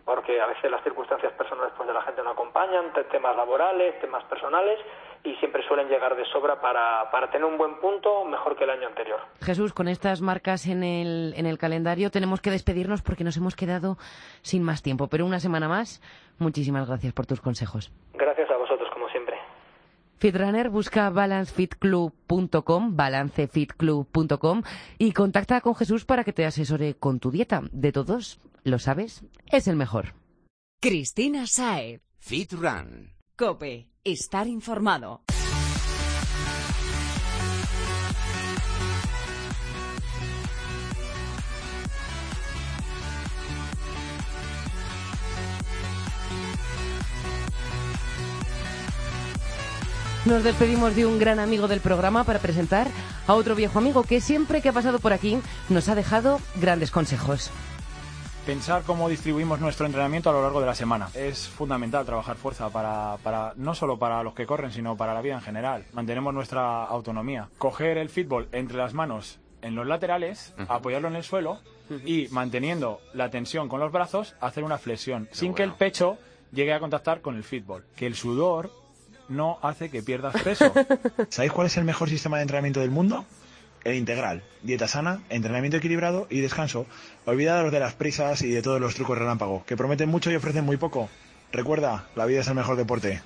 porque 0.04 0.40
a 0.40 0.46
veces 0.46 0.70
las 0.70 0.82
circunstancias 0.82 1.32
personales 1.34 1.72
pues, 1.76 1.86
de 1.86 1.94
la 1.94 2.02
gente 2.02 2.22
no 2.22 2.30
acompañan, 2.30 2.92
te- 2.92 3.04
temas 3.04 3.36
laborales, 3.36 3.98
temas 4.00 4.24
personales, 4.24 4.78
y 5.22 5.34
siempre 5.36 5.62
suelen 5.66 5.88
llegar 5.88 6.14
de 6.16 6.24
sobra 6.26 6.60
para, 6.60 7.10
para 7.10 7.30
tener 7.30 7.46
un 7.46 7.56
buen 7.56 7.76
punto 7.80 8.24
mejor 8.26 8.56
que 8.56 8.64
el 8.64 8.70
año 8.70 8.88
anterior. 8.88 9.20
Jesús, 9.40 9.72
con 9.72 9.88
estas 9.88 10.20
marcas 10.20 10.66
en 10.66 10.82
el, 10.84 11.32
en 11.36 11.46
el 11.46 11.56
calendario 11.56 12.10
tenemos 12.10 12.42
que 12.42 12.50
despedirnos 12.50 13.00
porque 13.02 13.24
nos 13.24 13.36
hemos 13.38 13.56
quedado 13.56 13.96
sin 14.42 14.62
más 14.62 14.82
tiempo. 14.82 15.08
Pero 15.08 15.24
una 15.24 15.40
semana 15.40 15.66
más, 15.68 16.02
muchísimas 16.38 16.86
gracias 16.88 17.14
por 17.14 17.24
tus 17.26 17.40
consejos. 17.40 17.90
Gracias 18.12 18.50
a 18.50 18.56
vosotros, 18.58 18.90
como 18.92 19.08
siempre. 19.08 19.38
Fitrunner 20.18 20.70
busca 20.70 21.10
balancefitclub.com, 21.10 22.96
balancefitclub.com 22.96 24.62
y 24.98 25.12
contacta 25.12 25.60
con 25.60 25.74
Jesús 25.74 26.04
para 26.04 26.24
que 26.24 26.32
te 26.32 26.46
asesore 26.46 26.94
con 26.94 27.20
tu 27.20 27.30
dieta. 27.30 27.62
De 27.72 27.92
todos, 27.92 28.40
lo 28.62 28.78
sabes, 28.78 29.24
es 29.50 29.68
el 29.68 29.76
mejor. 29.76 30.14
Cristina 30.80 31.46
Saez. 31.46 32.00
Fit 32.18 32.52
Run. 32.52 33.12
Cope. 33.36 33.88
Estar 34.04 34.46
informado. 34.46 35.22
Nos 50.26 50.42
despedimos 50.42 50.96
de 50.96 51.04
un 51.04 51.18
gran 51.18 51.38
amigo 51.38 51.68
del 51.68 51.80
programa 51.80 52.24
para 52.24 52.38
presentar 52.38 52.86
a 53.26 53.34
otro 53.34 53.54
viejo 53.54 53.78
amigo 53.78 54.04
que 54.04 54.20
siempre 54.20 54.62
que 54.62 54.70
ha 54.70 54.72
pasado 54.72 54.98
por 54.98 55.12
aquí 55.12 55.38
nos 55.68 55.88
ha 55.88 55.94
dejado 55.94 56.40
grandes 56.56 56.90
consejos. 56.90 57.50
Pensar 58.46 58.82
cómo 58.82 59.08
distribuimos 59.08 59.60
nuestro 59.60 59.86
entrenamiento 59.86 60.30
a 60.30 60.32
lo 60.32 60.42
largo 60.42 60.60
de 60.60 60.66
la 60.66 60.74
semana. 60.74 61.08
Es 61.14 61.48
fundamental 61.48 62.04
trabajar 62.04 62.36
fuerza 62.36 62.70
para, 62.70 63.16
para 63.22 63.52
no 63.56 63.74
solo 63.74 63.98
para 63.98 64.22
los 64.22 64.34
que 64.34 64.46
corren, 64.46 64.70
sino 64.70 64.96
para 64.96 65.14
la 65.14 65.22
vida 65.22 65.34
en 65.34 65.40
general. 65.40 65.84
Mantenemos 65.92 66.32
nuestra 66.32 66.84
autonomía. 66.84 67.48
Coger 67.58 67.98
el 67.98 68.08
fútbol 68.08 68.48
entre 68.52 68.76
las 68.76 68.92
manos 68.92 69.40
en 69.62 69.74
los 69.74 69.86
laterales, 69.86 70.54
apoyarlo 70.68 71.08
en 71.08 71.16
el 71.16 71.24
suelo 71.24 71.60
y 72.04 72.28
manteniendo 72.30 73.00
la 73.14 73.30
tensión 73.30 73.68
con 73.68 73.80
los 73.80 73.92
brazos, 73.92 74.36
hacer 74.40 74.62
una 74.62 74.76
flexión, 74.76 75.28
sin 75.32 75.54
que 75.54 75.62
el 75.62 75.72
pecho 75.72 76.18
llegue 76.52 76.74
a 76.74 76.80
contactar 76.80 77.22
con 77.22 77.36
el 77.36 77.44
fútbol. 77.44 77.84
Que 77.96 78.06
el 78.06 78.14
sudor 78.14 78.70
no 79.28 79.58
hace 79.62 79.90
que 79.90 80.02
pierdas 80.02 80.40
peso. 80.42 80.72
¿Sabéis 81.28 81.52
cuál 81.52 81.66
es 81.66 81.76
el 81.76 81.84
mejor 81.84 82.08
sistema 82.08 82.36
de 82.36 82.42
entrenamiento 82.42 82.80
del 82.80 82.90
mundo? 82.90 83.24
El 83.84 83.96
integral. 83.96 84.42
Dieta 84.62 84.88
sana, 84.88 85.20
entrenamiento 85.28 85.76
equilibrado 85.76 86.26
y 86.30 86.40
descanso. 86.40 86.86
Olvidados 87.26 87.70
de 87.70 87.80
las 87.80 87.94
prisas 87.94 88.42
y 88.42 88.50
de 88.50 88.62
todos 88.62 88.80
los 88.80 88.94
trucos 88.94 89.18
relámpago, 89.18 89.64
que 89.66 89.76
prometen 89.76 90.08
mucho 90.08 90.30
y 90.30 90.36
ofrecen 90.36 90.64
muy 90.64 90.76
poco. 90.76 91.08
Recuerda, 91.52 92.08
la 92.16 92.26
vida 92.26 92.40
es 92.40 92.48
el 92.48 92.54
mejor 92.54 92.76
deporte. 92.76 93.20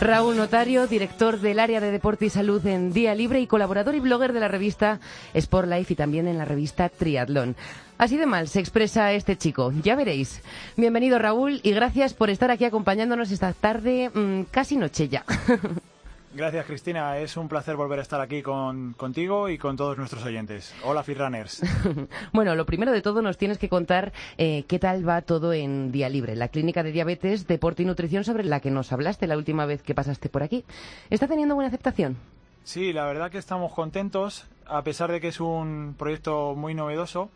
Raúl 0.00 0.36
Notario, 0.36 0.86
director 0.86 1.40
del 1.40 1.58
área 1.58 1.80
de 1.80 1.90
deporte 1.90 2.26
y 2.26 2.30
salud 2.30 2.64
en 2.66 2.92
Día 2.92 3.14
Libre 3.14 3.40
y 3.40 3.46
colaborador 3.46 3.94
y 3.94 4.00
blogger 4.00 4.32
de 4.32 4.40
la 4.40 4.48
revista 4.48 5.00
Sport 5.32 5.68
Life 5.68 5.92
y 5.92 5.96
también 5.96 6.26
en 6.26 6.36
la 6.36 6.44
revista 6.44 6.88
Triatlón. 6.88 7.56
Así 7.96 8.16
de 8.16 8.26
mal 8.26 8.48
se 8.48 8.60
expresa 8.60 9.12
este 9.12 9.38
chico, 9.38 9.72
ya 9.82 9.94
veréis. 9.94 10.42
Bienvenido 10.76 11.18
Raúl 11.18 11.60
y 11.62 11.72
gracias 11.72 12.12
por 12.12 12.28
estar 12.28 12.50
aquí 12.50 12.64
acompañándonos 12.64 13.30
esta 13.30 13.52
tarde, 13.52 14.10
mm, 14.12 14.42
casi 14.50 14.76
noche 14.76 15.08
ya. 15.08 15.24
Gracias, 16.34 16.66
Cristina. 16.66 17.18
Es 17.18 17.36
un 17.36 17.48
placer 17.48 17.76
volver 17.76 18.00
a 18.00 18.02
estar 18.02 18.20
aquí 18.20 18.42
con, 18.42 18.94
contigo 18.94 19.48
y 19.48 19.56
con 19.56 19.76
todos 19.76 19.96
nuestros 19.96 20.24
oyentes. 20.24 20.74
Hola, 20.82 21.04
Fitrunners. 21.04 21.62
bueno, 22.32 22.56
lo 22.56 22.66
primero 22.66 22.90
de 22.90 23.02
todo 23.02 23.22
nos 23.22 23.38
tienes 23.38 23.56
que 23.56 23.68
contar 23.68 24.12
eh, 24.36 24.64
qué 24.66 24.80
tal 24.80 25.08
va 25.08 25.22
todo 25.22 25.52
en 25.52 25.92
Día 25.92 26.08
Libre, 26.08 26.34
la 26.34 26.48
clínica 26.48 26.82
de 26.82 26.90
diabetes, 26.90 27.46
deporte 27.46 27.84
y 27.84 27.86
nutrición 27.86 28.24
sobre 28.24 28.42
la 28.42 28.58
que 28.58 28.72
nos 28.72 28.92
hablaste 28.92 29.28
la 29.28 29.36
última 29.36 29.64
vez 29.64 29.82
que 29.82 29.94
pasaste 29.94 30.28
por 30.28 30.42
aquí. 30.42 30.64
¿Está 31.08 31.28
teniendo 31.28 31.54
buena 31.54 31.68
aceptación? 31.68 32.16
Sí, 32.64 32.92
la 32.92 33.04
verdad 33.04 33.30
que 33.30 33.38
estamos 33.38 33.72
contentos, 33.72 34.46
a 34.66 34.82
pesar 34.82 35.12
de 35.12 35.20
que 35.20 35.28
es 35.28 35.38
un 35.38 35.94
proyecto 35.96 36.56
muy 36.56 36.74
novedoso. 36.74 37.30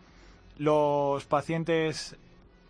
Los 0.57 1.25
pacientes 1.25 2.17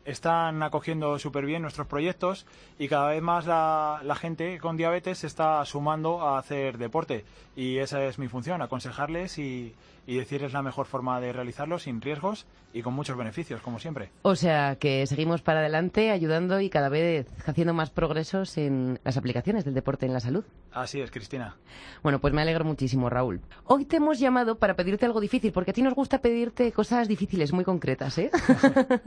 están 0.08 0.62
acogiendo 0.62 1.18
súper 1.18 1.44
bien 1.44 1.62
nuestros 1.62 1.86
proyectos 1.86 2.46
y 2.78 2.88
cada 2.88 3.10
vez 3.10 3.22
más 3.22 3.46
la, 3.46 4.00
la, 4.02 4.14
gente 4.14 4.58
con 4.58 4.76
diabetes 4.76 5.18
se 5.18 5.26
está 5.26 5.64
sumando 5.66 6.22
a 6.22 6.38
hacer 6.38 6.78
deporte 6.78 7.24
y 7.54 7.78
esa 7.78 8.02
es 8.04 8.18
mi 8.18 8.28
función, 8.28 8.62
aconsejarles 8.62 9.38
y, 9.38 9.74
y 10.08 10.16
decirles 10.16 10.54
la 10.54 10.62
mejor 10.62 10.86
forma 10.86 11.20
de 11.20 11.34
realizarlo 11.34 11.78
sin 11.78 12.00
riesgos 12.00 12.46
y 12.72 12.80
con 12.80 12.94
muchos 12.94 13.14
beneficios, 13.14 13.60
como 13.60 13.78
siempre. 13.78 14.08
O 14.22 14.36
sea, 14.36 14.76
que 14.76 15.06
seguimos 15.06 15.42
para 15.42 15.60
adelante 15.60 16.10
ayudando 16.10 16.60
y 16.60 16.70
cada 16.70 16.88
vez 16.88 17.26
haciendo 17.46 17.74
más 17.74 17.90
progresos 17.90 18.56
en 18.56 19.00
las 19.04 19.18
aplicaciones 19.18 19.66
del 19.66 19.74
deporte 19.74 20.06
en 20.06 20.14
la 20.14 20.20
salud. 20.20 20.44
Así 20.72 21.00
es, 21.00 21.10
Cristina. 21.10 21.56
Bueno, 22.02 22.20
pues 22.20 22.34
me 22.34 22.42
alegro 22.42 22.64
muchísimo, 22.64 23.08
Raúl. 23.08 23.40
Hoy 23.64 23.84
te 23.84 23.96
hemos 23.96 24.18
llamado 24.18 24.58
para 24.58 24.76
pedirte 24.76 25.06
algo 25.06 25.20
difícil, 25.20 25.52
porque 25.52 25.70
a 25.70 25.74
ti 25.74 25.82
nos 25.82 25.94
gusta 25.94 26.20
pedirte 26.20 26.70
cosas 26.72 27.08
difíciles, 27.08 27.52
muy 27.52 27.64
concretas, 27.64 28.18
¿eh? 28.18 28.30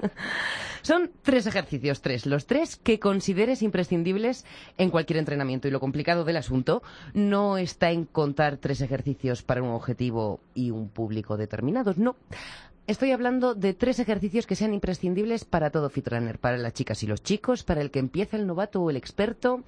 Son 0.82 1.12
tres 1.22 1.46
ejercicios, 1.46 2.02
tres. 2.02 2.26
Los 2.26 2.48
tres 2.48 2.76
que 2.76 3.00
consideres 3.00 3.62
imprescindibles 3.62 4.46
en 4.78 4.90
cualquier 4.90 5.20
entrenamiento. 5.20 5.68
Y 5.68 5.72
lo 5.72 5.80
complicado 5.80 6.26
del 6.26 6.38
asunto 6.38 6.82
no 7.14 7.58
está 7.58 7.92
en 7.92 8.06
contar 8.06 8.58
tres 8.58 8.82
ejercicios 8.82 9.44
para 9.44 9.62
un 9.62 9.70
objetivo 9.70 10.42
y 10.56 10.72
un 10.72 10.90
público 10.90 11.38
determinados, 11.38 11.98
no. 11.98 12.16
Estoy 12.88 13.12
hablando 13.12 13.54
de 13.54 13.74
tres 13.74 14.00
ejercicios 14.00 14.48
que 14.48 14.56
sean 14.56 14.74
imprescindibles 14.74 15.46
para 15.46 15.70
todo 15.70 15.90
fitrunner, 15.90 16.40
para 16.40 16.58
las 16.58 16.74
chicas 16.74 17.04
y 17.04 17.08
los 17.08 17.22
chicos, 17.22 17.64
para 17.64 17.80
el 17.80 17.92
que 17.92 18.00
empieza 18.00 18.36
el 18.36 18.48
novato 18.48 18.82
o 18.82 18.90
el 18.90 18.98
experto, 18.98 19.64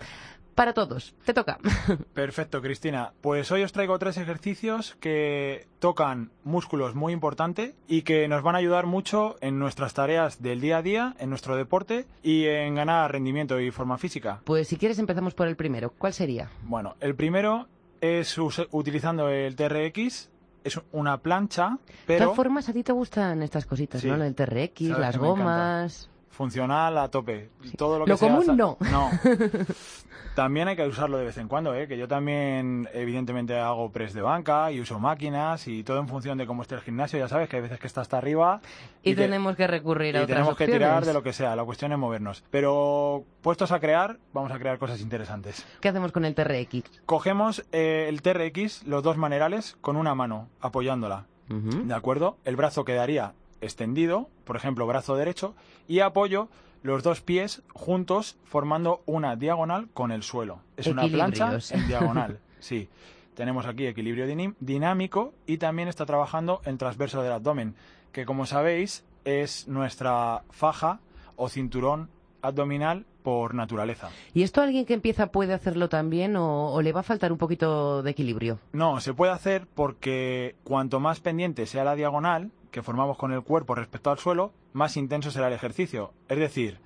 para 0.56 0.74
todos. 0.74 1.14
Te 1.26 1.34
toca. 1.34 1.58
Perfecto, 2.14 2.62
Cristina. 2.62 3.14
Pues 3.22 3.52
hoy 3.52 3.64
os 3.64 3.72
traigo 3.72 3.98
tres 4.00 4.18
ejercicios 4.18 4.96
que 5.00 5.68
tocan 5.80 6.32
músculos 6.44 6.96
muy 6.96 7.14
importantes 7.14 7.76
y 7.88 8.04
que 8.04 8.28
nos 8.28 8.44
van 8.44 8.56
a 8.56 8.60
ayudar 8.60 8.86
mucho 8.86 9.36
en 9.42 9.60
nuestras 9.60 9.94
tareas 9.94 10.42
del 10.42 10.62
día 10.62 10.78
a 10.78 10.82
día, 10.82 11.16
en 11.20 11.30
nuestro 11.30 11.56
deporte 11.56 12.06
y 12.22 12.46
en 12.46 12.76
ganar 12.76 13.12
rendimiento 13.12 13.60
y 13.60 13.72
forma 13.72 13.98
física. 13.98 14.42
Pues 14.44 14.68
si 14.68 14.78
quieres 14.78 15.00
empezamos 15.00 15.34
por 15.34 15.48
el 15.48 15.56
primero. 15.56 15.92
¿Cuál 15.98 16.14
sería? 16.14 16.50
Bueno, 16.64 16.96
el 17.00 17.16
primero 17.16 17.68
es 18.02 18.38
utilizando 18.72 19.30
el 19.30 19.56
TRX 19.56 20.30
es 20.64 20.80
una 20.92 21.18
plancha, 21.18 21.78
pero... 22.08 22.20
De 22.20 22.24
todas 22.26 22.36
formas, 22.38 22.70
a 22.70 22.74
ti 22.74 22.84
te 22.84 22.94
gustan 22.94 23.44
estas 23.44 23.66
cositas, 23.66 24.02
Sí. 24.02 24.08
¿no? 24.08 24.24
El 24.24 24.34
TRX, 24.34 24.82
las 24.98 25.18
gomas... 25.18 26.10
Funcional 26.34 26.98
a 26.98 27.10
tope. 27.10 27.50
Todo 27.78 28.00
lo 28.00 28.06
que 28.06 28.12
Lo 28.12 28.18
sea 28.18 28.30
común 28.30 28.58
no. 28.58 28.78
No. 28.92 29.10
También 30.36 30.68
hay 30.68 30.76
que 30.76 30.88
usarlo 30.88 31.20
de 31.20 31.26
vez 31.26 31.38
en 31.38 31.48
cuando, 31.48 31.76
¿eh? 31.76 31.88
Que 31.88 31.96
yo 31.96 32.08
también, 32.08 32.90
evidentemente, 32.92 33.56
hago 33.60 33.92
press 33.92 34.14
de 34.16 34.24
banca 34.24 34.72
y 34.72 34.80
uso 34.80 35.00
máquinas 35.00 35.68
y 35.68 35.84
todo 35.84 36.00
en 36.00 36.08
función 36.08 36.40
de 36.40 36.48
cómo 36.48 36.64
esté 36.64 36.74
el 36.74 36.82
gimnasio. 36.82 37.20
Ya 37.20 37.28
sabes 37.28 37.48
que 37.50 37.58
hay 37.58 37.62
veces 37.62 37.80
que 37.80 37.86
está 37.86 38.02
hasta 38.02 38.18
arriba 38.18 38.60
Y, 39.04 39.14
te- 39.14 39.22
tenemos 39.22 39.56
que 39.56 39.68
recurrir 39.68 40.16
a 40.18 40.22
y 40.22 40.24
otras 40.24 40.36
tenemos 40.36 40.58
que 40.58 40.66
tirar 40.66 41.06
de 41.06 41.14
lo 41.14 41.22
que 41.22 41.34
sea. 41.34 41.56
La 41.56 41.64
cuestión 41.64 41.92
es 41.92 42.00
movernos. 42.00 42.44
Pero 42.50 43.26
puestos 43.42 43.72
a 43.72 43.80
crear, 43.80 44.18
vamos 44.34 44.52
a 44.52 44.58
crear 44.58 44.80
cosas 44.80 45.02
interesantes. 45.02 45.68
¿Qué 45.82 45.90
hacemos 45.90 46.12
con 46.12 46.26
el 46.26 46.34
TRX? 46.34 46.82
Cogemos 47.06 47.64
eh, 47.72 48.08
el 48.10 48.24
TRX, 48.24 48.88
los 48.88 49.04
dos 49.04 49.18
manerales, 49.18 49.78
con 49.82 49.96
una 49.98 50.16
mano, 50.16 50.50
apoyándola. 50.62 51.28
¿De 51.48 51.94
acuerdo? 51.94 52.38
El 52.46 52.56
brazo 52.56 52.84
quedaría 52.86 53.34
extendido, 53.64 54.30
por 54.44 54.56
ejemplo, 54.56 54.86
brazo 54.86 55.16
derecho, 55.16 55.56
y 55.88 56.00
apoyo 56.00 56.50
los 56.84 57.02
dos 57.02 57.22
pies 57.22 57.62
juntos 57.74 58.38
formando 58.44 59.02
una 59.06 59.36
diagonal 59.36 59.88
con 59.94 60.12
el 60.12 60.24
suelo. 60.24 60.60
Es 60.78 60.88
una 60.88 61.08
plancha 61.08 61.58
en 61.72 61.88
diagonal. 61.88 62.40
Sí. 62.60 62.90
Tenemos 63.36 63.66
aquí 63.66 63.88
equilibrio 63.88 64.28
dinámico 64.60 65.34
y 65.48 65.58
también 65.58 65.88
está 65.88 66.06
trabajando 66.06 66.62
el 66.66 66.78
transverso 66.78 67.24
del 67.24 67.32
abdomen, 67.32 67.74
que 68.12 68.26
como 68.26 68.46
sabéis 68.46 69.04
es 69.26 69.68
nuestra 69.68 70.44
faja 70.52 71.00
o 71.36 71.50
cinturón 71.50 72.10
abdominal 72.44 73.06
por 73.24 73.56
naturaleza. 73.56 74.10
¿Y 74.34 74.44
esto 74.44 74.62
alguien 74.62 74.86
que 74.86 74.94
empieza 74.94 75.28
puede 75.28 75.54
hacerlo 75.54 75.90
también 75.90 76.36
o, 76.36 76.72
o 76.72 76.82
le 76.82 76.92
va 76.92 77.00
a 77.00 77.04
faltar 77.04 77.32
un 77.32 77.38
poquito 77.38 78.04
de 78.04 78.12
equilibrio? 78.12 78.60
No, 78.74 79.00
se 79.00 79.14
puede 79.14 79.32
hacer 79.32 79.68
porque 79.74 80.56
cuanto 80.64 81.00
más 81.00 81.20
pendiente 81.20 81.66
sea 81.66 81.84
la 81.84 81.96
diagonal 81.96 82.52
que 82.72 82.82
formamos 82.82 83.18
con 83.18 83.32
el 83.32 83.44
cuerpo 83.44 83.76
respecto 83.76 84.12
al 84.12 84.18
suelo, 84.18 84.52
más 84.74 84.98
intenso 84.98 85.32
será 85.32 85.48
el 85.48 85.54
ejercicio. 85.54 86.12
Es 86.28 86.40
decir, 86.40 86.80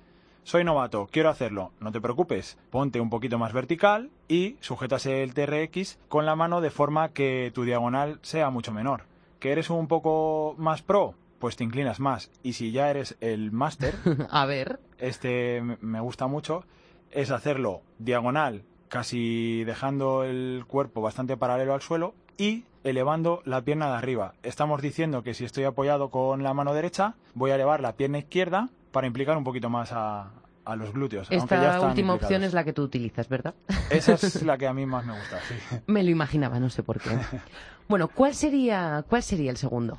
soy 0.44 0.64
novato, 0.64 1.08
quiero 1.10 1.30
hacerlo, 1.30 1.72
no 1.80 1.92
te 1.92 2.00
preocupes, 2.00 2.58
ponte 2.70 3.00
un 3.00 3.10
poquito 3.10 3.38
más 3.38 3.52
vertical 3.52 4.10
y 4.28 4.56
sujétase 4.60 5.22
el 5.22 5.34
TRX 5.34 5.98
con 6.08 6.26
la 6.26 6.36
mano 6.36 6.60
de 6.60 6.70
forma 6.70 7.10
que 7.10 7.50
tu 7.54 7.64
diagonal 7.64 8.18
sea 8.22 8.50
mucho 8.50 8.72
menor. 8.72 9.02
¿Que 9.40 9.52
eres 9.52 9.70
un 9.70 9.88
poco 9.88 10.54
más 10.58 10.82
pro? 10.82 11.14
Pues 11.38 11.56
te 11.56 11.64
inclinas 11.64 12.00
más. 12.00 12.30
Y 12.42 12.54
si 12.54 12.72
ya 12.72 12.90
eres 12.90 13.16
el 13.20 13.52
máster, 13.52 13.94
a 14.30 14.44
ver. 14.46 14.80
este 14.98 15.62
me- 15.80 16.00
gusta 16.00 16.26
mucho, 16.26 16.64
es 17.10 17.30
hacerlo 17.30 17.82
diagonal, 17.98 18.64
casi 18.88 19.64
dejando 19.64 20.24
el 20.24 20.64
cuerpo 20.66 21.00
bastante 21.00 21.36
paralelo 21.36 21.74
al 21.74 21.82
suelo 21.82 22.14
y 22.36 22.64
elevando 22.84 23.42
la 23.44 23.62
pierna 23.62 23.88
de 23.90 23.94
arriba. 23.96 24.34
Estamos 24.42 24.82
diciendo 24.82 25.22
que 25.22 25.34
si 25.34 25.44
estoy 25.44 25.64
apoyado 25.64 26.10
con 26.10 26.42
la 26.42 26.54
mano 26.54 26.74
derecha, 26.74 27.14
voy 27.34 27.50
a 27.50 27.54
elevar 27.56 27.80
la 27.80 27.96
pierna 27.96 28.18
izquierda 28.18 28.68
para 28.92 29.06
implicar 29.06 29.36
un 29.36 29.44
poquito 29.44 29.68
más 29.68 29.90
a, 29.92 30.30
a 30.64 30.76
los 30.76 30.92
glúteos. 30.92 31.28
ya 31.28 31.36
Esta 31.36 31.56
última 31.80 31.84
implicados. 31.90 32.22
opción 32.22 32.42
es 32.44 32.52
la 32.54 32.64
que 32.64 32.72
tú 32.72 32.82
utilizas, 32.82 33.28
¿verdad? 33.28 33.54
Esa 33.90 34.14
es 34.14 34.42
la 34.44 34.56
que 34.58 34.66
a 34.66 34.72
mí 34.74 34.86
más 34.86 35.04
me 35.04 35.12
gusta, 35.12 35.38
sí. 35.40 35.54
Me 35.86 36.02
lo 36.02 36.10
imaginaba, 36.10 36.58
no 36.60 36.70
sé 36.70 36.82
por 36.82 36.98
qué. 37.00 37.10
Bueno, 37.88 38.08
¿cuál 38.08 38.34
sería, 38.34 39.02
cuál 39.08 39.22
sería 39.22 39.50
el 39.50 39.56
segundo? 39.56 39.96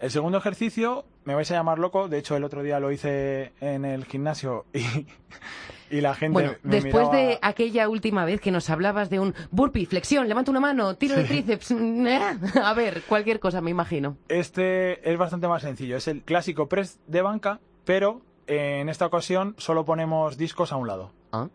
El 0.00 0.10
segundo 0.10 0.38
ejercicio, 0.38 1.04
me 1.24 1.34
vais 1.34 1.50
a 1.50 1.54
llamar 1.54 1.78
loco, 1.78 2.08
de 2.08 2.18
hecho 2.18 2.36
el 2.36 2.44
otro 2.44 2.62
día 2.62 2.80
lo 2.80 2.90
hice 2.92 3.52
en 3.60 3.84
el 3.84 4.04
gimnasio 4.04 4.66
y, 4.74 5.06
y 5.96 6.00
la 6.00 6.14
gente 6.14 6.32
Bueno, 6.32 6.52
me 6.62 6.74
después 6.80 7.08
miraba- 7.08 7.16
de 7.16 7.38
aquella 7.40 7.88
última 7.88 8.24
vez 8.24 8.40
que 8.40 8.50
nos 8.50 8.68
hablabas 8.70 9.08
de 9.08 9.20
un 9.20 9.34
burpee, 9.50 9.86
flexión, 9.86 10.28
levanta 10.28 10.50
una 10.50 10.60
mano, 10.60 10.96
tiro 10.96 11.16
de 11.16 11.24
tríceps, 11.24 11.70
eh, 11.72 12.20
a 12.62 12.74
ver, 12.74 13.02
cualquier 13.08 13.40
cosa, 13.40 13.60
me 13.60 13.70
imagino. 13.70 14.16
Este 14.28 15.08
es 15.10 15.16
bastante 15.16 15.48
más 15.48 15.62
sencillo. 15.62 15.96
Es 15.96 16.08
el 16.08 16.22
clásico 16.22 16.68
press 16.68 16.98
de 17.06 17.22
banca, 17.22 17.60
pero 17.84 18.20
en 18.46 18.88
esta 18.90 19.06
ocasión 19.06 19.54
solo 19.58 19.84
ponemos 19.84 20.36
discos 20.36 20.72
a 20.72 20.76
un 20.76 20.86
lado. 20.88 21.12
Ah. 21.32 21.48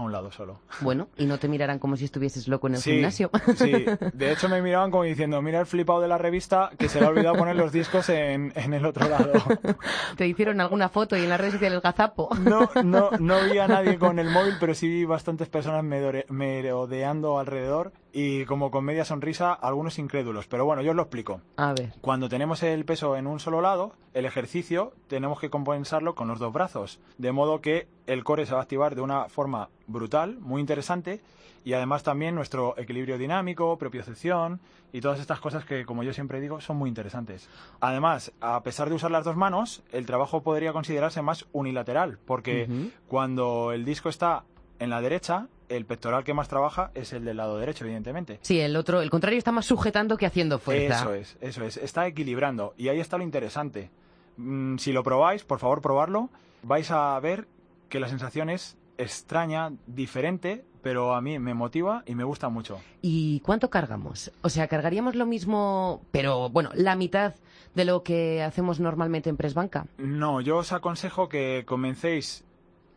A 0.00 0.02
un 0.02 0.12
lado 0.12 0.30
solo. 0.32 0.60
Bueno, 0.80 1.08
y 1.18 1.26
no 1.26 1.36
te 1.38 1.46
mirarán 1.46 1.78
como 1.78 1.94
si 1.94 2.06
estuvieses 2.06 2.48
loco 2.48 2.68
en 2.68 2.76
el 2.76 2.80
Sí, 2.80 2.92
gimnasio. 2.92 3.30
Sí, 3.54 3.70
de 4.14 4.32
hecho 4.32 4.48
me 4.48 4.62
miraban 4.62 4.90
como 4.90 5.02
diciendo, 5.04 5.42
mira 5.42 5.60
el 5.60 5.66
flipado 5.66 6.00
de 6.00 6.08
la 6.08 6.16
revista 6.16 6.70
que 6.78 6.88
se 6.88 7.00
le 7.00 7.06
ha 7.06 7.10
olvidado 7.10 7.36
poner 7.36 7.54
los 7.54 7.70
discos 7.70 8.08
en, 8.08 8.50
en 8.56 8.72
el 8.72 8.86
otro 8.86 9.06
lado. 9.10 9.32
¿Te 10.16 10.26
hicieron 10.26 10.58
alguna 10.62 10.88
foto 10.88 11.18
y 11.18 11.22
en 11.24 11.28
las 11.28 11.38
redes 11.38 11.52
sociales 11.52 11.82
gazapo? 11.82 12.30
No, 12.40 12.70
no, 12.82 13.10
no 13.18 13.44
vi 13.44 13.58
a 13.58 13.68
nadie 13.68 13.98
con 13.98 14.18
el 14.18 14.30
móvil, 14.30 14.54
pero 14.58 14.74
sí 14.74 14.88
vi 14.88 15.04
bastantes 15.04 15.48
personas 15.50 15.84
merodeando 15.84 17.38
alrededor 17.38 17.92
y 18.12 18.44
como 18.44 18.70
con 18.70 18.84
media 18.84 19.04
sonrisa, 19.04 19.52
algunos 19.52 19.98
incrédulos. 19.98 20.46
Pero 20.46 20.64
bueno, 20.64 20.82
yo 20.82 20.90
os 20.90 20.96
lo 20.96 21.02
explico. 21.02 21.40
A 21.56 21.72
ver. 21.72 21.92
Cuando 22.00 22.28
tenemos 22.28 22.62
el 22.62 22.84
peso 22.84 23.16
en 23.16 23.26
un 23.26 23.40
solo 23.40 23.60
lado, 23.60 23.92
el 24.14 24.24
ejercicio 24.24 24.92
tenemos 25.08 25.40
que 25.40 25.50
compensarlo 25.50 26.14
con 26.14 26.28
los 26.28 26.38
dos 26.38 26.52
brazos. 26.52 27.00
De 27.18 27.32
modo 27.32 27.60
que 27.60 27.88
el 28.06 28.24
core 28.24 28.46
se 28.46 28.52
va 28.52 28.60
a 28.60 28.62
activar 28.62 28.94
de 28.94 29.02
una 29.02 29.28
forma 29.28 29.70
brutal, 29.86 30.38
muy 30.40 30.60
interesante, 30.60 31.20
y 31.64 31.74
además 31.74 32.02
también 32.02 32.34
nuestro 32.34 32.76
equilibrio 32.78 33.18
dinámico, 33.18 33.76
propiocepción 33.76 34.60
y 34.92 35.00
todas 35.00 35.20
estas 35.20 35.40
cosas 35.40 35.64
que, 35.64 35.84
como 35.84 36.02
yo 36.02 36.12
siempre 36.12 36.40
digo, 36.40 36.60
son 36.60 36.76
muy 36.76 36.88
interesantes. 36.88 37.48
Además, 37.80 38.32
a 38.40 38.62
pesar 38.62 38.88
de 38.88 38.94
usar 38.94 39.10
las 39.10 39.24
dos 39.24 39.36
manos, 39.36 39.82
el 39.92 40.06
trabajo 40.06 40.42
podría 40.42 40.72
considerarse 40.72 41.22
más 41.22 41.46
unilateral, 41.52 42.18
porque 42.24 42.90
cuando 43.08 43.72
el 43.72 43.84
disco 43.84 44.08
está 44.08 44.44
en 44.80 44.90
la 44.90 45.00
derecha, 45.00 45.46
el 45.68 45.86
pectoral 45.86 46.24
que 46.24 46.34
más 46.34 46.48
trabaja 46.48 46.90
es 46.94 47.12
el 47.12 47.24
del 47.24 47.36
lado 47.36 47.58
derecho, 47.58 47.84
evidentemente. 47.84 48.40
Sí, 48.42 48.58
el 48.58 48.74
otro, 48.76 49.00
el 49.00 49.10
contrario 49.10 49.38
está 49.38 49.52
más 49.52 49.66
sujetando 49.66 50.16
que 50.16 50.26
haciendo 50.26 50.58
fuerza. 50.58 50.96
Eso 50.96 51.14
es, 51.14 51.36
eso 51.40 51.64
es. 51.64 51.76
Está 51.76 52.06
equilibrando. 52.06 52.74
Y 52.76 52.88
ahí 52.88 52.98
está 52.98 53.16
lo 53.16 53.22
interesante. 53.22 53.90
Mm, 54.36 54.78
si 54.78 54.92
lo 54.92 55.04
probáis, 55.04 55.44
por 55.44 55.60
favor, 55.60 55.80
probarlo. 55.80 56.30
Vais 56.62 56.90
a 56.90 57.18
ver 57.20 57.46
que 57.88 58.00
la 58.00 58.08
sensación 58.08 58.50
es 58.50 58.76
extraña, 58.98 59.72
diferente, 59.86 60.64
pero 60.82 61.14
a 61.14 61.20
mí 61.20 61.38
me 61.38 61.54
motiva 61.54 62.02
y 62.06 62.14
me 62.14 62.24
gusta 62.24 62.48
mucho. 62.48 62.80
¿Y 63.02 63.40
cuánto 63.40 63.70
cargamos? 63.70 64.32
O 64.42 64.48
sea, 64.48 64.68
cargaríamos 64.68 65.14
lo 65.14 65.26
mismo, 65.26 66.02
pero 66.10 66.50
bueno, 66.50 66.70
la 66.74 66.96
mitad 66.96 67.34
de 67.74 67.84
lo 67.84 68.02
que 68.02 68.42
hacemos 68.42 68.80
normalmente 68.80 69.30
en 69.30 69.36
press 69.36 69.54
banca. 69.54 69.86
No, 69.98 70.40
yo 70.40 70.58
os 70.58 70.72
aconsejo 70.72 71.28
que 71.28 71.64
comencéis. 71.66 72.44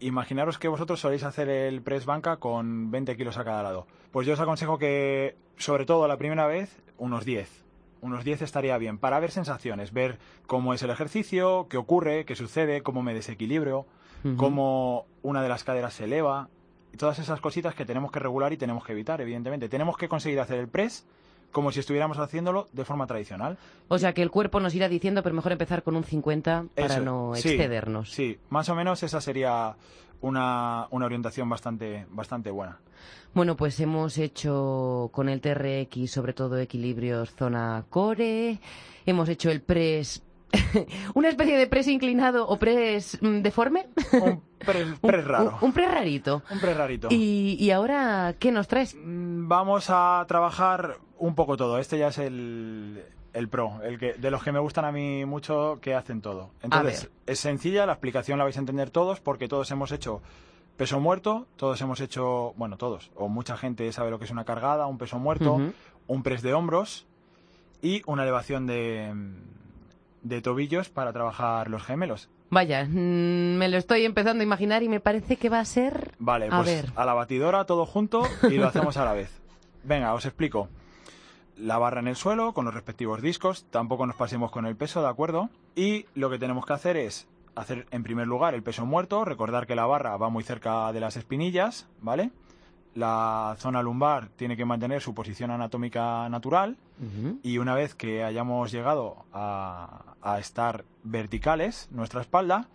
Imaginaros 0.08 0.60
que 0.60 0.68
vosotros 0.68 1.00
soléis 1.00 1.24
hacer 1.24 1.48
el 1.50 1.82
press 1.82 2.06
banca 2.06 2.36
con 2.38 2.92
20 2.92 3.16
kilos 3.16 3.38
a 3.38 3.46
cada 3.46 3.64
lado. 3.64 3.88
Pues 4.12 4.28
yo 4.28 4.34
os 4.34 4.40
aconsejo 4.42 4.78
que, 4.78 5.38
sobre 5.58 5.86
todo 5.86 6.08
la 6.10 6.18
primera 6.18 6.46
vez, 6.46 6.82
unos 6.98 7.24
10. 7.24 7.64
Unos 8.02 8.26
10 8.26 8.42
estaría 8.42 8.78
bien 8.78 8.98
para 8.98 9.20
ver 9.22 9.32
sensaciones, 9.32 9.94
ver 9.94 10.20
cómo 10.46 10.74
es 10.74 10.84
el 10.84 10.90
ejercicio, 10.90 11.68
qué 11.70 11.78
ocurre, 11.78 12.26
qué 12.26 12.36
sucede, 12.36 12.82
cómo 12.84 13.02
me 13.02 13.14
desequilibrio, 13.14 13.86
Ujú. 14.26 14.36
cómo 14.36 15.06
una 15.22 15.42
de 15.42 15.48
las 15.48 15.64
caderas 15.64 15.94
se 15.94 16.04
eleva. 16.04 16.50
Y 16.92 16.98
todas 16.98 17.18
esas 17.20 17.40
cositas 17.40 17.74
que 17.74 17.86
tenemos 17.86 18.12
que 18.12 18.20
regular 18.20 18.52
y 18.52 18.58
tenemos 18.58 18.84
que 18.84 18.92
evitar, 18.92 19.22
evidentemente. 19.22 19.70
Tenemos 19.70 19.96
que 19.98 20.10
conseguir 20.10 20.42
hacer 20.42 20.60
el 20.60 20.68
press 20.68 21.08
como 21.54 21.72
si 21.72 21.80
estuviéramos 21.80 22.18
haciéndolo 22.18 22.68
de 22.74 22.84
forma 22.84 23.08
tradicional. 23.08 23.58
O 23.88 23.98
sea, 23.98 24.14
que 24.14 24.22
el 24.22 24.32
cuerpo 24.32 24.60
nos 24.60 24.76
irá 24.76 24.90
diciendo, 24.90 25.24
pero 25.24 25.34
mejor 25.36 25.54
empezar 25.54 25.84
con 25.84 25.96
un 25.96 26.04
50 26.04 26.66
para 26.76 26.88
Eso, 26.88 27.00
no 27.02 27.32
sí, 27.36 27.50
excedernos. 27.52 28.12
Sí, 28.12 28.38
más 28.50 28.68
o 28.68 28.76
menos 28.76 29.02
esa 29.04 29.22
sería 29.22 29.76
una, 30.20 30.88
una 30.90 31.06
orientación 31.06 31.48
bastante, 31.48 32.06
bastante 32.10 32.52
buena. 32.52 32.80
Bueno, 33.34 33.56
pues 33.56 33.80
hemos 33.80 34.18
hecho 34.18 35.10
con 35.14 35.30
el 35.30 35.42
TRX 35.42 36.12
sobre 36.12 36.34
todo 36.34 36.60
equilibrios 36.60 37.32
zona 37.34 37.86
core, 37.90 38.60
hemos 39.06 39.30
hecho 39.30 39.50
el 39.50 39.62
press, 39.62 40.22
una 41.14 41.30
especie 41.30 41.58
de 41.58 41.68
press 41.68 41.88
inclinado 41.88 42.48
o 42.48 42.58
press 42.58 43.18
mm, 43.22 43.42
deforme. 43.42 43.88
Un 44.14 44.42
press, 44.60 44.88
press 45.02 45.26
raro. 45.26 45.58
Un, 45.62 45.68
un 45.68 45.74
press 45.74 45.92
rarito. 45.92 46.44
Un 46.52 46.60
press 46.60 46.78
rarito. 46.78 47.08
Y, 47.12 47.58
y 47.60 47.72
ahora, 47.72 48.36
¿qué 48.40 48.52
nos 48.52 48.68
traes? 48.68 48.96
Mm, 48.96 49.48
Vamos 49.48 49.88
a 49.90 50.26
trabajar 50.28 50.98
un 51.18 51.36
poco 51.36 51.58
todo. 51.58 51.80
Este 51.80 51.98
ya 51.98 52.08
es 52.08 52.18
el, 52.18 53.04
el 53.34 53.50
pro, 53.50 53.82
el 53.84 53.98
que 54.00 54.14
de 54.14 54.32
los 54.32 54.44
que 54.44 54.52
me 54.52 54.60
gustan 54.60 54.86
a 54.86 54.92
mí 54.92 55.26
mucho 55.26 55.80
que 55.82 55.96
hacen 55.96 56.22
todo. 56.22 56.52
Entonces, 56.62 57.10
es 57.26 57.40
sencilla, 57.40 57.86
la 57.86 57.94
explicación 57.94 58.38
la 58.38 58.44
vais 58.44 58.58
a 58.58 58.60
entender 58.60 58.90
todos 58.90 59.20
porque 59.20 59.48
todos 59.48 59.70
hemos 59.72 59.92
hecho 59.92 60.22
peso 60.78 61.00
muerto, 61.00 61.46
todos 61.56 61.80
hemos 61.82 62.02
hecho, 62.02 62.54
bueno, 62.58 62.78
todos, 62.78 63.12
o 63.16 63.28
mucha 63.28 63.58
gente 63.58 63.92
sabe 63.92 64.10
lo 64.10 64.18
que 64.18 64.26
es 64.26 64.32
una 64.32 64.44
cargada, 64.44 64.88
un 64.88 64.98
peso 64.98 65.20
muerto, 65.20 65.60
un 66.08 66.24
press 66.24 66.42
de 66.42 66.54
hombros 66.54 67.06
y 67.82 68.02
una 68.08 68.24
elevación 68.24 68.66
de, 68.66 69.14
de 70.24 70.42
tobillos 70.42 70.90
para 70.90 71.14
trabajar 71.14 71.70
los 71.70 71.84
gemelos. 71.84 72.30
Vaya, 72.50 72.86
mm, 72.86 73.58
me 73.58 73.68
lo 73.68 73.78
estoy 73.78 74.06
empezando 74.06 74.42
a 74.42 74.46
imaginar 74.46 74.84
y 74.84 74.90
me 74.90 75.00
parece 75.00 75.38
que 75.38 75.50
va 75.50 75.60
a 75.60 75.66
ser... 75.66 76.12
Vale, 76.20 76.48
A 76.52 76.58
pues 76.62 76.66
ver. 76.66 76.92
a 76.96 77.06
la 77.06 77.14
batidora 77.14 77.66
todo 77.66 77.86
junto 77.86 78.24
y 78.50 78.56
lo 78.58 78.68
hacemos 78.68 78.98
a 78.98 79.06
la 79.06 79.14
vez. 79.14 79.42
Venga, 79.84 80.14
os 80.14 80.26
explico. 80.26 80.70
La 81.58 81.78
barra 81.78 82.00
en 82.00 82.08
el 82.08 82.16
suelo 82.16 82.54
con 82.54 82.66
los 82.66 82.74
respectivos 82.74 83.22
discos, 83.22 83.66
tampoco 83.70 84.06
nos 84.08 84.16
pasemos 84.16 84.50
con 84.52 84.66
el 84.66 84.76
peso, 84.76 85.02
¿de 85.02 85.10
acuerdo? 85.10 85.50
Y 85.76 86.06
lo 86.16 86.30
que 86.30 86.40
tenemos 86.40 86.66
que 86.66 86.74
hacer 86.74 86.98
es 86.98 87.28
hacer 87.56 87.86
en 87.92 88.04
primer 88.04 88.26
lugar 88.28 88.56
el 88.56 88.64
peso 88.64 88.86
muerto, 88.86 89.26
recordar 89.26 89.68
que 89.68 89.76
la 89.76 89.86
barra 89.86 90.18
va 90.18 90.30
muy 90.30 90.44
cerca 90.44 90.92
de 90.92 91.00
las 91.00 91.16
espinillas, 91.18 91.88
¿vale? 92.02 92.32
La 92.96 93.56
zona 93.58 93.82
lumbar 93.82 94.30
tiene 94.36 94.56
que 94.56 94.66
mantener 94.66 95.02
su 95.02 95.14
posición 95.16 95.50
anatómica 95.52 96.30
natural 96.30 96.78
y 97.42 97.58
una 97.58 97.76
vez 97.76 97.96
que 97.96 98.24
hayamos 98.24 98.72
llegado 98.72 99.26
a, 99.34 100.16
a 100.22 100.40
estar 100.40 100.86
verticales, 101.04 101.90
nuestra 101.92 102.22
espalda, 102.22 102.68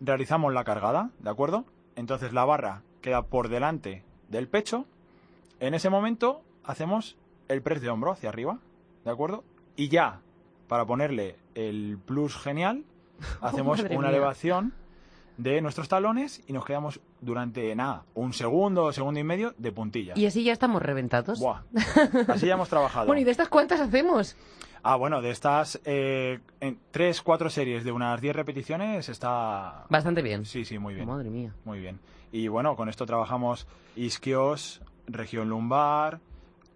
realizamos 0.00 0.52
la 0.52 0.64
cargada, 0.64 1.10
¿de 1.20 1.30
acuerdo? 1.30 1.64
Entonces 1.94 2.32
la 2.32 2.44
barra 2.44 2.82
queda 3.00 3.22
por 3.22 3.48
delante 3.48 4.02
del 4.28 4.48
pecho. 4.48 4.86
En 5.60 5.74
ese 5.74 5.90
momento 5.90 6.42
hacemos 6.64 7.16
el 7.48 7.62
press 7.62 7.80
de 7.80 7.90
hombro 7.90 8.12
hacia 8.12 8.28
arriba, 8.28 8.58
¿de 9.04 9.10
acuerdo? 9.10 9.44
Y 9.76 9.88
ya, 9.88 10.20
para 10.68 10.84
ponerle 10.84 11.36
el 11.54 11.98
plus 12.04 12.36
genial, 12.36 12.84
hacemos 13.40 13.80
una 13.80 13.98
mía. 13.98 14.08
elevación 14.08 14.72
de 15.36 15.60
nuestros 15.60 15.88
talones 15.88 16.42
y 16.46 16.52
nos 16.52 16.64
quedamos 16.64 17.00
durante, 17.20 17.74
nada, 17.74 18.04
un 18.14 18.32
segundo, 18.32 18.92
segundo 18.92 19.20
y 19.20 19.24
medio 19.24 19.54
de 19.58 19.72
puntillas. 19.72 20.16
Y 20.16 20.26
así 20.26 20.44
ya 20.44 20.52
estamos 20.52 20.82
reventados. 20.82 21.38
Buah. 21.38 21.62
Así 22.28 22.46
ya 22.46 22.54
hemos 22.54 22.68
trabajado. 22.68 23.06
Bueno, 23.06 23.20
¿y 23.20 23.24
de 23.24 23.30
estas 23.30 23.48
cuántas 23.48 23.80
hacemos? 23.80 24.36
Ah, 24.82 24.96
bueno, 24.96 25.20
de 25.20 25.30
estas 25.30 25.80
eh, 25.84 26.38
en 26.60 26.78
tres, 26.90 27.20
cuatro 27.20 27.50
series 27.50 27.84
de 27.84 27.92
unas 27.92 28.20
10 28.20 28.36
repeticiones 28.36 29.08
está... 29.08 29.84
Bastante 29.88 30.22
bien. 30.22 30.44
Sí, 30.44 30.64
sí, 30.64 30.78
muy 30.78 30.94
bien. 30.94 31.06
Madre 31.08 31.28
mía. 31.28 31.52
Muy 31.64 31.80
bien. 31.80 31.98
Y 32.32 32.48
bueno, 32.48 32.76
con 32.76 32.88
esto 32.88 33.04
trabajamos 33.04 33.66
isquios, 33.96 34.80
región 35.06 35.48
lumbar, 35.48 36.20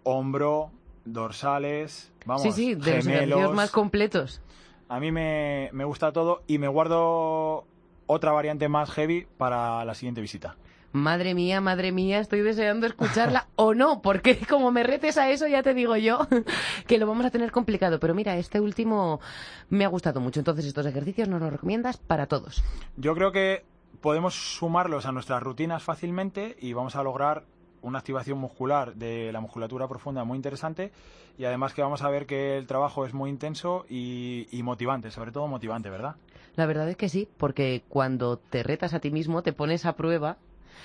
hombro, 0.02 0.70
dorsales, 1.04 2.12
vamos, 2.24 2.42
sí, 2.42 2.52
sí, 2.52 2.74
de 2.74 2.96
los 2.96 3.04
gemelos. 3.04 3.06
ejercicios 3.06 3.54
más 3.54 3.70
completos. 3.70 4.40
A 4.88 4.98
mí 4.98 5.12
me, 5.12 5.70
me 5.72 5.84
gusta 5.84 6.12
todo 6.12 6.42
y 6.46 6.58
me 6.58 6.66
guardo 6.66 7.64
otra 8.12 8.32
variante 8.32 8.68
más 8.68 8.90
heavy 8.90 9.26
para 9.38 9.84
la 9.84 9.94
siguiente 9.94 10.20
visita. 10.20 10.56
Madre 10.92 11.34
mía, 11.34 11.60
madre 11.60 11.92
mía, 11.92 12.18
estoy 12.18 12.40
deseando 12.40 12.88
escucharla 12.88 13.46
o 13.56 13.74
no, 13.74 14.02
porque 14.02 14.36
como 14.48 14.72
me 14.72 14.82
retes 14.82 15.16
a 15.16 15.30
eso 15.30 15.46
ya 15.46 15.62
te 15.62 15.72
digo 15.72 15.96
yo 15.96 16.26
que 16.88 16.98
lo 16.98 17.06
vamos 17.06 17.24
a 17.24 17.30
tener 17.30 17.52
complicado. 17.52 18.00
Pero 18.00 18.12
mira, 18.12 18.36
este 18.36 18.58
último 18.58 19.20
me 19.68 19.84
ha 19.84 19.88
gustado 19.88 20.18
mucho. 20.18 20.40
Entonces 20.40 20.64
estos 20.64 20.84
ejercicios 20.86 21.28
nos 21.28 21.40
los 21.40 21.52
recomiendas 21.52 21.98
para 21.98 22.26
todos. 22.26 22.64
Yo 22.96 23.14
creo 23.14 23.30
que 23.30 23.64
podemos 24.00 24.34
sumarlos 24.34 25.06
a 25.06 25.12
nuestras 25.12 25.40
rutinas 25.40 25.84
fácilmente 25.84 26.56
y 26.60 26.72
vamos 26.72 26.96
a 26.96 27.04
lograr 27.04 27.44
una 27.82 28.00
activación 28.00 28.38
muscular 28.38 28.94
de 28.96 29.30
la 29.32 29.40
musculatura 29.40 29.86
profunda 29.86 30.24
muy 30.24 30.36
interesante 30.36 30.90
y 31.38 31.44
además 31.44 31.72
que 31.72 31.82
vamos 31.82 32.02
a 32.02 32.10
ver 32.10 32.26
que 32.26 32.58
el 32.58 32.66
trabajo 32.66 33.06
es 33.06 33.14
muy 33.14 33.30
intenso 33.30 33.86
y, 33.88 34.48
y 34.50 34.62
motivante, 34.64 35.12
sobre 35.12 35.30
todo 35.30 35.46
motivante, 35.46 35.88
¿verdad? 35.88 36.16
La 36.60 36.66
verdad 36.66 36.90
es 36.90 36.96
que 36.98 37.08
sí, 37.08 37.26
porque 37.38 37.84
cuando 37.88 38.36
te 38.36 38.62
retas 38.62 38.92
a 38.92 39.00
ti 39.00 39.10
mismo 39.10 39.40
te 39.40 39.54
pones 39.54 39.86
a 39.86 39.96
prueba 39.96 40.36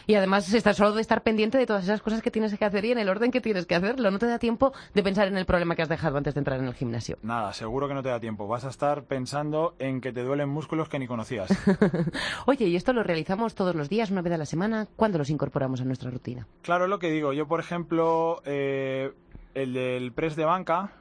y 0.07 0.15
además 0.15 0.53
estás 0.53 0.77
solo 0.77 0.93
de 0.93 1.01
estar 1.01 1.21
pendiente 1.21 1.57
de 1.57 1.65
todas 1.65 1.83
esas 1.83 2.01
cosas 2.01 2.21
que 2.21 2.31
tienes 2.31 2.57
que 2.57 2.63
hacer 2.63 2.85
y 2.85 2.93
en 2.93 2.97
el 2.97 3.09
orden 3.09 3.29
que 3.29 3.41
tienes 3.41 3.65
que 3.65 3.75
hacerlo. 3.75 4.09
No 4.09 4.17
te 4.17 4.25
da 4.25 4.39
tiempo 4.39 4.71
de 4.93 5.03
pensar 5.03 5.27
en 5.27 5.35
el 5.35 5.45
problema 5.45 5.75
que 5.75 5.81
has 5.81 5.89
dejado 5.89 6.17
antes 6.17 6.33
de 6.33 6.39
entrar 6.39 6.61
en 6.61 6.67
el 6.67 6.73
gimnasio. 6.73 7.17
Nada, 7.23 7.51
seguro 7.51 7.89
que 7.89 7.93
no 7.93 8.01
te 8.01 8.07
da 8.07 8.21
tiempo. 8.21 8.47
Vas 8.47 8.63
a 8.63 8.69
estar 8.69 9.03
pensando 9.03 9.75
en 9.79 9.99
que 9.99 10.13
te 10.13 10.23
duelen 10.23 10.47
músculos 10.47 10.87
que 10.87 10.97
ni 10.97 11.07
conocías. 11.07 11.49
Oye, 12.45 12.67
¿y 12.67 12.77
esto 12.77 12.93
lo 12.93 13.03
realizamos 13.03 13.53
todos 13.53 13.75
los 13.75 13.89
días, 13.89 14.11
una 14.11 14.21
vez 14.21 14.31
a 14.31 14.37
la 14.37 14.45
semana? 14.45 14.87
¿Cuándo 14.95 15.17
los 15.17 15.29
incorporamos 15.29 15.81
a 15.81 15.83
nuestra 15.83 16.09
rutina? 16.09 16.47
Claro, 16.61 16.85
es 16.85 16.89
lo 16.89 16.99
que 16.99 17.11
digo. 17.11 17.33
Yo, 17.33 17.49
por 17.49 17.59
ejemplo, 17.59 18.41
eh, 18.45 19.11
el 19.53 19.73
del 19.73 20.13
press 20.13 20.37
de 20.37 20.45
banca 20.45 20.93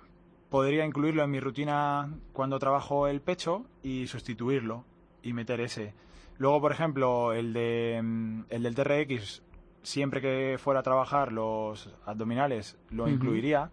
podría 0.55 0.87
incluirlo 0.87 1.25
en 1.25 1.33
mi 1.33 1.41
rutina 1.41 2.09
cuando 2.33 2.61
trabajo 2.61 3.09
el 3.09 3.21
pecho 3.21 3.65
y 3.83 4.07
sustituirlo 4.07 4.85
y 5.21 5.33
meter 5.33 5.61
ese. 5.61 5.95
Luego, 6.39 6.61
por 6.61 6.71
ejemplo, 6.71 7.33
el, 7.33 7.53
de, 7.53 8.01
mm, 8.01 8.43
el 8.51 8.63
del 8.63 8.77
TRX, 8.77 9.43
siempre 9.83 10.21
que 10.21 10.57
fuera 10.63 10.79
a 10.79 10.83
trabajar 10.85 11.33
los 11.33 11.93
abdominales, 12.07 12.79
lo 12.91 13.09
incluiría. 13.09 13.73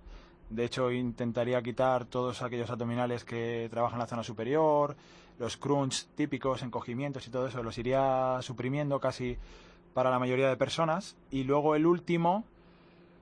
De 0.50 0.66
hecho, 0.66 0.92
intentaría 0.92 1.62
quitar 1.62 2.06
todos 2.06 2.42
aquellos 2.42 2.72
abdominales 2.72 3.26
que 3.26 3.68
trabajan 3.70 3.98
en 3.98 4.00
la 4.00 4.08
zona 4.08 4.24
superior, 4.24 4.96
los 5.38 5.58
crunch 5.58 6.08
típicos, 6.16 6.64
encogimientos 6.64 7.28
y 7.28 7.30
todo 7.30 7.46
eso, 7.46 7.62
los 7.62 7.78
iría 7.78 8.40
suprimiendo 8.42 9.00
casi 9.00 9.38
para 9.94 10.10
la 10.10 10.18
mayoría 10.18 10.50
de 10.50 10.58
personas. 10.58 11.16
Y 11.30 11.44
luego 11.44 11.76
el 11.76 11.86
último, 11.86 12.44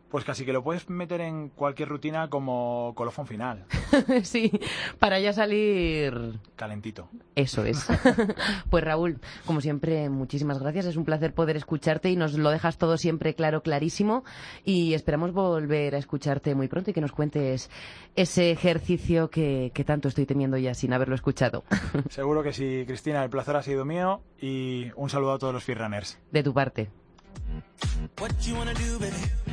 pues 0.09 0.25
casi 0.25 0.45
que 0.45 0.53
lo 0.53 0.63
puedes 0.63 0.89
meter 0.89 1.21
en 1.21 1.49
cualquier 1.49 1.89
rutina 1.89 2.29
como 2.29 2.93
colofón 2.95 3.27
final. 3.27 3.65
sí, 4.23 4.51
para 4.97 5.19
ya 5.19 5.33
salir 5.33 6.39
calentito. 6.55 7.09
Eso 7.35 7.63
es. 7.63 7.85
pues 8.69 8.83
Raúl, 8.83 9.19
como 9.45 9.61
siempre, 9.61 10.09
muchísimas 10.09 10.59
gracias. 10.59 10.87
Es 10.87 10.95
un 10.95 11.05
placer 11.05 11.33
poder 11.33 11.57
escucharte 11.57 12.09
y 12.09 12.15
nos 12.15 12.33
lo 12.33 12.49
dejas 12.49 12.77
todo 12.77 12.97
siempre 12.97 13.35
claro, 13.35 13.61
clarísimo. 13.61 14.23
Y 14.65 14.93
esperamos 14.93 15.31
volver 15.31 15.95
a 15.95 15.99
escucharte 15.99 16.55
muy 16.55 16.67
pronto 16.67 16.89
y 16.89 16.93
que 16.93 17.01
nos 17.01 17.11
cuentes 17.11 17.69
ese 18.15 18.51
ejercicio 18.51 19.29
que, 19.29 19.71
que 19.73 19.83
tanto 19.83 20.07
estoy 20.07 20.25
temiendo 20.25 20.57
ya 20.57 20.73
sin 20.73 20.93
haberlo 20.93 21.15
escuchado. 21.15 21.63
Seguro 22.09 22.41
que 22.41 22.53
sí, 22.53 22.83
Cristina. 22.87 23.23
El 23.23 23.29
placer 23.29 23.55
ha 23.55 23.61
sido 23.61 23.85
mío 23.85 24.21
y 24.41 24.87
un 24.95 25.09
saludo 25.09 25.33
a 25.33 25.39
todos 25.39 25.53
los 25.53 25.63
Fearrunners. 25.63 26.17
De 26.31 26.41
tu 26.41 26.53
parte. 26.53 26.89
What 28.19 28.31
you 28.41 28.55
wanna 28.55 28.73
do, 28.73 28.99
baby? 28.99 29.48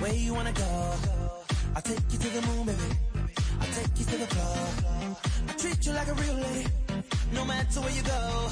Where 0.00 0.14
you 0.14 0.34
wanna 0.34 0.52
go? 0.52 0.94
I'll 1.74 1.82
take 1.82 2.00
you 2.10 2.18
to 2.18 2.28
the 2.28 2.46
moon, 2.48 2.66
baby. 2.66 2.78
I'll 3.60 3.72
take 3.78 3.98
you 3.98 4.04
to 4.04 4.16
the 4.16 4.26
club. 4.26 5.16
I 5.48 5.52
treat 5.54 5.86
you 5.86 5.92
like 5.92 6.08
a 6.08 6.14
real 6.14 6.34
lady, 6.34 6.66
no 7.32 7.44
matter 7.44 7.80
where 7.80 7.90
you 7.92 8.02
go. 8.02 8.50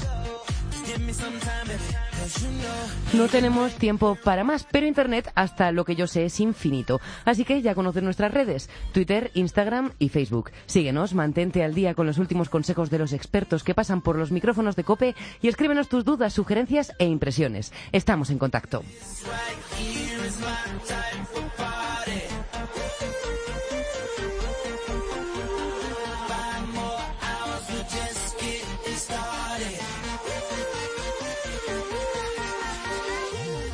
No 3.13 3.27
tenemos 3.27 3.73
tiempo 3.75 4.17
para 4.23 4.43
más, 4.43 4.65
pero 4.71 4.87
Internet, 4.87 5.31
hasta 5.35 5.71
lo 5.71 5.83
que 5.85 5.95
yo 5.95 6.07
sé, 6.07 6.25
es 6.25 6.39
infinito. 6.39 7.01
Así 7.25 7.43
que 7.43 7.61
ya 7.61 7.75
conoces 7.75 8.03
nuestras 8.03 8.33
redes, 8.33 8.69
Twitter, 8.93 9.31
Instagram 9.33 9.91
y 9.99 10.09
Facebook. 10.09 10.51
Síguenos, 10.65 11.13
mantente 11.13 11.63
al 11.63 11.73
día 11.73 11.93
con 11.93 12.07
los 12.07 12.17
últimos 12.17 12.49
consejos 12.49 12.89
de 12.89 12.99
los 12.99 13.13
expertos 13.13 13.63
que 13.63 13.75
pasan 13.75 14.01
por 14.01 14.17
los 14.17 14.31
micrófonos 14.31 14.75
de 14.75 14.83
COPE 14.83 15.15
y 15.41 15.47
escríbenos 15.47 15.89
tus 15.89 16.05
dudas, 16.05 16.33
sugerencias 16.33 16.93
e 16.99 17.05
impresiones. 17.05 17.73
Estamos 17.91 18.29
en 18.29 18.37
contacto. 18.37 18.83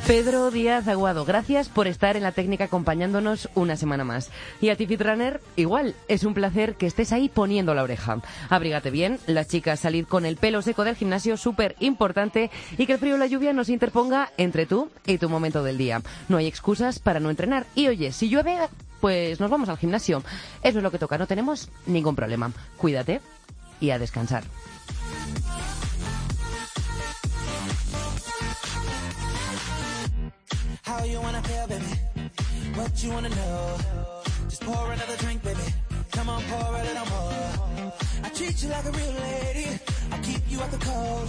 Pedro 0.08 0.50
Díaz 0.50 0.88
Aguado, 0.88 1.26
gracias 1.26 1.68
por 1.68 1.86
estar 1.86 2.16
en 2.16 2.22
la 2.22 2.32
técnica 2.32 2.64
acompañándonos 2.64 3.50
una 3.54 3.76
semana 3.76 4.04
más. 4.04 4.30
Y 4.58 4.70
a 4.70 4.76
ti, 4.76 4.86
Fitrunner, 4.86 5.42
igual, 5.54 5.94
es 6.08 6.24
un 6.24 6.32
placer 6.32 6.76
que 6.76 6.86
estés 6.86 7.12
ahí 7.12 7.28
poniendo 7.28 7.74
la 7.74 7.82
oreja. 7.82 8.22
Abrígate 8.48 8.90
bien, 8.90 9.18
las 9.26 9.48
chicas 9.48 9.80
salid 9.80 10.06
con 10.06 10.24
el 10.24 10.38
pelo 10.38 10.62
seco 10.62 10.84
del 10.84 10.96
gimnasio, 10.96 11.36
súper 11.36 11.76
importante, 11.80 12.50
y 12.78 12.86
que 12.86 12.94
el 12.94 12.98
frío 12.98 13.16
o 13.16 13.18
la 13.18 13.26
lluvia 13.26 13.52
no 13.52 13.64
se 13.64 13.74
interponga 13.74 14.32
entre 14.38 14.64
tú 14.64 14.90
y 15.04 15.18
tu 15.18 15.28
momento 15.28 15.62
del 15.62 15.76
día. 15.76 16.00
No 16.30 16.38
hay 16.38 16.46
excusas 16.46 17.00
para 17.00 17.20
no 17.20 17.28
entrenar. 17.28 17.66
Y 17.74 17.88
oye, 17.88 18.10
si 18.12 18.30
llueve, 18.30 18.56
pues 19.02 19.40
nos 19.40 19.50
vamos 19.50 19.68
al 19.68 19.76
gimnasio. 19.76 20.22
Eso 20.62 20.78
es 20.78 20.82
lo 20.82 20.90
que 20.90 20.98
toca, 20.98 21.18
no 21.18 21.26
tenemos 21.26 21.68
ningún 21.84 22.16
problema. 22.16 22.50
Cuídate 22.78 23.20
y 23.78 23.90
a 23.90 23.98
descansar. 23.98 24.44
How 30.88 31.04
you 31.04 31.20
wanna 31.20 31.42
feel, 31.42 31.66
baby? 31.66 31.84
What 32.74 33.04
you 33.04 33.10
wanna 33.10 33.28
know? 33.28 33.76
Just 34.48 34.62
pour 34.62 34.90
another 34.90 35.16
drink, 35.18 35.42
baby. 35.42 35.66
Come 36.12 36.30
on, 36.30 36.42
pour 36.44 36.74
a 36.80 36.82
little 36.82 37.08
more. 37.14 37.92
I 38.24 38.30
treat 38.30 38.62
you 38.62 38.70
like 38.70 38.86
a 38.86 38.92
real 38.92 39.16
lady. 39.28 39.68
I 40.10 40.16
keep 40.28 40.42
you 40.48 40.58
out 40.62 40.70
the 40.70 40.78
cold. 40.78 41.28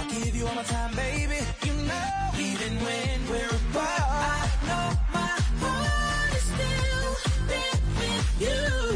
I 0.00 0.04
give 0.08 0.34
you 0.34 0.46
all 0.46 0.54
my 0.54 0.62
time, 0.62 0.94
baby. 0.96 1.38
You 1.66 1.74
know, 1.90 2.30
even 2.38 2.72
when 2.86 3.16
we're 3.30 3.54
apart, 3.60 4.08
I 4.08 4.48
know 4.68 4.88
my 5.12 5.36
heart 5.62 6.32
is 6.40 6.46
still 6.54 7.10
there 7.50 7.78
with 7.98 8.40
you. 8.40 8.87